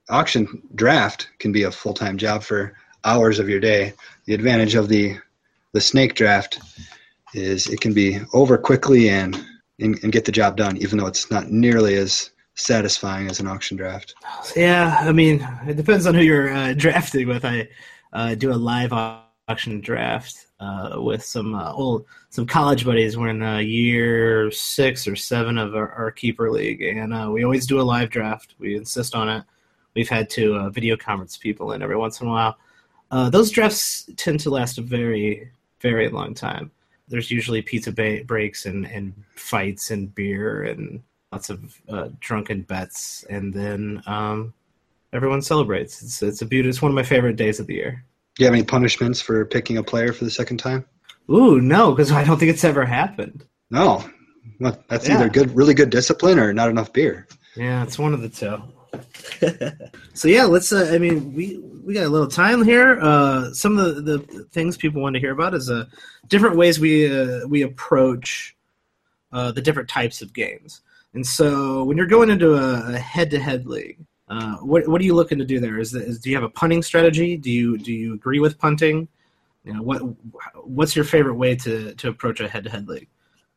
auction 0.09 0.61
draft 0.75 1.29
can 1.39 1.53
be 1.53 1.63
a 1.63 1.71
full 1.71 1.95
time 1.95 2.19
job 2.19 2.43
for 2.43 2.77
hours 3.05 3.39
of 3.39 3.49
your 3.49 3.61
day. 3.61 3.93
The 4.25 4.35
advantage 4.35 4.75
of 4.75 4.89
the 4.89 5.19
the 5.73 5.81
snake 5.81 6.15
draft 6.17 6.59
is 7.35 7.69
it 7.69 7.81
can 7.81 7.93
be 7.93 8.21
over 8.33 8.57
quickly 8.57 9.11
and 9.11 9.45
and, 9.81 9.99
and 10.03 10.13
get 10.13 10.25
the 10.25 10.33
job 10.33 10.57
done, 10.57 10.77
even 10.77 10.99
though 10.99 11.07
it's 11.07 11.31
not 11.31 11.51
nearly 11.51 11.97
as 11.97 12.31
satisfying 12.55 13.29
as 13.29 13.41
an 13.41 13.47
auction 13.49 13.77
draft. 13.77 14.15
Yeah, 14.57 14.97
I 15.01 15.13
mean, 15.13 15.47
it 15.67 15.77
depends 15.77 16.07
on 16.07 16.15
who 16.15 16.23
you're 16.23 16.53
uh, 16.55 16.73
drafting 16.75 17.27
with. 17.27 17.45
I 17.45 17.69
uh, 18.13 18.35
do 18.37 18.53
a 18.53 18.55
live 18.55 18.93
auction 18.93 19.81
draft 19.81 20.47
uh, 20.61 20.95
with 20.97 21.25
some 21.25 21.55
uh, 21.55 21.73
old 21.73 22.07
some 22.31 22.47
college 22.47 22.85
buddies. 22.85 23.17
We're 23.17 23.29
in 23.29 23.43
uh, 23.43 23.59
year 23.59 24.51
six 24.51 25.07
or 25.07 25.17
seven 25.17 25.59
of 25.59 25.75
our, 25.75 25.91
our 25.93 26.11
keeper 26.11 26.51
league, 26.51 26.83
and 26.83 27.13
uh, 27.13 27.29
we 27.33 27.45
always 27.45 27.67
do 27.67 27.81
a 27.81 27.83
live 27.83 28.11
draft. 28.11 28.55
We 28.59 28.77
insist 28.77 29.15
on 29.15 29.29
it. 29.29 29.45
We've 29.95 30.09
had 30.09 30.31
to 30.31 30.55
uh, 30.55 30.71
video 30.71 30.97
conference 30.97 31.37
people 31.37 31.73
in 31.73 31.83
every 31.83 31.97
once 31.97 32.21
in 32.21 32.29
a 32.29 32.31
while. 32.31 32.57
Those 33.31 33.53
drafts 33.53 34.11
tend 34.17 34.41
to 34.41 34.51
last 34.51 34.79
a 34.79 34.83
very, 34.83 35.51
very 35.81 36.09
long 36.09 36.35
time. 36.35 36.73
There's 37.09 37.31
usually 37.31 37.63
pizza 37.63 37.93
ba- 37.93 38.23
breaks 38.25 38.67
and, 38.67 38.87
and 38.87 39.13
fights 39.35 39.91
and 39.91 40.15
beer 40.15 40.63
and 40.65 41.03
lots 41.33 41.51
of 41.51 41.81
uh, 41.89 42.09
drunken 42.21 42.63
bets, 42.63 43.25
and 43.29 43.53
then 43.53 44.03
um, 44.07 44.55
everyone 45.13 45.43
celebrates. 45.43 46.03
It's 46.03 46.23
it's 46.23 46.43
a 46.43 46.47
beauty. 46.47 46.69
It's 46.69 46.81
one 46.83 46.91
of 46.91 46.95
my 46.97 47.03
favorite 47.03 47.37
days 47.37 47.61
of 47.61 47.67
the 47.67 47.75
year. 47.75 48.05
Do 48.37 48.43
you 48.43 48.47
have 48.47 48.55
any 48.55 48.65
punishments 48.65 49.21
for 49.21 49.45
picking 49.45 49.77
a 49.79 49.83
player 49.83 50.13
for 50.13 50.25
the 50.25 50.31
second 50.31 50.57
time? 50.59 50.85
Ooh, 51.31 51.61
no, 51.61 51.91
because 51.93 52.11
I 52.13 52.25
don't 52.25 52.39
think 52.39 52.51
it's 52.51 52.65
ever 52.65 52.85
happened. 52.85 53.45
No. 53.71 54.05
Well, 54.61 54.83
that's 54.89 55.09
Yeah. 55.09 55.17
either 55.17 55.29
good, 55.29 55.55
really 55.55 55.75
good 55.75 55.91
discipline 55.91 56.39
or 56.39 56.53
not 56.53 56.69
enough 56.69 56.93
beer. 56.93 57.27
Yeah, 57.57 57.83
it's 57.83 57.99
one 57.99 58.13
of 58.15 58.23
the 58.23 58.29
two. 58.29 58.61
so 60.15 60.29
yeah, 60.29 60.45
let's. 60.45 60.73
Uh, 60.73 60.91
I 60.93 60.99
mean, 60.99 61.33
we 61.35 61.59
we 61.85 61.95
got 61.95 62.05
a 62.05 62.09
little 62.09 62.29
time 62.29 62.65
here. 62.65 62.99
Uh, 63.01 63.53
some 63.53 63.79
of 63.79 64.05
the, 64.05 64.19
the 64.19 64.45
things 64.53 64.77
people 64.77 65.03
want 65.03 65.15
to 65.15 65.21
hear 65.21 65.33
about 65.33 65.55
is 65.55 65.71
uh, 65.71 65.85
different 66.29 66.57
ways 66.57 66.81
we 66.81 67.15
uh, 67.15 67.47
we 67.47 67.63
approach 67.63 68.57
uh, 69.33 69.53
the 69.53 69.63
different 69.63 69.89
types 69.89 70.23
of 70.23 70.33
games. 70.33 70.83
And 71.13 71.27
so, 71.27 71.85
when 71.85 71.97
you're 71.97 72.07
going 72.07 72.31
into 72.31 72.55
a, 72.55 72.95
a 72.95 72.99
head-to-head 72.99 73.67
league, 73.67 73.99
uh, 74.29 74.57
what 74.57 74.89
what 74.89 75.01
are 75.01 75.05
you 75.05 75.15
looking 75.15 75.39
to 75.39 75.45
do 75.45 75.61
there? 75.61 75.79
Is, 75.79 75.95
is 75.95 76.19
do 76.19 76.31
you 76.31 76.37
have 76.37 76.45
a 76.45 76.49
punting 76.49 76.83
strategy? 76.83 77.37
Do 77.37 77.51
you 77.51 77.79
do 77.79 77.93
you 77.93 78.15
agree 78.15 78.41
with 78.41 78.59
punting? 78.59 79.09
You 79.65 79.75
know, 79.75 79.83
what 79.83 80.01
what's 80.65 80.97
your 80.97 81.05
favorite 81.05 81.35
way 81.35 81.55
to 81.57 81.95
to 81.95 82.09
approach 82.09 82.41
a 82.41 82.49
head-to-head 82.49 82.89
league? 82.89 83.09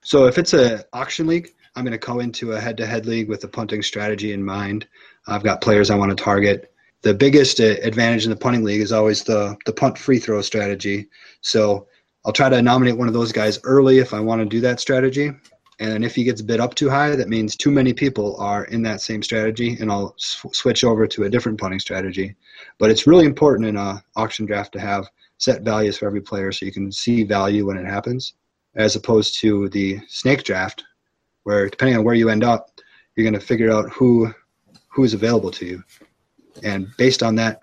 So 0.02 0.26
if 0.26 0.38
it's 0.38 0.54
a 0.54 0.86
auction 0.94 1.28
league, 1.28 1.50
I'm 1.76 1.84
going 1.84 1.98
to 1.98 2.06
go 2.06 2.20
into 2.20 2.54
a 2.54 2.60
head-to-head 2.60 3.06
league 3.06 3.30
with 3.30 3.44
a 3.44 3.48
punting 3.48 3.84
strategy 3.84 4.34
in 4.34 4.44
mind. 4.44 4.88
I've 5.28 5.44
got 5.44 5.62
players 5.62 5.90
I 5.90 5.96
want 5.96 6.16
to 6.16 6.24
target. 6.24 6.72
The 7.02 7.14
biggest 7.14 7.60
uh, 7.60 7.76
advantage 7.84 8.26
in 8.26 8.32
the 8.32 8.36
punting 8.36 8.64
league 8.64 8.82
is 8.82 8.92
always 8.92 9.24
the 9.24 9.58
the 9.66 9.74
punt 9.74 9.98
free 9.98 10.20
throw 10.20 10.42
strategy. 10.42 11.08
So 11.42 11.88
I'll 12.26 12.34
try 12.34 12.50
to 12.50 12.62
nominate 12.62 12.98
one 12.98 13.08
of 13.08 13.14
those 13.14 13.32
guys 13.32 13.60
early 13.64 14.00
if 14.00 14.14
I 14.14 14.20
want 14.20 14.42
to 14.42 14.46
do 14.46 14.60
that 14.62 14.80
strategy. 14.80 15.32
And 15.80 16.04
if 16.04 16.16
he 16.16 16.24
gets 16.24 16.42
bid 16.42 16.60
up 16.60 16.74
too 16.74 16.90
high, 16.90 17.16
that 17.16 17.30
means 17.30 17.56
too 17.56 17.70
many 17.70 17.94
people 17.94 18.36
are 18.38 18.66
in 18.66 18.82
that 18.82 19.00
same 19.00 19.22
strategy, 19.22 19.78
and 19.80 19.92
I'll 19.92 20.16
sw- 20.18 20.52
switch 20.52 20.84
over 20.84 21.06
to 21.06 21.24
a 21.26 21.30
different 21.30 21.60
punting 21.60 21.80
strategy. 21.80 22.36
But 22.80 22.90
it's 22.90 23.06
really 23.06 23.26
important 23.26 23.68
in 23.68 23.78
a 23.78 24.04
auction 24.16 24.48
draft 24.48 24.74
to 24.74 24.80
have 24.80 25.08
set 25.38 25.62
values 25.62 25.98
for 25.98 26.08
every 26.08 26.22
player 26.22 26.52
so 26.52 26.66
you 26.66 26.72
can 26.72 26.92
see 26.92 27.24
value 27.24 27.68
when 27.68 27.78
it 27.78 27.86
happens 27.86 28.34
as 28.76 28.96
opposed 28.96 29.40
to 29.42 29.70
the 29.70 30.00
snake 30.08 30.44
draft, 30.44 30.84
where 31.44 31.70
depending 31.70 31.98
on 31.98 32.04
where 32.04 32.16
you 32.16 32.30
end 32.30 32.44
up, 32.44 32.70
you're 33.16 33.24
going 33.24 33.40
to 33.40 33.46
figure 33.46 33.72
out 33.72 33.90
who 33.92 34.34
who 34.98 35.04
is 35.04 35.14
available 35.14 35.52
to 35.52 35.66
you, 35.66 35.84
and 36.64 36.88
based 36.98 37.22
on 37.22 37.36
that, 37.36 37.60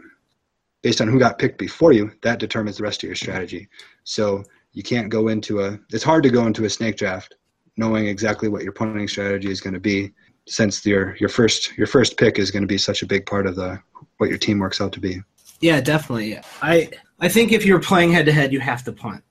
based 0.83 1.01
on 1.01 1.09
who 1.09 1.19
got 1.19 1.37
picked 1.37 1.59
before 1.59 1.93
you, 1.93 2.13
that 2.23 2.39
determines 2.39 2.77
the 2.77 2.85
rest 2.85 3.03
of 3.03 3.09
your 3.09 3.17
strategy. 3.17 3.69
So 4.05 4.45
you 4.73 4.85
can't 4.85 5.09
go 5.09 5.27
into 5.29 5.63
a. 5.63 5.77
It's 5.91 6.05
hard 6.05 6.23
to 6.23 6.31
go 6.31 6.47
into 6.47 6.65
a 6.65 6.71
snake 6.71 6.97
draft 6.97 7.35
knowing 7.77 8.07
exactly 8.07 8.49
what 8.49 8.63
your 8.63 8.73
punting 8.73 9.09
strategy 9.09 9.51
is 9.51 9.61
going 9.61 9.75
to 9.75 9.81
be, 9.81 10.13
since 10.47 10.87
your 10.87 11.17
your 11.17 11.29
first 11.29 11.77
your 11.77 11.89
first 11.89 12.17
pick 12.17 12.39
is 12.39 12.53
going 12.53 12.63
to 12.63 12.69
be 12.69 12.79
such 12.79 13.03
a 13.03 13.07
big 13.07 13.27
part 13.27 13.49
of 13.49 13.57
the 13.57 13.81
what 14.19 14.29
your 14.29 14.39
team 14.39 14.61
works 14.61 14.81
out 14.81 14.93
to 14.93 15.01
be. 15.01 15.21
Yeah, 15.61 15.81
definitely. 15.81 16.39
I 16.63 16.89
I 17.19 17.29
think 17.29 17.51
if 17.51 17.67
you're 17.67 17.81
playing 17.81 18.13
head 18.13 18.27
to 18.27 18.33
head, 18.33 18.53
you 18.53 18.61
have 18.61 18.85
to 18.85 18.93
punt. 18.93 19.25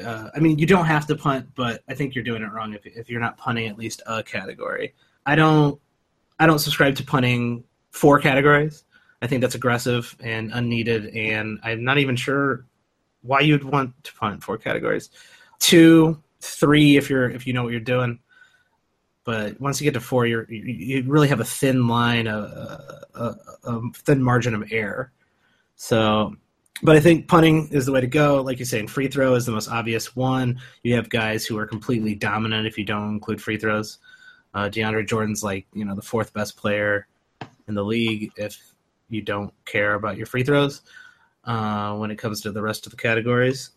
Uh, 0.00 0.30
I 0.36 0.38
mean, 0.38 0.56
you 0.56 0.66
don't 0.66 0.86
have 0.86 1.04
to 1.08 1.16
punt, 1.16 1.48
but 1.56 1.82
I 1.88 1.94
think 1.94 2.14
you're 2.14 2.22
doing 2.22 2.42
it 2.42 2.52
wrong 2.52 2.74
if 2.74 2.86
if 2.86 3.10
you're 3.10 3.20
not 3.20 3.36
punting 3.36 3.66
at 3.66 3.76
least 3.76 4.02
a 4.06 4.22
category. 4.22 4.94
I 5.26 5.34
don't 5.34 5.80
I 6.40 6.46
don't 6.46 6.58
subscribe 6.58 6.96
to 6.96 7.04
punting 7.04 7.64
four 7.90 8.18
categories. 8.18 8.84
I 9.22 9.26
think 9.26 9.42
that's 9.42 9.54
aggressive 9.54 10.16
and 10.20 10.50
unneeded, 10.52 11.14
and 11.14 11.60
I'm 11.62 11.84
not 11.84 11.98
even 11.98 12.16
sure 12.16 12.64
why 13.20 13.40
you'd 13.40 13.62
want 13.62 13.92
to 14.04 14.14
punt 14.14 14.42
four 14.42 14.56
categories. 14.56 15.10
Two, 15.58 16.20
three, 16.40 16.96
if 16.96 17.10
you're 17.10 17.30
if 17.30 17.46
you 17.46 17.52
know 17.52 17.62
what 17.62 17.72
you're 17.72 17.80
doing. 17.80 18.18
But 19.24 19.60
once 19.60 19.80
you 19.80 19.84
get 19.84 19.92
to 19.94 20.00
four, 20.00 20.26
you're 20.26 20.50
you, 20.50 21.04
really 21.06 21.28
have 21.28 21.40
a 21.40 21.44
thin 21.44 21.86
line, 21.86 22.26
a, 22.26 23.04
a, 23.14 23.34
a 23.64 23.80
thin 23.94 24.22
margin 24.22 24.54
of 24.54 24.72
error. 24.72 25.12
So, 25.76 26.34
but 26.82 26.96
I 26.96 27.00
think 27.00 27.28
punting 27.28 27.68
is 27.68 27.84
the 27.84 27.92
way 27.92 28.00
to 28.00 28.06
go. 28.06 28.40
Like 28.40 28.58
you're 28.58 28.66
saying, 28.66 28.88
free 28.88 29.08
throw 29.08 29.34
is 29.34 29.44
the 29.44 29.52
most 29.52 29.68
obvious 29.68 30.16
one. 30.16 30.58
You 30.82 30.94
have 30.94 31.10
guys 31.10 31.44
who 31.44 31.58
are 31.58 31.66
completely 31.66 32.14
dominant 32.14 32.66
if 32.66 32.78
you 32.78 32.84
don't 32.84 33.10
include 33.10 33.42
free 33.42 33.58
throws. 33.58 33.98
Uh, 34.52 34.68
DeAndre 34.68 35.06
Jordan's 35.06 35.42
like 35.42 35.66
you 35.72 35.84
know 35.84 35.94
the 35.94 36.02
fourth 36.02 36.32
best 36.32 36.56
player 36.56 37.06
in 37.68 37.74
the 37.74 37.84
league 37.84 38.32
if 38.36 38.58
you 39.08 39.22
don't 39.22 39.52
care 39.64 39.94
about 39.94 40.16
your 40.16 40.26
free 40.26 40.42
throws 40.42 40.82
uh, 41.44 41.96
when 41.96 42.10
it 42.10 42.16
comes 42.16 42.40
to 42.40 42.52
the 42.52 42.62
rest 42.62 42.86
of 42.86 42.90
the 42.90 42.96
categories. 42.96 43.70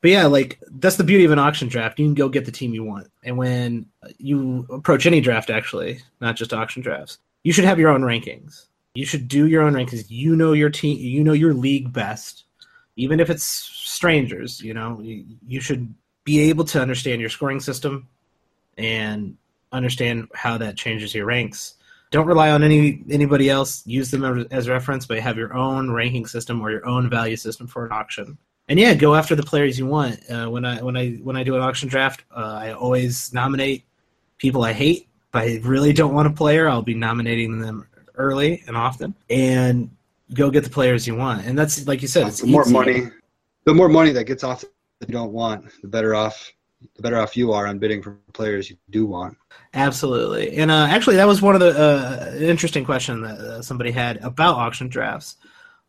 But 0.00 0.10
yeah, 0.10 0.26
like 0.26 0.58
that's 0.70 0.96
the 0.96 1.04
beauty 1.04 1.24
of 1.24 1.30
an 1.30 1.38
auction 1.38 1.68
draft. 1.68 1.98
You 1.98 2.06
can 2.06 2.14
go 2.14 2.28
get 2.28 2.44
the 2.44 2.52
team 2.52 2.74
you 2.74 2.84
want, 2.84 3.10
and 3.22 3.38
when 3.38 3.86
you 4.18 4.66
approach 4.70 5.06
any 5.06 5.20
draft, 5.20 5.50
actually, 5.50 6.00
not 6.20 6.36
just 6.36 6.52
auction 6.52 6.82
drafts, 6.82 7.18
you 7.42 7.52
should 7.52 7.64
have 7.64 7.78
your 7.78 7.90
own 7.90 8.02
rankings. 8.02 8.66
You 8.94 9.06
should 9.06 9.28
do 9.28 9.46
your 9.46 9.62
own 9.62 9.72
rankings. 9.72 10.04
You 10.08 10.36
know 10.36 10.52
your 10.52 10.70
team. 10.70 10.98
You 10.98 11.24
know 11.24 11.32
your 11.32 11.54
league 11.54 11.92
best, 11.92 12.44
even 12.96 13.18
if 13.18 13.30
it's 13.30 13.44
strangers. 13.44 14.60
You 14.60 14.74
know 14.74 15.00
you, 15.00 15.24
you 15.46 15.60
should 15.60 15.94
be 16.24 16.40
able 16.50 16.64
to 16.64 16.80
understand 16.80 17.20
your 17.20 17.30
scoring 17.30 17.60
system 17.60 18.08
and 18.76 19.36
understand 19.74 20.28
how 20.34 20.56
that 20.58 20.76
changes 20.76 21.14
your 21.14 21.26
ranks 21.26 21.74
don't 22.14 22.28
rely 22.28 22.50
on 22.52 22.62
any 22.62 23.02
anybody 23.10 23.50
else. 23.50 23.84
Use 23.86 24.10
them 24.12 24.46
as 24.52 24.68
reference, 24.68 25.04
but 25.04 25.18
have 25.18 25.36
your 25.36 25.52
own 25.52 25.90
ranking 25.90 26.26
system 26.26 26.60
or 26.60 26.70
your 26.70 26.86
own 26.86 27.10
value 27.10 27.34
system 27.34 27.66
for 27.66 27.84
an 27.84 27.90
auction. 27.90 28.38
And 28.68 28.78
yeah, 28.78 28.94
go 28.94 29.16
after 29.16 29.34
the 29.34 29.42
players 29.42 29.78
you 29.80 29.86
want. 29.86 30.20
Uh, 30.30 30.46
when 30.46 30.64
I 30.64 30.80
when 30.80 30.96
I 30.96 31.14
when 31.24 31.36
I 31.36 31.42
do 31.42 31.56
an 31.56 31.60
auction 31.60 31.88
draft, 31.88 32.22
uh, 32.30 32.58
I 32.62 32.72
always 32.72 33.32
nominate 33.32 33.84
people 34.38 34.62
I 34.62 34.72
hate. 34.72 35.08
If 35.30 35.34
I 35.34 35.60
really 35.68 35.92
don't 35.92 36.14
want 36.14 36.28
a 36.28 36.30
player, 36.30 36.68
I'll 36.68 36.82
be 36.82 36.94
nominating 36.94 37.58
them 37.58 37.88
early 38.14 38.62
and 38.68 38.76
often, 38.76 39.16
and 39.28 39.90
go 40.34 40.52
get 40.52 40.62
the 40.62 40.70
players 40.70 41.08
you 41.08 41.16
want. 41.16 41.44
And 41.44 41.58
that's 41.58 41.84
like 41.88 42.00
you 42.00 42.06
said, 42.06 42.28
it's 42.28 42.42
the 42.42 42.46
more 42.46 42.64
money, 42.64 43.08
the 43.64 43.74
more 43.74 43.88
money 43.88 44.12
that 44.12 44.24
gets 44.24 44.44
off 44.44 44.60
that 45.00 45.08
you 45.08 45.12
don't 45.12 45.32
want, 45.32 45.66
the 45.82 45.88
better 45.88 46.14
off 46.14 46.52
the 46.96 47.02
better 47.02 47.18
off 47.18 47.36
you 47.36 47.52
are 47.52 47.66
on 47.66 47.78
bidding 47.78 48.02
for 48.02 48.18
players 48.32 48.70
you 48.70 48.76
do 48.90 49.06
want. 49.06 49.36
Absolutely, 49.74 50.56
and 50.56 50.70
uh, 50.70 50.86
actually, 50.88 51.16
that 51.16 51.26
was 51.26 51.42
one 51.42 51.54
of 51.54 51.60
the 51.60 51.78
uh, 51.78 52.34
interesting 52.36 52.84
question 52.84 53.22
that 53.22 53.38
uh, 53.38 53.62
somebody 53.62 53.90
had 53.90 54.18
about 54.18 54.56
auction 54.56 54.88
drafts 54.88 55.36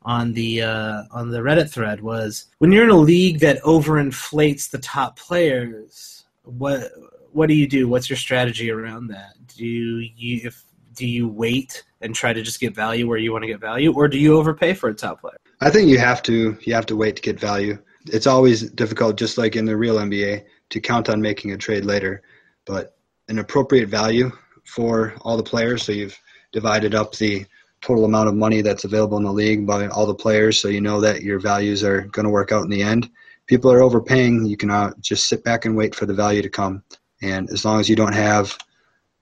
on 0.05 0.33
the 0.33 0.61
uh, 0.61 1.03
on 1.11 1.31
the 1.31 1.39
Reddit 1.39 1.69
thread 1.69 2.01
was 2.01 2.45
when 2.59 2.71
you're 2.71 2.83
in 2.83 2.91
a 2.91 2.95
league 2.95 3.39
that 3.39 3.61
overinflates 3.63 4.69
the 4.69 4.77
top 4.77 5.17
players, 5.17 6.25
what 6.43 6.91
what 7.31 7.47
do 7.47 7.55
you 7.55 7.67
do? 7.67 7.89
What's 7.89 8.09
your 8.09 8.17
strategy 8.17 8.71
around 8.71 9.07
that? 9.07 9.33
Do 9.47 9.65
you 9.65 10.41
if 10.43 10.63
do 10.93 11.07
you 11.07 11.27
wait 11.27 11.83
and 12.01 12.15
try 12.15 12.33
to 12.33 12.41
just 12.41 12.59
get 12.59 12.73
value 12.73 13.07
where 13.07 13.17
you 13.17 13.31
want 13.31 13.43
to 13.43 13.47
get 13.47 13.59
value, 13.59 13.93
or 13.93 14.07
do 14.07 14.17
you 14.17 14.37
overpay 14.37 14.73
for 14.73 14.89
a 14.89 14.93
top 14.93 15.21
player? 15.21 15.37
I 15.59 15.69
think 15.69 15.89
you 15.89 15.97
have 15.97 16.21
to 16.23 16.57
you 16.61 16.73
have 16.73 16.85
to 16.87 16.95
wait 16.95 17.15
to 17.17 17.21
get 17.21 17.39
value. 17.39 17.77
It's 18.07 18.27
always 18.27 18.69
difficult, 18.71 19.17
just 19.17 19.37
like 19.37 19.55
in 19.55 19.65
the 19.65 19.75
real 19.75 19.95
NBA 19.95 20.45
to 20.69 20.79
count 20.79 21.09
on 21.09 21.21
making 21.21 21.51
a 21.51 21.57
trade 21.57 21.85
later, 21.85 22.21
but 22.65 22.97
an 23.27 23.39
appropriate 23.39 23.89
value 23.89 24.31
for 24.65 25.13
all 25.21 25.37
the 25.37 25.43
players. 25.43 25.83
So 25.83 25.91
you've 25.91 26.17
divided 26.51 26.95
up 26.95 27.15
the 27.15 27.45
total 27.81 28.05
amount 28.05 28.29
of 28.29 28.35
money 28.35 28.61
that's 28.61 28.83
available 28.83 29.17
in 29.17 29.23
the 29.23 29.31
league 29.31 29.65
by 29.67 29.87
all 29.87 30.05
the 30.05 30.15
players, 30.15 30.59
so 30.59 30.67
you 30.67 30.81
know 30.81 30.99
that 31.01 31.21
your 31.21 31.39
values 31.39 31.83
are 31.83 32.01
going 32.01 32.23
to 32.23 32.31
work 32.31 32.51
out 32.51 32.63
in 32.63 32.69
the 32.69 32.81
end. 32.81 33.09
People 33.45 33.71
are 33.71 33.83
overpaying. 33.83 34.45
You 34.45 34.57
can 34.57 34.71
uh, 34.71 34.91
just 35.01 35.27
sit 35.27 35.43
back 35.43 35.65
and 35.65 35.75
wait 35.75 35.93
for 35.93 36.07
the 36.07 36.13
value 36.13 36.41
to 36.41 36.49
come. 36.49 36.81
And 37.21 37.49
as 37.51 37.63
long 37.63 37.79
as 37.79 37.87
you 37.87 37.95
don't 37.95 38.13
have 38.13 38.57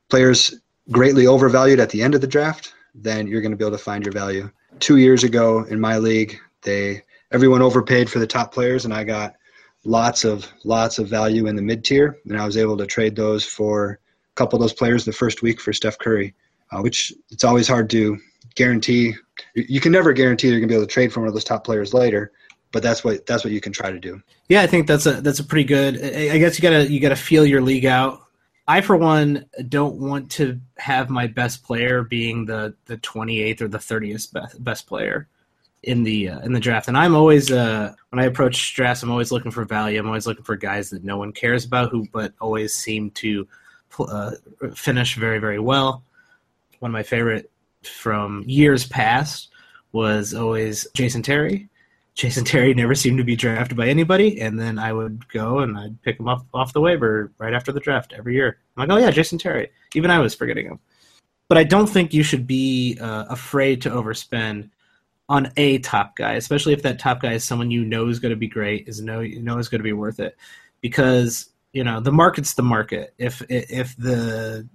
players 0.10 0.56
greatly 0.92 1.28
overvalued 1.28 1.80
at 1.80 1.90
the 1.90 2.02
end 2.02 2.16
of 2.16 2.22
the 2.22 2.28
draft, 2.28 2.74
then 2.96 3.28
you're 3.28 3.42
going 3.42 3.52
to 3.52 3.58
be 3.58 3.66
able 3.66 3.78
to 3.78 3.84
find 3.84 4.06
your 4.06 4.14
value. 4.14 4.50
Two 4.80 4.98
years 4.98 5.24
ago 5.24 5.64
in 5.66 5.80
my 5.80 5.98
league, 5.98 6.38
they 6.62 7.04
everyone 7.32 7.62
overpaid 7.62 8.10
for 8.10 8.20
the 8.20 8.28
top 8.28 8.54
players, 8.54 8.86
and 8.86 8.94
I 8.94 9.04
got 9.04 9.34
lots 9.86 10.24
of 10.24 10.48
lots 10.64 11.00
of 11.00 11.08
value 11.08 11.48
in 11.48 11.56
the 11.56 11.62
mid 11.62 11.84
tier, 11.84 12.20
and 12.28 12.40
I 12.40 12.46
was 12.46 12.58
able 12.58 12.78
to 12.78 12.86
trade 12.86 13.16
those 13.16 13.46
for 13.46 13.92
a 13.92 14.36
couple 14.36 14.58
of 14.58 14.62
those 14.62 14.74
players 14.74 15.06
the 15.06 15.14
first 15.14 15.42
week 15.42 15.60
for 15.60 15.74
Steph 15.74 15.98
Curry, 15.98 16.34
uh, 16.72 16.82
which 16.82 17.14
it's 17.30 17.44
always 17.44 17.68
hard 17.68 17.90
to 17.92 18.18
guarantee. 18.56 19.14
You 19.56 19.80
can 19.80 19.92
never 19.92 20.14
guarantee 20.14 20.48
you're 20.48 20.60
going 20.60 20.70
to 20.70 20.74
be 20.74 20.76
able 20.76 20.88
to 20.88 20.92
trade 20.92 21.12
for 21.12 21.20
one 21.20 21.28
of 21.28 21.34
those 21.34 21.44
top 21.44 21.64
players 21.64 21.94
later, 21.94 22.32
but 22.72 22.84
that's 22.84 23.04
what 23.04 23.26
that's 23.26 23.44
what 23.44 23.54
you 23.54 23.62
can 23.62 23.74
try 23.74 23.92
to 23.92 24.00
do. 24.00 24.22
Yeah, 24.50 24.62
I 24.62 24.68
think 24.68 24.88
that's 24.88 25.06
a 25.06 25.22
that's 25.22 25.40
a 25.40 25.44
pretty 25.44 25.66
good. 25.66 25.96
I 25.96 26.38
guess 26.38 26.58
you 26.58 26.62
gotta 26.62 26.92
you 26.92 27.00
gotta 27.00 27.16
feel 27.16 27.46
your 27.46 27.62
league 27.62 27.86
out. 27.86 28.20
I, 28.66 28.80
for 28.80 28.96
one, 28.96 29.46
don't 29.68 29.98
want 29.98 30.32
to 30.34 30.62
have 30.78 31.10
my 31.10 31.28
best 31.28 31.64
player 31.64 32.04
being 32.04 32.46
the 32.46 32.76
the 32.86 32.98
28th 32.98 33.62
or 33.62 33.68
the 33.68 33.78
30th 33.78 34.32
best, 34.32 34.64
best 34.64 34.88
player 34.88 35.28
in 35.84 36.04
the 36.04 36.30
uh, 36.30 36.40
in 36.40 36.54
the 36.54 36.60
draft. 36.60 36.88
And 36.88 36.98
I'm 36.98 37.16
always 37.16 37.52
uh, 37.52 37.94
when 38.10 38.20
I 38.20 38.26
approach 38.26 38.76
drafts, 38.76 39.04
I'm 39.04 39.12
always 39.12 39.32
looking 39.32 39.52
for 39.52 39.66
value. 39.66 40.00
I'm 40.00 40.08
always 40.08 40.28
looking 40.28 40.44
for 40.44 40.56
guys 40.56 40.90
that 40.90 41.04
no 41.04 41.18
one 41.18 41.32
cares 41.32 41.66
about 41.66 41.92
who, 41.92 42.08
but 42.12 42.34
always 42.40 42.74
seem 42.74 43.12
to 43.12 43.48
uh, 44.00 44.32
finish 44.76 45.16
very 45.16 45.40
very 45.40 45.60
well. 45.60 46.04
One 46.80 46.92
of 46.92 46.94
my 46.94 47.04
favorite 47.04 47.52
from 47.84 48.44
years 48.48 48.86
past 48.88 49.50
was 49.92 50.34
always 50.34 50.88
Jason 50.94 51.22
Terry. 51.22 51.70
Jason 52.16 52.46
Terry 52.46 52.74
never 52.74 52.94
seemed 52.94 53.18
to 53.18 53.24
be 53.24 53.36
drafted 53.36 53.76
by 53.76 53.88
anybody, 53.88 54.40
and 54.40 54.60
then 54.60 54.78
I 54.78 54.94
would 54.94 55.28
go 55.30 55.60
and 55.60 55.78
I'd 55.78 56.02
pick 56.04 56.20
him 56.20 56.28
up 56.28 56.46
off 56.54 56.74
the 56.74 56.82
waiver 56.82 57.32
right 57.40 57.54
after 57.54 57.72
the 57.72 57.80
draft 57.80 58.14
every 58.16 58.36
year. 58.36 58.60
I'm 58.78 58.88
like, 58.88 58.96
oh 58.96 59.02
yeah, 59.02 59.12
Jason 59.12 59.38
Terry. 59.38 59.72
Even 59.96 60.12
I 60.12 60.20
was 60.20 60.36
forgetting 60.36 60.68
him. 60.68 60.80
But 61.50 61.58
I 61.58 61.64
don't 61.64 61.88
think 61.88 62.14
you 62.14 62.24
should 62.24 62.48
be 62.48 62.98
uh, 63.02 63.26
afraid 63.30 63.82
to 63.84 63.90
overspend 63.90 64.70
on 65.34 65.52
a 65.58 65.80
top 65.80 66.16
guy, 66.16 66.34
especially 66.34 66.74
if 66.74 66.84
that 66.84 67.00
top 67.00 67.20
guy 67.20 67.34
is 67.34 67.44
someone 67.44 67.72
you 67.72 67.84
know 67.84 68.08
is 68.08 68.20
going 68.20 68.30
to 68.30 68.36
be 68.36 68.48
great, 68.48 68.88
is 68.88 69.02
know 69.02 69.20
you 69.20 69.42
know 69.42 69.58
is 69.58 69.68
going 69.68 69.80
to 69.80 69.84
be 69.84 69.92
worth 69.92 70.20
it, 70.20 70.38
because 70.80 71.50
you 71.74 71.84
know 71.84 72.00
the 72.00 72.12
market's 72.12 72.54
the 72.54 72.62
market. 72.62 73.16
If 73.18 73.42
if 73.50 73.98
the 73.98 74.70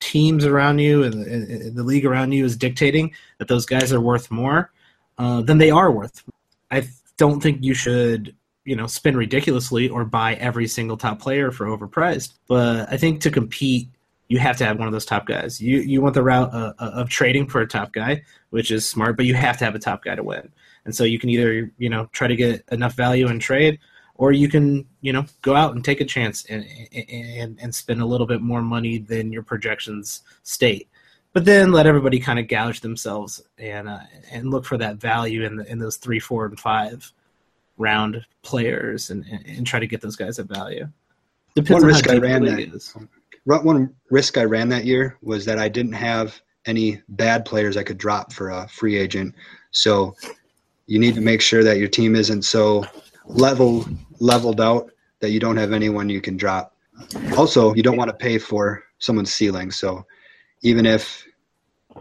teams 0.00 0.44
around 0.44 0.80
you 0.80 1.04
and 1.04 1.76
the, 1.76 1.82
league 1.84 2.04
around 2.04 2.32
you 2.32 2.44
is 2.44 2.56
dictating 2.56 3.12
that 3.38 3.46
those 3.46 3.66
guys 3.66 3.92
are 3.92 4.00
worth 4.00 4.32
more, 4.32 4.72
uh, 5.18 5.42
then 5.42 5.58
they 5.58 5.70
are 5.70 5.92
worth. 5.92 6.24
I 6.72 6.88
don't 7.16 7.40
think 7.40 7.62
you 7.62 7.74
should 7.74 8.34
you 8.64 8.74
know 8.74 8.88
spend 8.88 9.16
ridiculously 9.16 9.88
or 9.88 10.04
buy 10.04 10.34
every 10.34 10.66
single 10.66 10.96
top 10.96 11.20
player 11.20 11.52
for 11.52 11.66
overpriced. 11.66 12.32
But 12.48 12.92
I 12.92 12.96
think 12.96 13.20
to 13.20 13.30
compete 13.30 13.88
you 14.30 14.38
have 14.38 14.56
to 14.56 14.64
have 14.64 14.78
one 14.78 14.86
of 14.86 14.92
those 14.92 15.04
top 15.04 15.26
guys. 15.26 15.60
You 15.60 15.78
you 15.80 16.00
want 16.00 16.14
the 16.14 16.22
route 16.22 16.54
uh, 16.54 16.72
uh, 16.78 16.90
of 16.94 17.08
trading 17.08 17.48
for 17.48 17.60
a 17.60 17.66
top 17.66 17.92
guy, 17.92 18.22
which 18.50 18.70
is 18.70 18.88
smart, 18.88 19.16
but 19.16 19.26
you 19.26 19.34
have 19.34 19.58
to 19.58 19.64
have 19.64 19.74
a 19.74 19.78
top 19.78 20.04
guy 20.04 20.14
to 20.14 20.22
win. 20.22 20.50
And 20.84 20.94
so 20.94 21.02
you 21.02 21.18
can 21.18 21.28
either 21.28 21.70
you 21.78 21.90
know 21.90 22.08
try 22.12 22.28
to 22.28 22.36
get 22.36 22.64
enough 22.70 22.94
value 22.94 23.26
in 23.26 23.40
trade, 23.40 23.80
or 24.14 24.30
you 24.30 24.48
can 24.48 24.86
you 25.00 25.12
know 25.12 25.26
go 25.42 25.56
out 25.56 25.74
and 25.74 25.84
take 25.84 26.00
a 26.00 26.04
chance 26.04 26.44
and 26.44 26.64
and 26.92 27.58
and 27.60 27.74
spend 27.74 28.00
a 28.00 28.06
little 28.06 28.26
bit 28.26 28.40
more 28.40 28.62
money 28.62 28.98
than 28.98 29.32
your 29.32 29.42
projections 29.42 30.22
state. 30.44 30.88
But 31.32 31.44
then 31.44 31.72
let 31.72 31.86
everybody 31.86 32.20
kind 32.20 32.38
of 32.38 32.46
gouge 32.46 32.82
themselves 32.82 33.42
and 33.58 33.88
uh, 33.88 33.98
and 34.30 34.52
look 34.52 34.64
for 34.64 34.78
that 34.78 34.98
value 34.98 35.44
in 35.44 35.56
the, 35.56 35.68
in 35.68 35.80
those 35.80 35.96
three, 35.96 36.20
four, 36.20 36.46
and 36.46 36.58
five 36.58 37.12
round 37.78 38.24
players 38.42 39.10
and, 39.10 39.24
and 39.44 39.66
try 39.66 39.80
to 39.80 39.88
get 39.88 40.00
those 40.00 40.14
guys 40.14 40.38
at 40.38 40.46
value. 40.46 40.88
Depends 41.56 41.82
One 41.82 41.92
risk 41.92 42.08
I 42.08 42.18
ran 42.18 42.44
that. 42.44 42.60
Is 42.60 42.94
one 43.44 43.94
risk 44.10 44.38
I 44.38 44.44
ran 44.44 44.68
that 44.70 44.84
year 44.84 45.16
was 45.22 45.44
that 45.46 45.58
I 45.58 45.68
didn't 45.68 45.92
have 45.92 46.40
any 46.66 47.02
bad 47.08 47.44
players 47.44 47.76
I 47.76 47.82
could 47.82 47.98
drop 47.98 48.32
for 48.32 48.50
a 48.50 48.68
free 48.68 48.96
agent. 48.96 49.34
So 49.70 50.14
you 50.86 50.98
need 50.98 51.14
to 51.14 51.20
make 51.20 51.40
sure 51.40 51.64
that 51.64 51.78
your 51.78 51.88
team 51.88 52.14
isn't 52.14 52.42
so 52.42 52.84
level 53.26 53.86
leveled 54.18 54.60
out 54.60 54.90
that 55.20 55.30
you 55.30 55.40
don't 55.40 55.56
have 55.56 55.72
anyone 55.72 56.08
you 56.08 56.20
can 56.20 56.36
drop. 56.36 56.76
Also, 57.36 57.74
you 57.74 57.82
don't 57.82 57.96
want 57.96 58.10
to 58.10 58.16
pay 58.16 58.38
for 58.38 58.82
someone's 58.98 59.32
ceiling. 59.32 59.70
So 59.70 60.04
even 60.62 60.84
if 60.84 61.24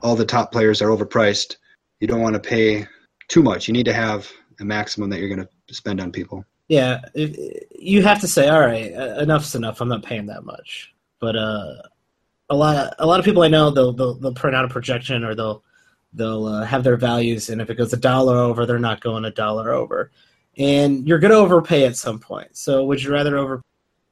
all 0.04 0.16
the 0.16 0.26
top 0.26 0.52
players 0.52 0.82
are 0.82 0.90
overpriced, 0.90 1.56
you 2.00 2.08
don't 2.08 2.22
want 2.22 2.34
to 2.34 2.40
pay 2.40 2.86
too 3.28 3.44
much. 3.44 3.68
You 3.68 3.74
need 3.74 3.86
to 3.86 3.94
have 3.94 4.30
a 4.60 4.66
maximum 4.66 5.10
that 5.10 5.20
you're 5.20 5.34
going 5.34 5.48
to 5.68 5.74
spend 5.74 6.02
on 6.02 6.12
people. 6.12 6.44
Yeah, 6.68 7.00
you 7.16 8.04
have 8.04 8.22
to 8.22 8.28
say, 8.28 8.48
all 8.50 8.60
right, 8.60 8.92
enough's 8.92 9.56
enough. 9.56 9.82
I'm 9.82 9.90
not 9.90 10.04
paying 10.04 10.28
that 10.28 10.44
much. 10.44 10.94
But 11.20 11.36
uh, 11.36 11.74
a 12.49 12.55
lot 12.55 12.76
of 12.76 12.93
a 12.99 13.05
lot 13.05 13.20
of 13.20 13.26
people 13.26 13.43
I 13.43 13.47
know 13.47 13.70
they'll 13.72 13.93
they'll, 13.93 14.15
they'll 14.15 14.34
print 14.34 14.55
out 14.55 14.65
a 14.65 14.70
projection 14.70 15.24
or 15.24 15.36
they'll 15.36 15.63
they'll 16.13 16.45
uh, 16.45 16.65
have 16.65 16.84
their 16.84 16.97
values, 16.97 17.49
and 17.49 17.61
if 17.61 17.70
it 17.70 17.76
goes 17.76 17.93
a 17.93 17.97
dollar 17.97 18.38
over, 18.38 18.65
they're 18.65 18.80
not 18.80 19.01
going 19.01 19.26
a 19.26 19.32
dollar 19.32 19.72
over, 19.72 20.11
and 20.57 21.07
you're 21.07 21.20
going 21.20 21.32
to 21.32 21.38
overpay 21.38 21.86
at 21.86 21.95
some 21.95 22.20
point. 22.20 22.55
So 22.57 22.84
would 22.86 23.01
you 23.03 23.11
rather 23.11 23.38
over? 23.38 23.61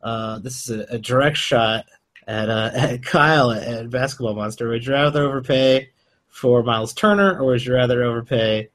Uh, 0.02 0.40
this 0.40 0.70
is 0.70 0.80
a, 0.80 0.94
a, 0.94 1.00
direct 1.00 1.38
shot 1.38 1.86
at, 2.28 2.50
uh, 2.50 2.70
at 2.76 3.04
Kyle 3.04 3.52
at, 3.52 3.64
at 3.64 3.90
Basketball 3.90 4.36
Monster. 4.36 4.70
Would 4.70 4.86
you 4.86 4.94
rather 4.94 5.24
overpay 5.24 5.90
for 6.28 6.62
Myles 6.62 6.94
Turner, 6.94 7.40
or 7.40 7.48
would 7.48 7.66
you 7.66 7.74
rather 7.74 8.04
overpay 8.04 8.70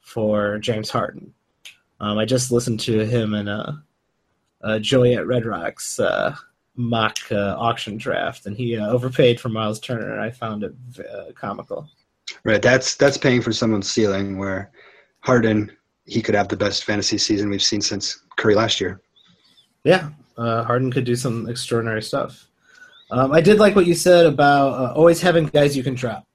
for 0.00 0.58
James 0.58 0.88
Harden? 0.88 1.34
Um, 2.00 2.18
I 2.18 2.24
just 2.24 2.50
listened 2.50 2.80
to 2.80 3.04
him 3.04 3.34
and 3.34 3.48
uh, 3.48 3.72
uh, 4.62 4.78
Joey 4.78 5.14
at 5.14 5.26
Red 5.26 5.44
Rocks 5.44 6.00
uh, 6.00 6.34
mock 6.76 7.18
uh, 7.30 7.56
auction 7.58 7.96
draft, 7.96 8.46
and 8.46 8.56
he 8.56 8.76
uh, 8.76 8.88
overpaid 8.88 9.40
for 9.40 9.48
Myles 9.48 9.80
Turner, 9.80 10.12
and 10.12 10.20
I 10.20 10.30
found 10.30 10.64
it 10.64 10.74
uh, 10.98 11.32
comical. 11.34 11.88
Right, 12.44 12.62
that's 12.62 12.96
that's 12.96 13.18
paying 13.18 13.42
for 13.42 13.52
someone's 13.52 13.90
ceiling. 13.90 14.38
Where 14.38 14.70
Harden, 15.20 15.70
he 16.04 16.22
could 16.22 16.34
have 16.34 16.48
the 16.48 16.56
best 16.56 16.84
fantasy 16.84 17.18
season 17.18 17.50
we've 17.50 17.62
seen 17.62 17.80
since 17.80 18.22
Curry 18.36 18.54
last 18.54 18.80
year. 18.80 19.00
Yeah, 19.84 20.10
uh, 20.36 20.64
Harden 20.64 20.90
could 20.90 21.04
do 21.04 21.16
some 21.16 21.48
extraordinary 21.48 22.02
stuff. 22.02 22.48
Um, 23.10 23.32
I 23.32 23.40
did 23.40 23.58
like 23.58 23.76
what 23.76 23.86
you 23.86 23.94
said 23.94 24.24
about 24.24 24.68
uh, 24.68 24.92
always 24.94 25.20
having 25.20 25.46
guys 25.46 25.76
you 25.76 25.82
can 25.82 25.94
drop. 25.94 26.26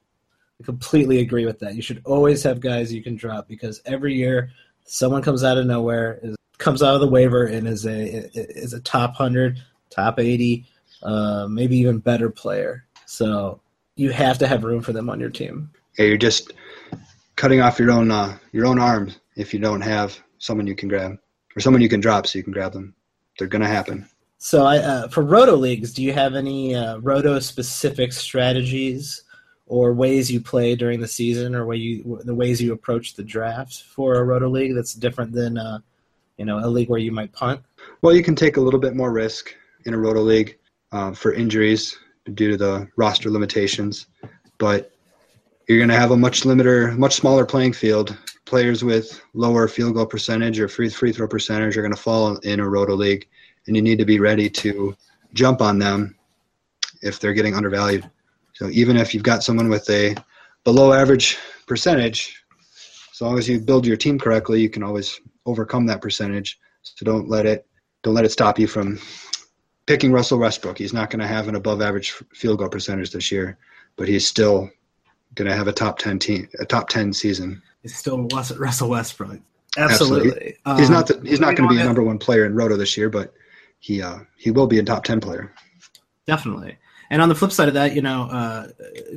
I 0.61 0.63
completely 0.63 1.19
agree 1.19 1.45
with 1.45 1.59
that. 1.59 1.75
You 1.75 1.81
should 1.81 2.01
always 2.05 2.43
have 2.43 2.59
guys 2.59 2.93
you 2.93 3.03
can 3.03 3.15
drop 3.15 3.47
because 3.47 3.81
every 3.85 4.13
year 4.13 4.51
someone 4.83 5.21
comes 5.21 5.43
out 5.43 5.57
of 5.57 5.65
nowhere, 5.65 6.19
is, 6.21 6.35
comes 6.57 6.83
out 6.83 6.95
of 6.95 7.01
the 7.01 7.07
waiver, 7.07 7.45
and 7.45 7.67
is 7.67 7.85
a 7.85 8.29
is 8.35 8.73
a 8.73 8.79
top 8.81 9.15
hundred, 9.15 9.59
top 9.89 10.19
eighty, 10.19 10.65
uh, 11.03 11.47
maybe 11.49 11.77
even 11.77 11.99
better 11.99 12.29
player. 12.29 12.85
So 13.05 13.61
you 13.95 14.11
have 14.11 14.37
to 14.39 14.47
have 14.47 14.63
room 14.63 14.81
for 14.81 14.93
them 14.93 15.09
on 15.09 15.19
your 15.19 15.29
team. 15.29 15.71
Yeah, 15.97 16.05
you're 16.05 16.17
just 16.17 16.53
cutting 17.35 17.61
off 17.61 17.79
your 17.79 17.91
own 17.91 18.11
uh, 18.11 18.37
your 18.51 18.65
own 18.65 18.79
arms 18.79 19.19
if 19.35 19.53
you 19.53 19.59
don't 19.59 19.81
have 19.81 20.19
someone 20.39 20.67
you 20.67 20.75
can 20.75 20.89
grab 20.89 21.17
or 21.55 21.59
someone 21.59 21.81
you 21.81 21.89
can 21.89 21.99
drop 21.99 22.27
so 22.27 22.37
you 22.37 22.43
can 22.43 22.53
grab 22.53 22.73
them. 22.73 22.93
They're 23.37 23.47
gonna 23.47 23.67
happen. 23.67 24.07
So, 24.39 24.65
I, 24.65 24.77
uh, 24.77 25.07
for 25.07 25.23
roto 25.23 25.55
leagues, 25.55 25.93
do 25.93 26.03
you 26.03 26.13
have 26.13 26.35
any 26.35 26.75
uh, 26.75 26.97
roto 26.97 27.39
specific 27.39 28.13
strategies 28.13 29.23
or 29.65 29.93
ways 29.93 30.31
you 30.31 30.39
play 30.39 30.75
during 30.75 31.01
the 31.01 31.07
season, 31.07 31.55
or 31.55 31.65
way 31.65 31.77
you 31.77 32.21
the 32.23 32.35
ways 32.35 32.61
you 32.61 32.71
approach 32.71 33.15
the 33.15 33.23
draft 33.23 33.83
for 33.83 34.15
a 34.15 34.23
roto 34.23 34.47
league 34.47 34.75
that's 34.75 34.93
different 34.93 35.31
than 35.31 35.57
uh, 35.57 35.79
you 36.37 36.45
know 36.45 36.59
a 36.59 36.67
league 36.67 36.89
where 36.89 36.99
you 36.99 37.11
might 37.11 37.33
punt? 37.33 37.61
Well, 38.01 38.15
you 38.15 38.23
can 38.23 38.35
take 38.35 38.57
a 38.57 38.61
little 38.61 38.79
bit 38.79 38.95
more 38.95 39.11
risk 39.11 39.55
in 39.87 39.93
a 39.93 39.97
roto 39.97 40.21
league 40.21 40.59
uh, 40.91 41.13
for 41.13 41.33
injuries 41.33 41.97
due 42.33 42.51
to 42.51 42.57
the 42.57 42.87
roster 42.97 43.29
limitations, 43.29 44.07
but 44.57 44.91
you're 45.67 45.79
going 45.79 45.89
to 45.89 45.95
have 45.95 46.11
a 46.11 46.17
much 46.17 46.41
limiter, 46.41 46.95
much 46.97 47.15
smaller 47.15 47.45
playing 47.45 47.73
field. 47.73 48.15
Players 48.45 48.83
with 48.83 49.21
lower 49.33 49.67
field 49.67 49.95
goal 49.95 50.05
percentage 50.05 50.59
or 50.59 50.67
free 50.67 50.89
free 50.89 51.11
throw 51.11 51.27
percentage 51.27 51.77
are 51.77 51.81
going 51.81 51.93
to 51.93 52.01
fall 52.01 52.37
in 52.37 52.59
a 52.59 52.69
roto 52.69 52.95
league 52.95 53.27
and 53.65 53.75
you 53.75 53.81
need 53.81 53.97
to 53.97 54.05
be 54.05 54.19
ready 54.19 54.49
to 54.49 54.95
jump 55.33 55.61
on 55.61 55.77
them 55.77 56.15
if 57.01 57.19
they're 57.19 57.33
getting 57.33 57.55
undervalued. 57.55 58.09
So 58.53 58.69
even 58.69 58.95
if 58.95 59.13
you've 59.13 59.23
got 59.23 59.43
someone 59.43 59.67
with 59.67 59.89
a 59.89 60.15
below 60.63 60.93
average 60.93 61.37
percentage, 61.67 62.41
as 63.11 63.19
long 63.19 63.37
as 63.37 63.49
you 63.49 63.59
build 63.59 63.85
your 63.85 63.97
team 63.97 64.17
correctly, 64.17 64.61
you 64.61 64.69
can 64.69 64.83
always 64.83 65.19
overcome 65.45 65.85
that 65.87 66.01
percentage. 66.01 66.59
So 66.83 67.05
don't 67.05 67.27
let 67.27 67.45
it 67.45 67.67
don't 68.03 68.13
let 68.13 68.25
it 68.25 68.31
stop 68.31 68.57
you 68.57 68.67
from 68.67 68.99
picking 69.87 70.11
Russell 70.11 70.37
Westbrook. 70.37 70.77
He's 70.77 70.93
not 70.93 71.09
going 71.09 71.21
to 71.21 71.27
have 71.27 71.47
an 71.47 71.55
above 71.55 71.81
average 71.81 72.11
field 72.33 72.59
goal 72.59 72.69
percentage 72.69 73.11
this 73.11 73.31
year, 73.31 73.57
but 73.95 74.07
he's 74.07 74.27
still 74.27 74.69
going 75.33 75.49
to 75.49 75.55
have 75.55 75.67
a 75.67 75.73
top 75.73 75.97
10 75.97 76.19
team 76.19 76.47
a 76.59 76.65
top 76.65 76.89
10 76.89 77.13
season. 77.13 77.61
He's 77.81 77.95
still 77.95 78.27
Russell 78.27 78.89
Westbrook. 78.89 79.39
Absolutely. 79.77 80.55
Absolutely. 80.65 80.81
He's 80.81 80.89
not 80.89 81.07
the, 81.07 81.21
he's 81.27 81.39
not 81.39 81.55
going 81.55 81.69
to 81.69 81.73
be 81.73 81.79
the 81.79 81.85
number 81.85 82.03
one 82.03 82.17
player 82.17 82.45
in 82.45 82.55
Roto 82.55 82.77
this 82.77 82.97
year, 82.97 83.09
but 83.09 83.33
he 83.79 84.01
uh, 84.01 84.19
he 84.35 84.51
will 84.51 84.67
be 84.67 84.79
a 84.79 84.83
top 84.83 85.03
ten 85.03 85.19
player. 85.19 85.53
Definitely. 86.25 86.77
And 87.09 87.21
on 87.21 87.29
the 87.29 87.35
flip 87.35 87.51
side 87.51 87.69
of 87.69 87.75
that, 87.75 87.95
you 87.95 88.01
know, 88.01 88.23
uh, 88.23 88.67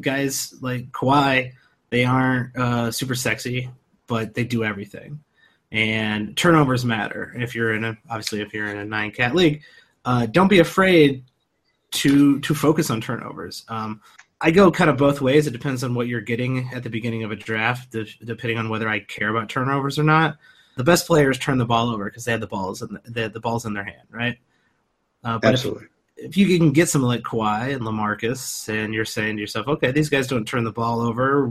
guys 0.01 0.55
like 0.61 0.93
Kawhi, 0.93 1.53
they 1.89 2.05
aren't 2.05 2.57
uh, 2.57 2.93
super 2.93 3.17
sexy, 3.17 3.69
but 4.07 4.35
they 4.35 4.45
do 4.45 4.63
everything. 4.63 5.21
And 5.73 6.37
turnovers 6.37 6.85
matter. 6.85 7.35
If 7.37 7.55
you're 7.55 7.75
in 7.75 7.85
a 7.85 7.97
obviously 8.09 8.43
if 8.43 8.53
you're 8.53 8.69
in 8.69 8.77
a 8.77 8.85
nine 8.85 9.13
cat 9.13 9.35
league, 9.35 9.63
uh, 10.05 10.27
don't 10.27 10.49
be 10.49 10.61
afraid 10.61 11.25
to 11.93 12.41
to 12.41 12.55
focus 12.55 12.91
on 12.91 13.01
turnovers. 13.01 13.65
Um, 13.69 14.01
I 14.41 14.51
go 14.51 14.71
kind 14.71 14.89
of 14.89 14.97
both 14.97 15.21
ways. 15.21 15.47
It 15.47 15.53
depends 15.53 15.85
on 15.85 15.95
what 15.95 16.07
you're 16.07 16.23
getting 16.23 16.71
at 16.73 16.83
the 16.83 16.91
beginning 16.91 17.25
of 17.25 17.31
a 17.31 17.37
draft, 17.37 17.95
depending 18.25 18.57
on 18.57 18.71
whether 18.71 18.89
I 18.89 19.01
care 19.01 19.29
about 19.29 19.51
turnovers 19.51 19.99
or 19.99 20.03
not. 20.03 20.39
The 20.77 20.85
best 20.85 21.07
players 21.07 21.39
turn 21.39 21.59
the 21.59 21.67
ball 21.67 21.91
over 21.91 22.07
because 22.07 22.25
they 22.25 22.33
have 22.33 22.41
the 22.41 22.47
balls 22.47 22.81
and 22.81 22.99
the, 23.05 23.29
the 23.29 23.41
balls 23.41 23.67
in 23.67 23.75
their 23.75 23.85
hand, 23.85 24.09
right? 24.11 24.39
Uh, 25.23 25.39
but 25.39 25.53
Absolutely. 25.53 25.89
If, 26.17 26.31
if 26.31 26.37
you 26.39 26.59
can 26.59 26.73
get 26.73 26.89
someone 26.89 27.11
like 27.11 27.23
Kawhi 27.23 27.75
and 27.75 27.83
LaMarcus, 27.83 28.69
and 28.69 28.95
you're 28.95 29.05
saying 29.05 29.37
to 29.37 29.41
yourself, 29.41 29.69
okay, 29.69 29.91
these 29.91 30.09
guys 30.09 30.27
don't 30.27 30.47
turn 30.47 30.65
the 30.65 30.73
ball 30.73 31.01
over, 31.01 31.45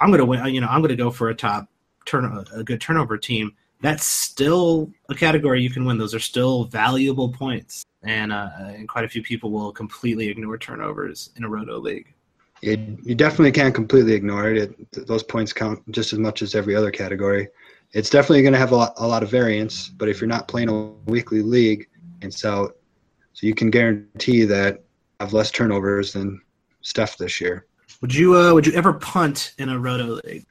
I'm 0.00 0.08
going 0.08 0.18
to 0.18 0.24
win. 0.24 0.46
You 0.54 0.62
know, 0.62 0.68
I'm 0.68 0.80
going 0.80 0.90
to 0.90 0.96
go 0.96 1.10
for 1.10 1.28
a 1.28 1.34
top 1.34 1.68
turn, 2.06 2.44
a 2.54 2.64
good 2.64 2.80
turnover 2.80 3.18
team. 3.18 3.54
That's 3.82 4.04
still 4.04 4.90
a 5.08 5.14
category 5.14 5.62
you 5.62 5.70
can 5.70 5.84
win. 5.84 5.96
Those 5.96 6.14
are 6.14 6.20
still 6.20 6.64
valuable 6.64 7.30
points, 7.30 7.84
and 8.02 8.32
uh, 8.32 8.50
and 8.58 8.88
quite 8.88 9.04
a 9.04 9.08
few 9.08 9.22
people 9.22 9.50
will 9.50 9.72
completely 9.72 10.28
ignore 10.28 10.58
turnovers 10.58 11.30
in 11.36 11.44
a 11.44 11.48
roto 11.48 11.78
league. 11.78 12.12
You, 12.60 12.98
you 13.02 13.14
definitely 13.14 13.52
can't 13.52 13.74
completely 13.74 14.12
ignore 14.12 14.50
it. 14.50 14.74
it. 14.92 15.06
Those 15.06 15.22
points 15.22 15.52
count 15.52 15.80
just 15.92 16.12
as 16.12 16.18
much 16.18 16.42
as 16.42 16.54
every 16.54 16.76
other 16.76 16.90
category. 16.90 17.48
It's 17.92 18.10
definitely 18.10 18.42
going 18.42 18.52
to 18.52 18.58
have 18.58 18.72
a 18.72 18.76
lot, 18.76 18.92
a 18.98 19.06
lot 19.06 19.22
of 19.22 19.30
variance, 19.30 19.88
but 19.88 20.08
if 20.08 20.20
you're 20.20 20.28
not 20.28 20.46
playing 20.46 20.68
a 20.68 20.90
weekly 21.10 21.42
league, 21.42 21.88
and 22.22 22.32
so 22.32 22.74
so 23.32 23.46
you 23.46 23.54
can 23.54 23.70
guarantee 23.70 24.44
that 24.44 24.82
I 25.18 25.24
have 25.24 25.32
less 25.32 25.50
turnovers 25.50 26.12
than 26.12 26.40
Steph 26.82 27.16
this 27.16 27.40
year. 27.40 27.66
Would 28.02 28.14
you 28.14 28.36
uh, 28.36 28.52
would 28.52 28.66
you 28.66 28.74
ever 28.74 28.92
punt 28.92 29.54
in 29.58 29.70
a 29.70 29.78
roto 29.78 30.20
league? 30.24 30.44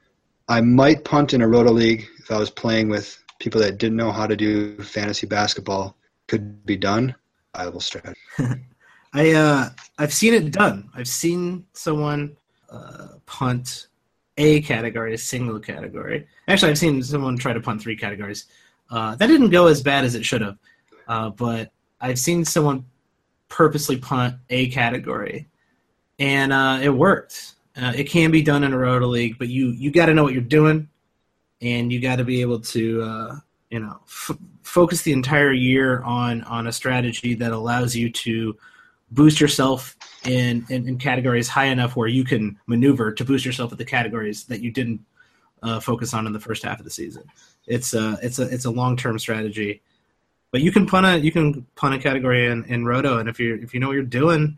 I 0.48 0.62
might 0.62 1.04
punt 1.04 1.34
in 1.34 1.42
a 1.42 1.48
roto 1.48 1.72
league 1.72 2.08
if 2.18 2.32
I 2.32 2.38
was 2.38 2.50
playing 2.50 2.90
with 2.90 3.19
people 3.40 3.60
that 3.62 3.78
didn't 3.78 3.98
know 3.98 4.12
how 4.12 4.28
to 4.28 4.36
do 4.36 4.78
fantasy 4.78 5.26
basketball. 5.26 5.96
Could 6.28 6.66
be 6.66 6.78
done. 6.78 7.16
Viable 7.56 7.80
strategy. 7.80 8.20
I 9.14 9.32
uh, 9.32 9.70
I've 9.98 10.14
seen 10.14 10.34
it 10.34 10.52
done. 10.52 10.90
I've 10.94 11.08
seen 11.08 11.66
someone 11.74 12.38
uh, 12.70 13.08
punt 13.26 13.88
a 14.38 14.62
category, 14.62 15.14
a 15.14 15.18
single 15.18 15.60
category. 15.60 16.28
Actually, 16.48 16.72
I've 16.72 16.78
seen 16.78 17.02
someone 17.04 17.38
try 17.38 17.54
to 17.54 17.60
punt 17.60 17.82
three 17.82 17.96
categories. 17.96 18.46
Uh, 18.92 19.16
that 19.16 19.28
didn't 19.28 19.50
go 19.50 19.68
as 19.68 19.82
bad 19.82 20.06
as 20.06 20.16
it 20.16 20.26
should 20.26 20.42
have, 20.42 20.58
uh, 21.08 21.30
but 21.30 21.72
I've 22.02 22.20
seen 22.20 22.46
someone 22.46 22.86
purposely 23.50 23.98
punt 23.98 24.36
a 24.50 24.70
category, 24.70 25.48
and 26.20 26.54
uh, 26.54 26.80
it 26.82 26.90
worked. 26.90 27.56
Uh, 27.76 27.94
it 27.96 28.06
can 28.06 28.32
be 28.32 28.42
done 28.42 28.64
in 28.64 28.74
a 28.74 28.78
roto 28.78 29.08
league, 29.08 29.38
but 29.38 29.48
you 29.48 29.70
you 29.72 29.92
got 29.92 30.08
to 30.08 30.14
know 30.14 30.24
what 30.24 30.34
you're 30.34 30.42
doing, 30.42 30.88
and 31.62 31.92
you 31.92 32.00
got 32.00 32.18
to 32.18 32.24
be 32.24 32.42
able 32.42 32.60
to 32.60 33.02
uh, 33.02 33.36
you 33.70 33.80
know 33.80 34.00
f- 34.04 34.38
focus 34.64 35.02
the 35.02 35.14
entire 35.14 35.52
year 35.52 36.02
on 36.04 36.44
on 36.44 36.68
a 36.68 36.72
strategy 36.72 37.34
that 37.36 37.52
allows 37.52 37.96
you 37.96 38.10
to 38.12 38.58
boost 39.12 39.42
yourself 39.42 39.98
in, 40.26 40.66
in, 40.70 40.88
in 40.88 40.98
categories 40.98 41.48
high 41.48 41.66
enough 41.66 41.96
where 41.96 42.08
you 42.08 42.24
can 42.24 42.58
maneuver 42.68 43.12
to 43.12 43.26
boost 43.26 43.46
yourself 43.46 43.72
at 43.72 43.78
the 43.78 43.86
categories 43.86 44.44
that 44.46 44.62
you 44.62 44.72
didn't 44.72 45.02
uh, 45.64 45.80
focus 45.80 46.14
on 46.14 46.28
in 46.28 46.34
the 46.34 46.40
first 46.40 46.64
half 46.64 46.80
of 46.80 46.86
the 46.86 46.92
season. 46.92 47.24
It's 47.68 47.94
a 47.94 48.18
it's 48.22 48.40
a 48.40 48.44
it's 48.44 48.66
a 48.66 48.72
long 48.72 48.98
term 48.98 49.20
strategy, 49.20 49.82
but 50.52 50.62
you 50.62 50.72
can 50.72 50.86
punt 50.86 51.06
a 51.06 51.20
you 51.20 51.32
can 51.32 51.66
punt 51.76 51.96
a 51.96 52.00
category 52.00 52.48
in, 52.48 52.64
in 52.66 52.86
roto, 52.86 53.20
and 53.20 53.30
if 53.30 53.40
you 53.40 53.56
if 53.62 53.74
you 53.74 53.80
know 53.80 53.88
what 53.88 53.94
you're 53.94 54.04
doing, 54.04 54.58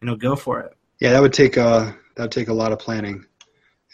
you 0.00 0.06
know, 0.06 0.16
go 0.16 0.34
for 0.34 0.60
it. 0.60 0.74
Yeah, 0.98 1.12
that 1.12 1.22
would 1.22 1.32
take 1.32 1.58
uh 1.58 1.92
that 2.16 2.22
would 2.22 2.32
take 2.32 2.48
a 2.48 2.54
lot 2.54 2.72
of 2.72 2.78
planning 2.78 3.24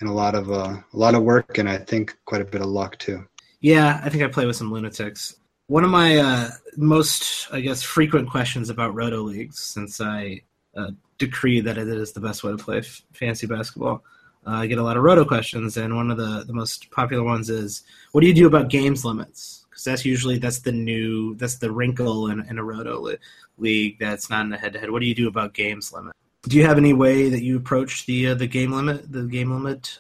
and 0.01 0.09
a 0.09 0.13
lot 0.13 0.35
of 0.35 0.51
uh, 0.51 0.77
a 0.93 0.97
lot 0.97 1.15
of 1.15 1.23
work, 1.23 1.59
and 1.59 1.69
I 1.69 1.79
think 1.79 2.17
quite 2.25 2.41
a 2.41 2.45
bit 2.45 2.61
of 2.61 2.69
luck 2.69 2.99
too. 2.99 3.27
Yeah, 3.61 4.01
I 4.05 4.09
think 4.11 4.23
I 4.23 4.29
play 4.29 4.47
with 4.47 4.57
some 4.57 4.73
lunatics. 4.73 5.37
One 5.69 5.85
of 5.85 5.91
my 5.91 6.19
uh, 6.19 6.51
most, 6.77 7.49
I 7.53 7.61
guess, 7.61 7.83
frequent 7.83 8.31
questions 8.31 8.71
about 8.71 8.95
roto 8.95 9.23
leagues, 9.23 9.59
since 9.59 10.01
I 10.01 10.43
uh, 10.77 10.91
decree 11.19 11.61
that 11.61 11.79
it 11.79 11.89
is 11.89 12.13
the 12.13 12.21
best 12.21 12.45
way 12.45 12.53
to 12.53 12.59
play 12.59 12.79
f- 12.79 13.03
basketball, 13.49 14.05
uh, 14.47 14.51
I 14.51 14.67
get 14.67 14.79
a 14.79 14.83
lot 14.83 14.97
of 14.97 15.03
roto 15.03 15.25
questions, 15.25 15.77
and 15.77 15.97
one 15.97 16.11
of 16.11 16.19
the, 16.19 16.45
the 16.47 16.53
most 16.53 16.91
popular 16.91 17.25
ones 17.25 17.51
is, 17.51 17.83
"What 18.13 18.21
do 18.21 18.27
you 18.27 18.35
do 18.35 18.47
about 18.47 18.69
games 18.69 19.05
limits?" 19.05 19.67
because 19.77 19.85
that's 19.85 20.05
usually 20.07 20.39
that's 20.39 20.61
the 20.61 20.73
new 20.73 21.35
that's 21.35 21.59
the 21.59 21.71
wrinkle 21.71 22.29
in, 22.29 22.41
in 22.49 22.59
a 22.59 22.65
roto 22.65 22.99
li- 22.99 23.19
league 23.59 23.99
that's 23.99 24.31
not 24.31 24.43
in 24.43 24.51
the 24.51 24.57
head 24.57 24.73
to 24.73 24.79
head. 24.79 24.91
What 24.91 25.01
do 25.01 25.07
you 25.07 25.15
do 25.15 25.29
about 25.29 25.53
games 25.53 25.93
limit? 25.93 26.15
Do 26.49 26.57
you 26.57 26.65
have 26.65 26.79
any 26.79 26.93
way 26.93 27.29
that 27.29 27.43
you 27.43 27.57
approach 27.57 28.07
the 28.07 28.29
uh, 28.29 28.35
the 28.35 28.47
game 28.47 28.73
limit? 28.73 29.11
The 29.11 29.25
game 29.25 29.51
limit. 29.51 29.99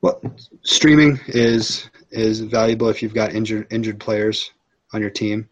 Well, 0.00 0.20
streaming 0.62 1.20
is 1.28 1.90
is 2.10 2.40
valuable 2.40 2.88
if 2.88 3.02
you've 3.02 3.14
got 3.14 3.34
injured 3.34 3.66
injured 3.70 4.00
players 4.00 4.52
on 4.94 5.02
your 5.02 5.10
team. 5.10 5.48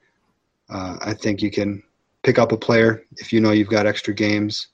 Uh, 0.71 0.97
I 1.01 1.13
think 1.13 1.43
you 1.43 1.51
can 1.51 1.83
pick 2.23 2.39
up 2.39 2.53
a 2.53 2.57
player 2.57 3.05
if 3.19 3.33
you 3.33 3.41
know 3.41 3.51
you've 3.51 3.69
got 3.69 3.87
extra 3.87 4.15
games 4.15 4.69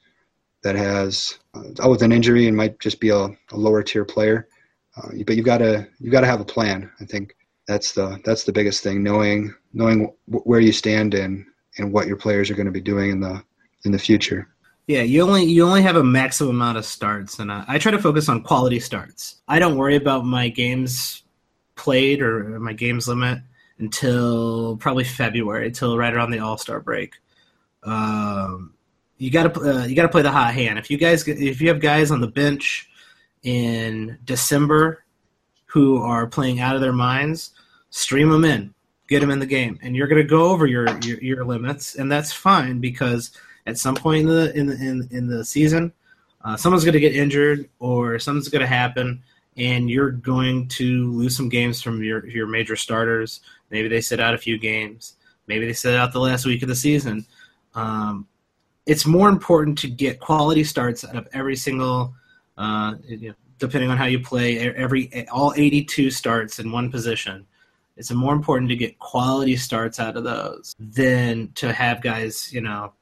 that 0.63 0.77
has 0.77 1.39
uh, 1.55 1.89
with 1.89 2.03
an 2.03 2.13
injury 2.13 2.47
and 2.47 2.57
might 2.57 2.79
just 2.79 3.01
be 3.01 3.09
a, 3.09 3.25
a 3.25 3.57
lower 3.57 3.83
tier 3.83 4.05
player. 4.05 4.49
Uh, 4.97 5.09
but 5.27 5.35
you've 5.35 5.45
got 5.45 5.59
to 5.59 5.87
you've 5.99 6.13
got 6.13 6.21
to 6.21 6.27
have 6.29 6.41
a 6.41 6.45
plan. 6.45 6.91
I 7.01 7.05
think 7.07 7.35
that's 7.67 7.93
the 7.93 8.21
that's 8.25 8.45
the 8.45 8.53
biggest 8.53 8.85
thing 8.85 9.03
knowing 9.03 9.53
knowing 9.73 10.13
where 10.27 10.61
you 10.61 10.71
stand 10.71 11.15
and 11.15 11.45
and 11.79 11.93
what 11.93 12.07
your 12.07 12.17
players 12.17 12.51
are 12.51 12.55
going 12.55 12.67
to 12.67 12.73
be 12.73 12.81
doing 12.81 13.11
in 13.11 13.21
the 13.21 13.43
in 13.85 13.91
the 13.91 13.99
future 13.99 14.49
yeah 14.87 15.03
you 15.03 15.23
only 15.23 15.45
you 15.45 15.67
only 15.67 15.83
have 15.83 15.97
a 15.97 16.05
maximum 16.05 16.57
amount 16.57 16.79
of 16.79 16.85
starts 16.85 17.39
and 17.39 17.51
I, 17.51 17.65
I 17.67 17.79
try 17.79 17.93
to 17.93 17.99
focus 17.99 18.29
on 18.29 18.43
quality 18.43 18.81
starts. 18.81 19.37
I 19.49 19.59
don't 19.59 19.77
worry 19.77 19.97
about 19.97 20.25
my 20.25 20.49
games 20.49 21.23
played 21.75 22.23
or 22.23 22.59
my 22.61 22.73
games 22.73 23.09
limit 23.09 23.41
until 23.79 24.77
probably 24.79 25.05
february 25.05 25.67
until 25.67 25.99
right 25.99 26.15
around 26.15 26.31
the 26.31 26.39
all-star 26.39 26.81
break. 26.81 27.15
Um, 27.83 28.75
you 29.19 29.31
got 29.31 29.55
to 29.55 29.61
uh, 29.61 29.85
you 29.87 29.95
got 29.95 30.03
to 30.03 30.09
play 30.09 30.23
the 30.23 30.31
hot 30.31 30.55
hand. 30.55 30.79
If 30.79 30.91
you 30.91 30.99
guys 30.99 31.27
if 31.27 31.61
you 31.61 31.69
have 31.69 31.81
guys 31.81 32.11
on 32.11 32.21
the 32.21 32.27
bench 32.27 32.89
in 33.43 34.19
december 34.25 35.05
who 35.67 35.99
are 36.03 36.27
playing 36.27 36.61
out 36.61 36.75
of 36.75 36.81
their 36.81 36.93
minds, 36.93 37.51
stream 37.91 38.31
them 38.31 38.45
in, 38.45 38.73
get 39.09 39.21
them 39.21 39.31
in 39.31 39.39
the 39.39 39.47
game, 39.47 39.79
and 39.83 39.95
you're 39.95 40.07
to 40.07 40.25
go 40.25 40.49
over 40.49 40.67
your, 40.67 40.87
your, 41.01 41.23
your 41.23 41.45
limits, 41.45 41.97
and 41.97 42.11
that's 42.11 42.33
fine 42.33 42.81
because 42.81 43.33
at 43.67 43.79
some 43.79 43.95
point 43.95 44.23
in 44.23 44.27
the 44.27 44.57
in 44.57 44.71
in, 44.71 45.09
in 45.11 45.27
the 45.27 45.45
season, 45.45 45.93
uh, 46.45 46.57
someone's 46.57 46.85
going 46.85 46.95
to 46.95 47.01
get 47.01 47.15
injured 47.15 47.69
or 47.79 48.19
something's 48.19 48.49
going 48.49 48.61
to 48.61 48.67
happen, 48.67 49.23
and 49.57 49.91
you're 49.91 50.11
going 50.11 50.69
to 50.69 51.11
lose 51.13 51.37
some 51.37 51.49
games 51.49 51.83
from 51.83 52.03
your 52.03 52.27
your 52.27 52.47
major 52.47 52.77
starters. 52.77 53.41
Maybe 53.71 53.89
they 53.89 54.01
sit 54.01 54.21
out 54.21 54.35
a 54.35 54.39
few 54.39 54.59
games. 54.59 55.17
Maybe 55.47 55.67
they 55.67 55.73
sit 55.73 55.95
out 55.95 56.13
the 56.13 56.21
last 56.21 56.47
week 56.47 56.63
of 56.63 56.69
the 56.69 56.75
season. 56.75 57.27
Um, 57.75 58.27
it's 58.87 59.07
more 59.07 59.29
important 59.29 59.79
to 59.79 59.89
get 59.89 60.21
quality 60.21 60.65
starts 60.65 61.05
out 61.05 61.17
of 61.17 61.29
every 61.33 61.57
single, 61.57 62.15
uh, 62.57 62.95
you 63.05 63.29
know, 63.29 63.35
depending 63.59 63.91
on 63.91 63.97
how 63.97 64.07
you 64.07 64.21
play, 64.21 64.59
every 64.59 65.29
all 65.29 65.53
82 65.57 66.11
starts 66.11 66.59
in 66.59 66.71
one 66.71 66.91
position. 66.91 67.47
It's 67.97 68.11
more 68.11 68.35
important 68.35 68.69
to 68.71 68.77
get 68.77 68.99
quality 68.99 69.57
starts 69.57 69.99
out 69.99 70.17
of 70.17 70.25
those 70.25 70.77
than 70.79 71.51
to 71.55 71.73
have 71.73 72.03
guys, 72.03 72.53
you 72.53 72.61
know, 72.61 72.93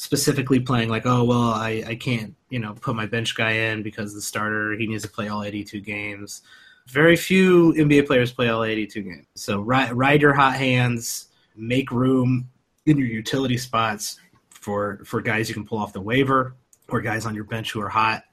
specifically 0.00 0.58
playing 0.58 0.88
like, 0.88 1.04
oh 1.04 1.22
well, 1.24 1.50
I, 1.50 1.84
I 1.86 1.94
can't, 1.94 2.34
you 2.48 2.58
know, 2.58 2.72
put 2.72 2.96
my 2.96 3.04
bench 3.04 3.34
guy 3.34 3.50
in 3.50 3.82
because 3.82 4.14
the 4.14 4.22
starter 4.22 4.72
he 4.72 4.86
needs 4.86 5.02
to 5.02 5.10
play 5.10 5.28
all 5.28 5.44
82 5.44 5.78
games. 5.82 6.40
Very 6.88 7.16
few 7.16 7.74
NBA 7.74 8.06
players 8.06 8.32
play 8.32 8.48
all 8.48 8.64
82 8.64 9.02
games. 9.02 9.26
So 9.34 9.60
ride, 9.60 9.92
ride 9.92 10.22
your 10.22 10.32
hot 10.32 10.54
hands, 10.54 11.26
make 11.54 11.90
room 11.92 12.48
in 12.86 12.96
your 12.96 13.08
utility 13.08 13.58
spots 13.58 14.18
for 14.48 15.02
for 15.04 15.20
guys 15.20 15.50
you 15.50 15.54
can 15.54 15.66
pull 15.66 15.76
off 15.76 15.92
the 15.92 16.00
waiver 16.00 16.54
or 16.88 17.02
guys 17.02 17.26
on 17.26 17.34
your 17.34 17.44
bench 17.44 17.70
who 17.70 17.82
are 17.82 17.90
hot, 17.90 18.24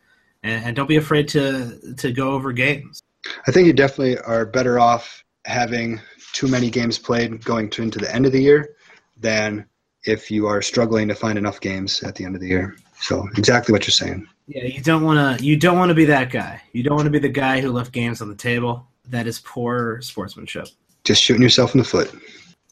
and, 0.43 0.63
and 0.63 0.73
don't 0.73 0.87
be 0.87 0.95
afraid 0.95 1.27
to 1.27 1.95
to 1.97 2.13
go 2.13 2.31
over 2.31 2.53
games. 2.53 3.03
I 3.45 3.51
think 3.51 3.67
you 3.67 3.73
definitely 3.73 4.17
are 4.19 4.45
better 4.45 4.79
off 4.79 5.21
having 5.43 5.99
too 6.31 6.47
many 6.47 6.69
games 6.69 6.97
played 6.97 7.43
going 7.43 7.69
to, 7.71 7.83
into 7.83 7.99
the 7.99 8.13
end 8.15 8.25
of 8.25 8.31
the 8.31 8.41
year 8.41 8.69
than 9.17 9.65
if 10.07 10.31
you 10.31 10.47
are 10.47 10.61
struggling 10.61 11.07
to 11.07 11.15
find 11.15 11.37
enough 11.37 11.59
games 11.59 12.03
at 12.03 12.15
the 12.15 12.25
end 12.25 12.35
of 12.35 12.41
the 12.41 12.47
year. 12.47 12.75
So 12.99 13.27
exactly 13.37 13.73
what 13.73 13.85
you're 13.85 13.91
saying. 13.91 14.27
Yeah, 14.47 14.63
you 14.63 14.81
don't 14.81 15.03
want 15.03 15.39
to 15.39 15.45
you 15.45 15.57
don't 15.57 15.77
want 15.77 15.89
to 15.89 15.95
be 15.95 16.05
that 16.05 16.31
guy. 16.31 16.61
You 16.73 16.83
don't 16.83 16.95
want 16.95 17.05
to 17.05 17.11
be 17.11 17.19
the 17.19 17.29
guy 17.29 17.61
who 17.61 17.71
left 17.71 17.91
games 17.91 18.21
on 18.21 18.29
the 18.29 18.35
table. 18.35 18.87
That 19.09 19.27
is 19.27 19.39
poor 19.39 20.01
sportsmanship. 20.01 20.67
Just 21.03 21.21
shooting 21.21 21.43
yourself 21.43 21.73
in 21.73 21.79
the 21.79 21.85
foot 21.85 22.13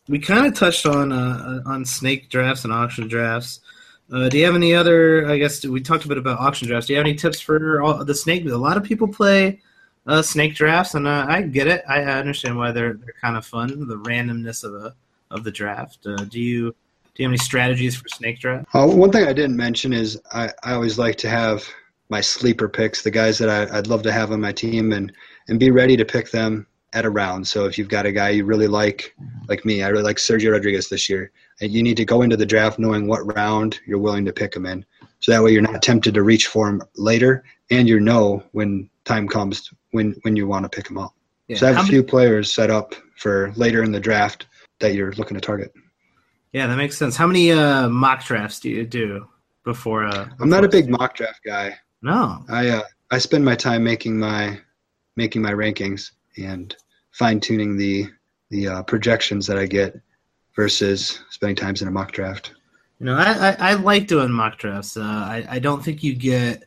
we 0.07 0.19
kind 0.19 0.45
of 0.45 0.53
touched 0.53 0.85
on 0.85 1.11
uh, 1.11 1.61
on 1.65 1.85
snake 1.85 2.29
drafts 2.29 2.63
and 2.63 2.73
auction 2.73 3.07
drafts. 3.07 3.61
Uh, 4.11 4.29
do 4.29 4.37
you 4.37 4.45
have 4.45 4.55
any 4.55 4.73
other? 4.73 5.27
I 5.27 5.37
guess 5.37 5.65
we 5.65 5.81
talked 5.81 6.05
a 6.05 6.07
bit 6.07 6.17
about 6.17 6.39
auction 6.39 6.67
drafts. 6.67 6.87
Do 6.87 6.93
you 6.93 6.97
have 6.97 7.05
any 7.05 7.15
tips 7.15 7.39
for 7.39 7.81
all, 7.81 8.05
the 8.05 8.13
snake? 8.13 8.45
A 8.45 8.55
lot 8.55 8.77
of 8.77 8.83
people 8.83 9.07
play 9.07 9.61
uh, 10.05 10.21
snake 10.21 10.53
drafts, 10.55 10.93
and 10.93 11.07
uh, 11.07 11.25
I 11.27 11.41
get 11.41 11.67
it. 11.67 11.83
I 11.89 12.01
understand 12.03 12.57
why 12.57 12.71
they're 12.71 12.93
they're 12.93 13.15
kind 13.19 13.35
of 13.35 13.45
fun. 13.45 13.87
The 13.87 13.97
randomness 13.97 14.63
of 14.63 14.73
the 14.73 14.95
of 15.31 15.43
the 15.43 15.51
draft. 15.51 16.05
Uh, 16.05 16.23
do 16.25 16.39
you 16.39 16.75
do 17.15 17.23
you 17.23 17.27
have 17.29 17.31
any 17.31 17.37
strategies 17.37 17.95
for 17.95 18.07
snake 18.09 18.39
draft? 18.39 18.67
Uh, 18.73 18.85
one 18.87 19.11
thing 19.11 19.25
I 19.25 19.33
didn't 19.33 19.55
mention 19.55 19.93
is 19.93 20.19
I, 20.33 20.49
I 20.63 20.73
always 20.73 20.99
like 20.99 21.15
to 21.17 21.29
have 21.29 21.65
my 22.09 22.21
sleeper 22.21 22.67
picks, 22.69 23.01
the 23.03 23.09
guys 23.11 23.37
that 23.39 23.49
I, 23.49 23.77
I'd 23.77 23.87
love 23.87 24.03
to 24.03 24.11
have 24.11 24.31
on 24.31 24.41
my 24.41 24.51
team, 24.51 24.91
and 24.93 25.11
and 25.47 25.59
be 25.59 25.71
ready 25.71 25.95
to 25.97 26.05
pick 26.05 26.29
them 26.31 26.67
at 26.93 27.05
a 27.05 27.09
round. 27.09 27.47
So 27.47 27.65
if 27.65 27.77
you've 27.77 27.89
got 27.89 28.05
a 28.05 28.11
guy 28.11 28.29
you 28.29 28.45
really 28.45 28.67
like, 28.67 29.13
like 29.47 29.65
me, 29.65 29.81
I 29.83 29.87
really 29.89 30.03
like 30.03 30.17
Sergio 30.17 30.51
Rodriguez 30.51 30.87
this 30.89 31.09
year, 31.09 31.31
and 31.61 31.71
you 31.71 31.81
need 31.83 31.97
to 31.97 32.05
go 32.05 32.21
into 32.21 32.37
the 32.37 32.45
draft 32.45 32.79
knowing 32.79 33.07
what 33.07 33.33
round 33.35 33.79
you're 33.85 33.99
willing 33.99 34.25
to 34.25 34.33
pick 34.33 34.55
him 34.55 34.65
in. 34.65 34.85
So 35.21 35.31
that 35.31 35.41
way 35.43 35.51
you're 35.51 35.61
not 35.61 35.81
tempted 35.81 36.13
to 36.13 36.23
reach 36.23 36.47
for 36.47 36.67
him 36.69 36.81
later, 36.97 37.43
and 37.71 37.87
you 37.87 37.99
know 37.99 38.43
when 38.51 38.89
time 39.05 39.27
comes 39.27 39.71
when 39.91 40.15
when 40.23 40.35
you 40.35 40.47
want 40.47 40.63
to 40.63 40.69
pick 40.69 40.89
him 40.89 40.97
up. 40.97 41.13
Yeah. 41.47 41.57
So 41.57 41.65
I 41.65 41.69
have 41.69 41.77
How 41.77 41.83
a 41.83 41.87
few 41.87 41.99
many- 41.99 42.09
players 42.09 42.51
set 42.51 42.69
up 42.69 42.93
for 43.17 43.53
later 43.55 43.83
in 43.83 43.91
the 43.91 43.99
draft 43.99 44.47
that 44.79 44.93
you're 44.93 45.13
looking 45.13 45.35
to 45.35 45.41
target. 45.41 45.73
Yeah, 46.55 46.67
that 46.67 46.77
makes 46.77 46.97
sense. 46.97 47.17
How 47.17 47.27
many 47.27 47.51
uh, 47.51 47.89
mock 47.89 48.23
drafts 48.23 48.61
do 48.61 48.69
you 48.69 48.85
do 48.85 49.27
before? 49.65 50.05
Uh, 50.05 50.23
before 50.23 50.37
I'm 50.39 50.47
not 50.47 50.63
a 50.63 50.69
big 50.69 50.89
mock 50.89 51.13
draft 51.13 51.41
guy. 51.43 51.77
No, 52.01 52.45
I 52.47 52.69
uh, 52.69 52.81
I 53.11 53.17
spend 53.17 53.43
my 53.43 53.55
time 53.55 53.83
making 53.83 54.17
my 54.17 54.57
making 55.17 55.41
my 55.41 55.51
rankings 55.51 56.11
and 56.37 56.73
fine 57.11 57.41
tuning 57.41 57.75
the 57.75 58.07
the 58.51 58.69
uh, 58.69 58.83
projections 58.83 59.45
that 59.47 59.57
I 59.57 59.65
get 59.65 59.99
versus 60.55 61.19
spending 61.29 61.57
times 61.57 61.81
in 61.81 61.89
a 61.89 61.91
mock 61.91 62.13
draft. 62.13 62.53
You 62.99 63.07
know, 63.07 63.15
I, 63.15 63.49
I, 63.49 63.55
I 63.71 63.73
like 63.73 64.07
doing 64.07 64.31
mock 64.31 64.57
drafts. 64.57 64.95
Uh, 64.95 65.01
I, 65.03 65.45
I 65.49 65.59
don't 65.59 65.83
think 65.83 66.03
you 66.03 66.15
get 66.15 66.63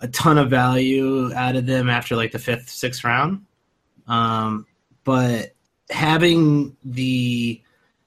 a 0.00 0.08
ton 0.08 0.36
of 0.36 0.50
value 0.50 1.32
out 1.32 1.56
of 1.56 1.64
them 1.64 1.88
after 1.88 2.14
like 2.14 2.32
the 2.32 2.38
fifth, 2.38 2.68
sixth 2.68 3.02
round. 3.04 3.46
Um, 4.06 4.66
but 5.02 5.54
having 5.88 6.76
the 6.84 7.62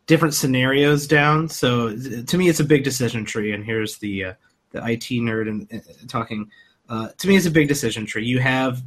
different 0.08 0.34
scenarios 0.34 1.05
down, 1.05 1.47
so 1.47 1.95
to 1.95 2.38
me, 2.38 2.49
it's 2.49 2.60
a 2.60 2.66
big 2.66 2.84
decision 2.84 3.24
tree. 3.26 3.53
And 3.53 3.64
here's 3.64 3.97
the 3.99 4.26
uh, 4.26 4.34
the 4.72 4.80
IT 4.80 5.10
nerd 5.22 5.47
and 5.49 5.68
uh, 5.72 5.93
talking. 6.08 6.49
Uh, 6.89 7.10
to 7.18 7.28
me, 7.28 7.36
it's 7.36 7.45
a 7.45 7.51
big 7.51 7.68
decision 7.68 8.05
tree. 8.05 8.26
You 8.26 8.39
have 8.39 8.82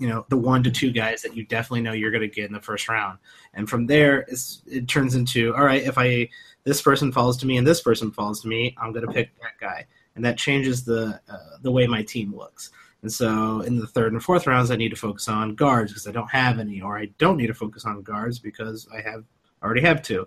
you 0.00 0.08
know 0.08 0.24
the 0.30 0.36
one 0.36 0.62
to 0.62 0.70
two 0.70 0.90
guys 0.90 1.22
that 1.22 1.36
you 1.36 1.44
definitely 1.44 1.82
know 1.82 1.92
you're 1.92 2.10
going 2.10 2.22
to 2.22 2.34
get 2.34 2.46
in 2.46 2.54
the 2.54 2.60
first 2.60 2.88
round 2.88 3.18
and 3.52 3.68
from 3.68 3.86
there 3.86 4.26
it 4.66 4.88
turns 4.88 5.14
into 5.14 5.54
all 5.54 5.64
right 5.64 5.82
if 5.82 5.98
i 5.98 6.26
this 6.64 6.80
person 6.80 7.12
falls 7.12 7.36
to 7.36 7.46
me 7.46 7.58
and 7.58 7.66
this 7.66 7.82
person 7.82 8.10
falls 8.10 8.40
to 8.40 8.48
me 8.48 8.74
i'm 8.80 8.92
going 8.92 9.06
to 9.06 9.12
pick 9.12 9.30
that 9.40 9.58
guy 9.60 9.86
and 10.16 10.24
that 10.24 10.38
changes 10.38 10.84
the 10.84 11.20
uh, 11.28 11.58
the 11.60 11.70
way 11.70 11.86
my 11.86 12.02
team 12.02 12.34
looks 12.34 12.70
and 13.02 13.12
so 13.12 13.60
in 13.60 13.78
the 13.78 13.86
third 13.86 14.12
and 14.12 14.24
fourth 14.24 14.46
rounds 14.46 14.70
i 14.70 14.76
need 14.76 14.88
to 14.88 14.96
focus 14.96 15.28
on 15.28 15.54
guards 15.54 15.92
because 15.92 16.08
i 16.08 16.12
don't 16.12 16.30
have 16.30 16.58
any 16.58 16.80
or 16.80 16.98
i 16.98 17.04
don't 17.18 17.36
need 17.36 17.48
to 17.48 17.54
focus 17.54 17.84
on 17.84 18.00
guards 18.00 18.38
because 18.38 18.88
i 18.94 19.02
have 19.02 19.22
already 19.62 19.82
have 19.82 20.02
two. 20.02 20.26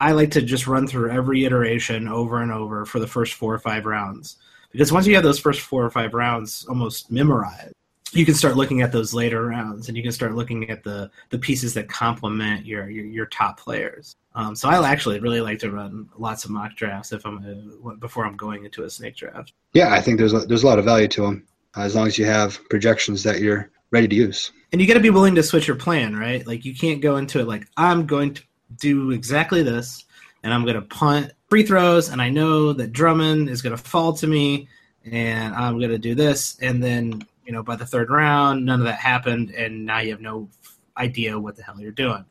I 0.00 0.12
like 0.12 0.32
to 0.32 0.42
just 0.42 0.66
run 0.66 0.86
through 0.86 1.10
every 1.10 1.44
iteration 1.44 2.08
over 2.08 2.42
and 2.42 2.50
over 2.50 2.84
for 2.84 2.98
the 2.98 3.06
first 3.06 3.34
four 3.34 3.54
or 3.54 3.58
five 3.58 3.86
rounds. 3.86 4.36
Because 4.72 4.90
once 4.90 5.06
you 5.06 5.14
have 5.14 5.22
those 5.22 5.38
first 5.38 5.60
four 5.60 5.84
or 5.84 5.90
five 5.90 6.14
rounds 6.14 6.66
almost 6.68 7.10
memorized 7.10 7.74
you 8.12 8.26
can 8.26 8.34
start 8.34 8.56
looking 8.56 8.82
at 8.82 8.92
those 8.92 9.14
later 9.14 9.46
rounds 9.46 9.88
and 9.88 9.96
you 9.96 10.02
can 10.02 10.12
start 10.12 10.34
looking 10.34 10.68
at 10.70 10.82
the 10.82 11.10
the 11.30 11.38
pieces 11.38 11.74
that 11.74 11.88
complement 11.88 12.66
your 12.66 12.88
your, 12.90 13.04
your 13.04 13.26
top 13.26 13.58
players. 13.58 14.16
Um, 14.34 14.54
so 14.54 14.68
i 14.68 14.90
actually 14.90 15.20
really 15.20 15.40
like 15.40 15.58
to 15.58 15.70
run 15.70 16.08
lots 16.16 16.44
of 16.44 16.50
mock 16.50 16.74
drafts 16.76 17.12
if 17.12 17.26
i'm 17.26 17.38
uh, 17.84 17.94
before 17.94 18.24
i'm 18.24 18.36
going 18.36 18.64
into 18.64 18.84
a 18.84 18.90
snake 18.90 19.16
draft. 19.16 19.52
Yeah 19.72 19.92
i 19.92 20.00
think 20.00 20.18
there's 20.18 20.32
a, 20.32 20.40
there's 20.40 20.62
a 20.62 20.66
lot 20.66 20.78
of 20.78 20.84
value 20.84 21.08
to 21.08 21.22
them 21.22 21.46
uh, 21.76 21.82
as 21.82 21.94
long 21.94 22.06
as 22.06 22.18
you 22.18 22.24
have 22.24 22.58
projections 22.68 23.22
that 23.24 23.40
you're 23.40 23.70
ready 23.90 24.08
to 24.08 24.14
use 24.14 24.52
and 24.72 24.80
you 24.80 24.86
got 24.86 24.94
to 24.94 25.00
be 25.00 25.10
willing 25.10 25.34
to 25.34 25.42
switch 25.42 25.66
your 25.66 25.76
plan 25.76 26.16
right 26.16 26.46
like 26.46 26.64
you 26.64 26.74
can't 26.74 27.00
go 27.00 27.16
into 27.16 27.38
it 27.40 27.46
like 27.46 27.66
i'm 27.76 28.06
going 28.06 28.32
to 28.34 28.42
do 28.76 29.10
exactly 29.10 29.62
this 29.62 30.04
and 30.42 30.52
i'm 30.52 30.64
going 30.64 30.74
to 30.74 30.82
punt 30.82 31.32
free 31.48 31.64
throws 31.64 32.08
and 32.08 32.20
i 32.20 32.28
know 32.28 32.72
that 32.72 32.92
drummond 32.92 33.48
is 33.48 33.62
going 33.62 33.76
to 33.76 33.82
fall 33.82 34.12
to 34.12 34.26
me 34.26 34.68
and 35.10 35.54
i'm 35.54 35.78
going 35.78 35.90
to 35.90 35.98
do 35.98 36.14
this 36.14 36.58
and 36.60 36.82
then 36.82 37.22
you 37.44 37.52
know, 37.52 37.62
by 37.62 37.76
the 37.76 37.86
third 37.86 38.10
round, 38.10 38.64
none 38.64 38.80
of 38.80 38.86
that 38.86 38.98
happened, 38.98 39.50
and 39.50 39.84
now 39.84 39.98
you 39.98 40.10
have 40.10 40.20
no 40.20 40.48
idea 40.96 41.38
what 41.38 41.56
the 41.56 41.62
hell 41.62 41.80
you're 41.80 41.90
doing. 41.90 42.24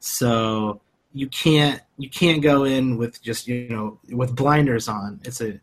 So 0.00 0.80
you 1.12 1.28
can't 1.28 1.80
you 1.98 2.08
can't 2.08 2.42
go 2.42 2.64
in 2.64 2.96
with 2.96 3.20
just 3.22 3.48
you 3.48 3.68
know 3.68 3.98
with 4.10 4.36
blinders 4.36 4.88
on. 4.88 5.20
It's 5.24 5.40
a 5.40 5.60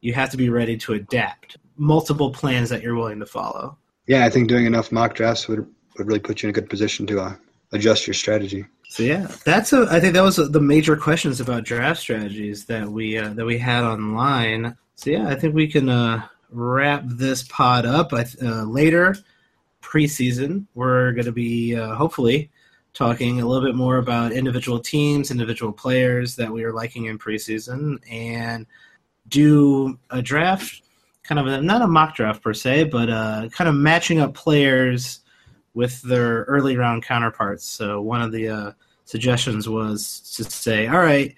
you 0.00 0.12
have 0.14 0.30
to 0.30 0.36
be 0.36 0.50
ready 0.50 0.76
to 0.78 0.94
adapt. 0.94 1.56
Multiple 1.76 2.30
plans 2.30 2.68
that 2.68 2.82
you're 2.82 2.94
willing 2.94 3.20
to 3.20 3.26
follow. 3.26 3.76
Yeah, 4.06 4.24
I 4.24 4.30
think 4.30 4.48
doing 4.48 4.66
enough 4.66 4.92
mock 4.92 5.14
drafts 5.14 5.48
would 5.48 5.66
would 5.96 6.06
really 6.06 6.20
put 6.20 6.42
you 6.42 6.48
in 6.48 6.50
a 6.50 6.52
good 6.52 6.68
position 6.68 7.06
to 7.06 7.20
uh, 7.20 7.36
adjust 7.72 8.06
your 8.06 8.14
strategy. 8.14 8.64
So 8.88 9.02
yeah, 9.02 9.28
that's 9.44 9.72
a. 9.72 9.86
I 9.90 10.00
think 10.00 10.14
that 10.14 10.22
was 10.22 10.36
the 10.36 10.60
major 10.60 10.96
questions 10.96 11.40
about 11.40 11.64
draft 11.64 12.00
strategies 12.00 12.66
that 12.66 12.88
we 12.88 13.18
uh, 13.18 13.34
that 13.34 13.44
we 13.44 13.58
had 13.58 13.84
online. 13.84 14.76
So 14.94 15.10
yeah, 15.10 15.28
I 15.28 15.34
think 15.34 15.54
we 15.54 15.66
can 15.66 15.88
uh, 15.88 16.26
wrap 16.50 17.02
this 17.06 17.42
pod 17.44 17.86
up. 17.86 18.12
Uh, 18.12 18.62
later, 18.64 19.16
preseason, 19.82 20.66
we're 20.74 21.12
going 21.12 21.24
to 21.24 21.32
be 21.32 21.76
uh, 21.76 21.94
hopefully 21.94 22.50
talking 22.92 23.40
a 23.40 23.46
little 23.46 23.66
bit 23.66 23.74
more 23.74 23.96
about 23.96 24.32
individual 24.32 24.78
teams, 24.78 25.32
individual 25.32 25.72
players 25.72 26.36
that 26.36 26.50
we 26.50 26.62
are 26.62 26.72
liking 26.72 27.06
in 27.06 27.18
preseason, 27.18 27.98
and 28.08 28.66
do 29.28 29.98
a 30.10 30.22
draft, 30.22 30.82
kind 31.24 31.38
of 31.38 31.46
a, 31.46 31.60
not 31.60 31.82
a 31.82 31.86
mock 31.86 32.14
draft 32.14 32.42
per 32.42 32.54
se, 32.54 32.84
but 32.84 33.10
uh, 33.10 33.48
kind 33.50 33.68
of 33.68 33.74
matching 33.74 34.20
up 34.20 34.34
players 34.34 35.20
with 35.74 36.00
their 36.02 36.44
early 36.44 36.76
round 36.76 37.02
counterparts. 37.02 37.64
So 37.64 38.00
one 38.00 38.22
of 38.22 38.30
the 38.30 38.48
uh, 38.48 38.72
suggestions 39.04 39.68
was 39.68 40.20
to 40.36 40.44
say, 40.44 40.86
all 40.86 41.00
right, 41.00 41.34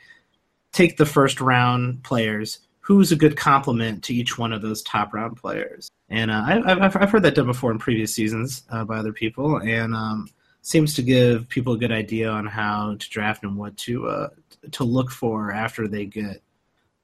take 0.73 0.97
the 0.97 1.07
first 1.07 1.41
round 1.41 2.03
players 2.05 2.61
who's 2.81 3.11
a 3.11 3.17
good 3.17 3.37
complement 3.37 4.05
to 4.05 4.15
each 4.15 4.39
one 4.39 4.53
of 4.53 4.63
those 4.63 4.83
top 4.83 5.13
round 5.13 5.37
players. 5.37 5.91
And 6.09 6.31
uh, 6.31 6.43
I, 6.47 6.53
have 6.85 6.97
I've 6.97 7.11
heard 7.11 7.25
that 7.25 7.35
done 7.35 7.47
before 7.47 7.73
in 7.73 7.79
previous 7.79 8.15
seasons 8.15 8.63
uh, 8.71 8.85
by 8.85 8.99
other 8.99 9.13
people, 9.13 9.57
and 9.57 9.93
um, 9.93 10.29
seems 10.63 10.95
to 10.95 11.03
give 11.03 11.49
people 11.49 11.73
a 11.73 11.79
good 11.79 11.91
idea 11.91 12.29
on 12.29 12.47
how 12.47 12.95
to 12.95 13.11
draft 13.11 13.43
and 13.43 13.57
what 13.57 13.77
to 13.79 14.07
uh, 14.07 14.29
to 14.71 14.85
look 14.85 15.11
for 15.11 15.51
after 15.51 15.89
they 15.89 16.07
get 16.07 16.43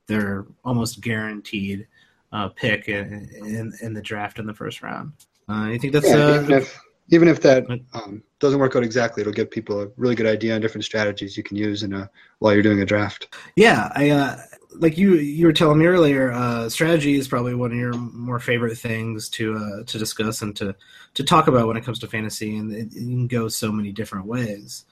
their 0.07 0.47
almost 0.65 1.01
guaranteed 1.01 1.89
uh, 2.33 2.49
pick 2.49 2.89
in, 2.89 3.29
in, 3.45 3.73
in 3.81 3.95
the 3.95 4.03
draft 4.03 4.39
in 4.39 4.47
the 4.47 4.55
first 4.55 4.83
round. 4.83 5.13
Uh, 5.49 5.69
you 5.73 5.79
think 5.79 5.93
that's 5.93 6.09
yeah, 6.09 6.17
uh, 6.17 6.43
even 6.43 6.53
if 6.53 6.81
even 7.09 7.29
if 7.29 7.41
that 7.43 7.67
um, 7.93 8.23
doesn't 8.39 8.59
work 8.59 8.75
out 8.77 8.83
exactly, 8.83 9.21
it'll 9.21 9.33
give 9.33 9.51
people 9.51 9.81
a 9.81 9.89
really 9.97 10.15
good 10.15 10.27
idea 10.27 10.55
on 10.55 10.61
different 10.61 10.85
strategies 10.85 11.37
you 11.37 11.43
can 11.43 11.57
use 11.57 11.83
in 11.83 11.93
a, 11.93 12.09
while 12.39 12.55
you're 12.55 12.63
doing 12.63 12.81
a 12.81 12.87
draft. 12.87 13.35
Yeah, 13.57 13.91
I 13.95 14.39
like 14.77 14.97
you 14.97 15.17
you 15.17 15.47
were 15.47 15.53
telling 15.53 15.79
me 15.79 15.87
earlier, 15.87 16.33
uh, 16.33 16.69
strategy 16.69 17.15
is 17.15 17.29
probably 17.29 17.55
one 17.55 17.73
of 17.73 17.77
your 17.77 17.93
more 17.93 18.39
favorite 18.39 18.77
things 18.77 19.29
to 19.31 19.57
uh, 19.57 19.85
to 19.85 19.99
discuss 19.99 20.43
and 20.43 20.55
to 20.57 20.75
to 21.15 21.25
talk 21.25 21.49
about 21.49 21.67
when 21.67 21.77
it 21.77 21.85
comes 21.85 21.99
to 22.01 22.07
fantasy, 22.07 22.57
and 22.57 22.73
it, 22.73 22.89
it 22.95 23.01
can 23.01 23.27
go 23.27 23.49
so 23.49 23.71
many 23.71 23.93
different 23.93 24.27
ways. 24.27 24.85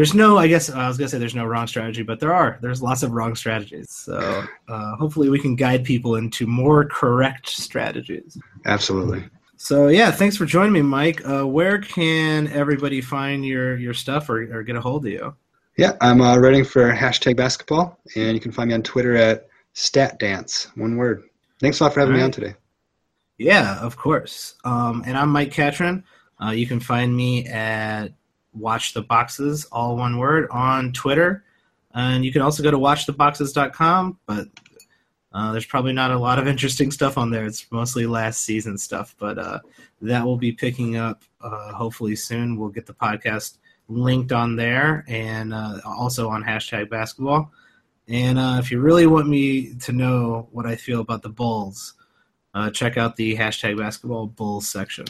There's 0.00 0.14
no, 0.14 0.38
I 0.38 0.46
guess 0.46 0.70
I 0.70 0.88
was 0.88 0.96
gonna 0.96 1.10
say 1.10 1.18
there's 1.18 1.34
no 1.34 1.44
wrong 1.44 1.66
strategy, 1.66 2.02
but 2.02 2.20
there 2.20 2.32
are. 2.32 2.58
There's 2.62 2.80
lots 2.80 3.02
of 3.02 3.10
wrong 3.12 3.34
strategies. 3.34 3.90
So 3.90 4.46
uh, 4.66 4.96
hopefully 4.96 5.28
we 5.28 5.38
can 5.38 5.56
guide 5.56 5.84
people 5.84 6.14
into 6.14 6.46
more 6.46 6.86
correct 6.86 7.50
strategies. 7.50 8.38
Absolutely. 8.64 9.22
So 9.58 9.88
yeah, 9.88 10.10
thanks 10.10 10.38
for 10.38 10.46
joining 10.46 10.72
me, 10.72 10.80
Mike. 10.80 11.20
Uh, 11.28 11.46
where 11.46 11.78
can 11.78 12.48
everybody 12.48 13.02
find 13.02 13.44
your 13.44 13.76
your 13.76 13.92
stuff 13.92 14.30
or, 14.30 14.38
or 14.56 14.62
get 14.62 14.74
a 14.74 14.80
hold 14.80 15.04
of 15.04 15.12
you? 15.12 15.36
Yeah, 15.76 15.98
I'm 16.00 16.22
uh, 16.22 16.38
writing 16.38 16.64
for 16.64 16.90
hashtag 16.90 17.36
basketball, 17.36 18.00
and 18.16 18.32
you 18.32 18.40
can 18.40 18.52
find 18.52 18.68
me 18.68 18.74
on 18.74 18.82
Twitter 18.82 19.16
at 19.16 19.48
statdance. 19.74 20.74
One 20.78 20.96
word. 20.96 21.24
Thanks 21.60 21.78
a 21.78 21.84
lot 21.84 21.92
for 21.92 22.00
having 22.00 22.14
All 22.14 22.20
me 22.20 22.24
on 22.24 22.30
today. 22.30 22.54
Yeah, 23.36 23.78
of 23.80 23.98
course. 23.98 24.54
Um, 24.64 25.02
and 25.06 25.18
I'm 25.18 25.28
Mike 25.28 25.52
Catron. 25.52 26.04
Uh, 26.42 26.52
you 26.52 26.66
can 26.66 26.80
find 26.80 27.14
me 27.14 27.46
at 27.48 28.14
Watch 28.52 28.94
the 28.94 29.02
Boxes, 29.02 29.64
all 29.66 29.96
one 29.96 30.18
word, 30.18 30.48
on 30.50 30.92
Twitter. 30.92 31.44
And 31.94 32.24
you 32.24 32.32
can 32.32 32.42
also 32.42 32.62
go 32.62 32.70
to 32.70 32.78
watchtheboxes.com, 32.78 34.18
but 34.26 34.48
uh, 35.32 35.52
there's 35.52 35.66
probably 35.66 35.92
not 35.92 36.10
a 36.10 36.18
lot 36.18 36.38
of 36.38 36.46
interesting 36.48 36.90
stuff 36.90 37.16
on 37.16 37.30
there. 37.30 37.44
It's 37.44 37.70
mostly 37.70 38.06
last 38.06 38.42
season 38.42 38.78
stuff, 38.78 39.14
but 39.18 39.38
uh, 39.38 39.60
that 40.02 40.24
will 40.24 40.36
be 40.36 40.52
picking 40.52 40.96
up 40.96 41.22
uh, 41.40 41.72
hopefully 41.72 42.16
soon. 42.16 42.56
We'll 42.58 42.68
get 42.68 42.86
the 42.86 42.94
podcast 42.94 43.58
linked 43.88 44.32
on 44.32 44.56
there 44.56 45.04
and 45.08 45.52
uh, 45.52 45.80
also 45.84 46.28
on 46.28 46.42
hashtag 46.42 46.90
basketball. 46.90 47.52
And 48.08 48.38
uh, 48.38 48.56
if 48.58 48.70
you 48.70 48.80
really 48.80 49.06
want 49.06 49.28
me 49.28 49.74
to 49.74 49.92
know 49.92 50.48
what 50.50 50.66
I 50.66 50.74
feel 50.74 51.00
about 51.00 51.22
the 51.22 51.28
Bulls, 51.28 51.94
uh, 52.54 52.70
check 52.70 52.96
out 52.96 53.14
the 53.14 53.36
hashtag 53.36 53.78
basketball 53.78 54.26
bulls 54.26 54.68
section 54.68 55.06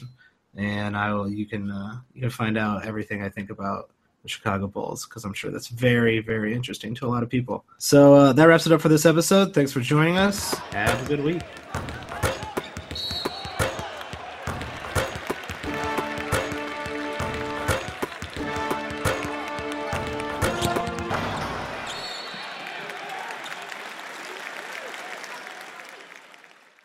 and 0.56 0.96
i 0.96 1.12
will 1.12 1.28
you 1.28 1.46
can 1.46 1.70
uh, 1.70 1.98
you 2.14 2.20
can 2.20 2.30
find 2.30 2.58
out 2.58 2.84
everything 2.84 3.22
i 3.22 3.28
think 3.28 3.50
about 3.50 3.90
the 4.22 4.28
chicago 4.28 4.66
bulls 4.66 5.06
because 5.06 5.24
i'm 5.24 5.32
sure 5.32 5.50
that's 5.50 5.68
very 5.68 6.20
very 6.20 6.54
interesting 6.54 6.94
to 6.94 7.06
a 7.06 7.08
lot 7.08 7.22
of 7.22 7.28
people. 7.28 7.64
So 7.78 8.14
uh, 8.14 8.32
that 8.34 8.44
wraps 8.44 8.66
it 8.66 8.72
up 8.72 8.80
for 8.80 8.88
this 8.88 9.06
episode. 9.06 9.54
Thanks 9.54 9.72
for 9.72 9.80
joining 9.80 10.18
us. 10.18 10.54
Have 10.72 11.02
a 11.04 11.08
good 11.08 11.24
week 11.24 11.42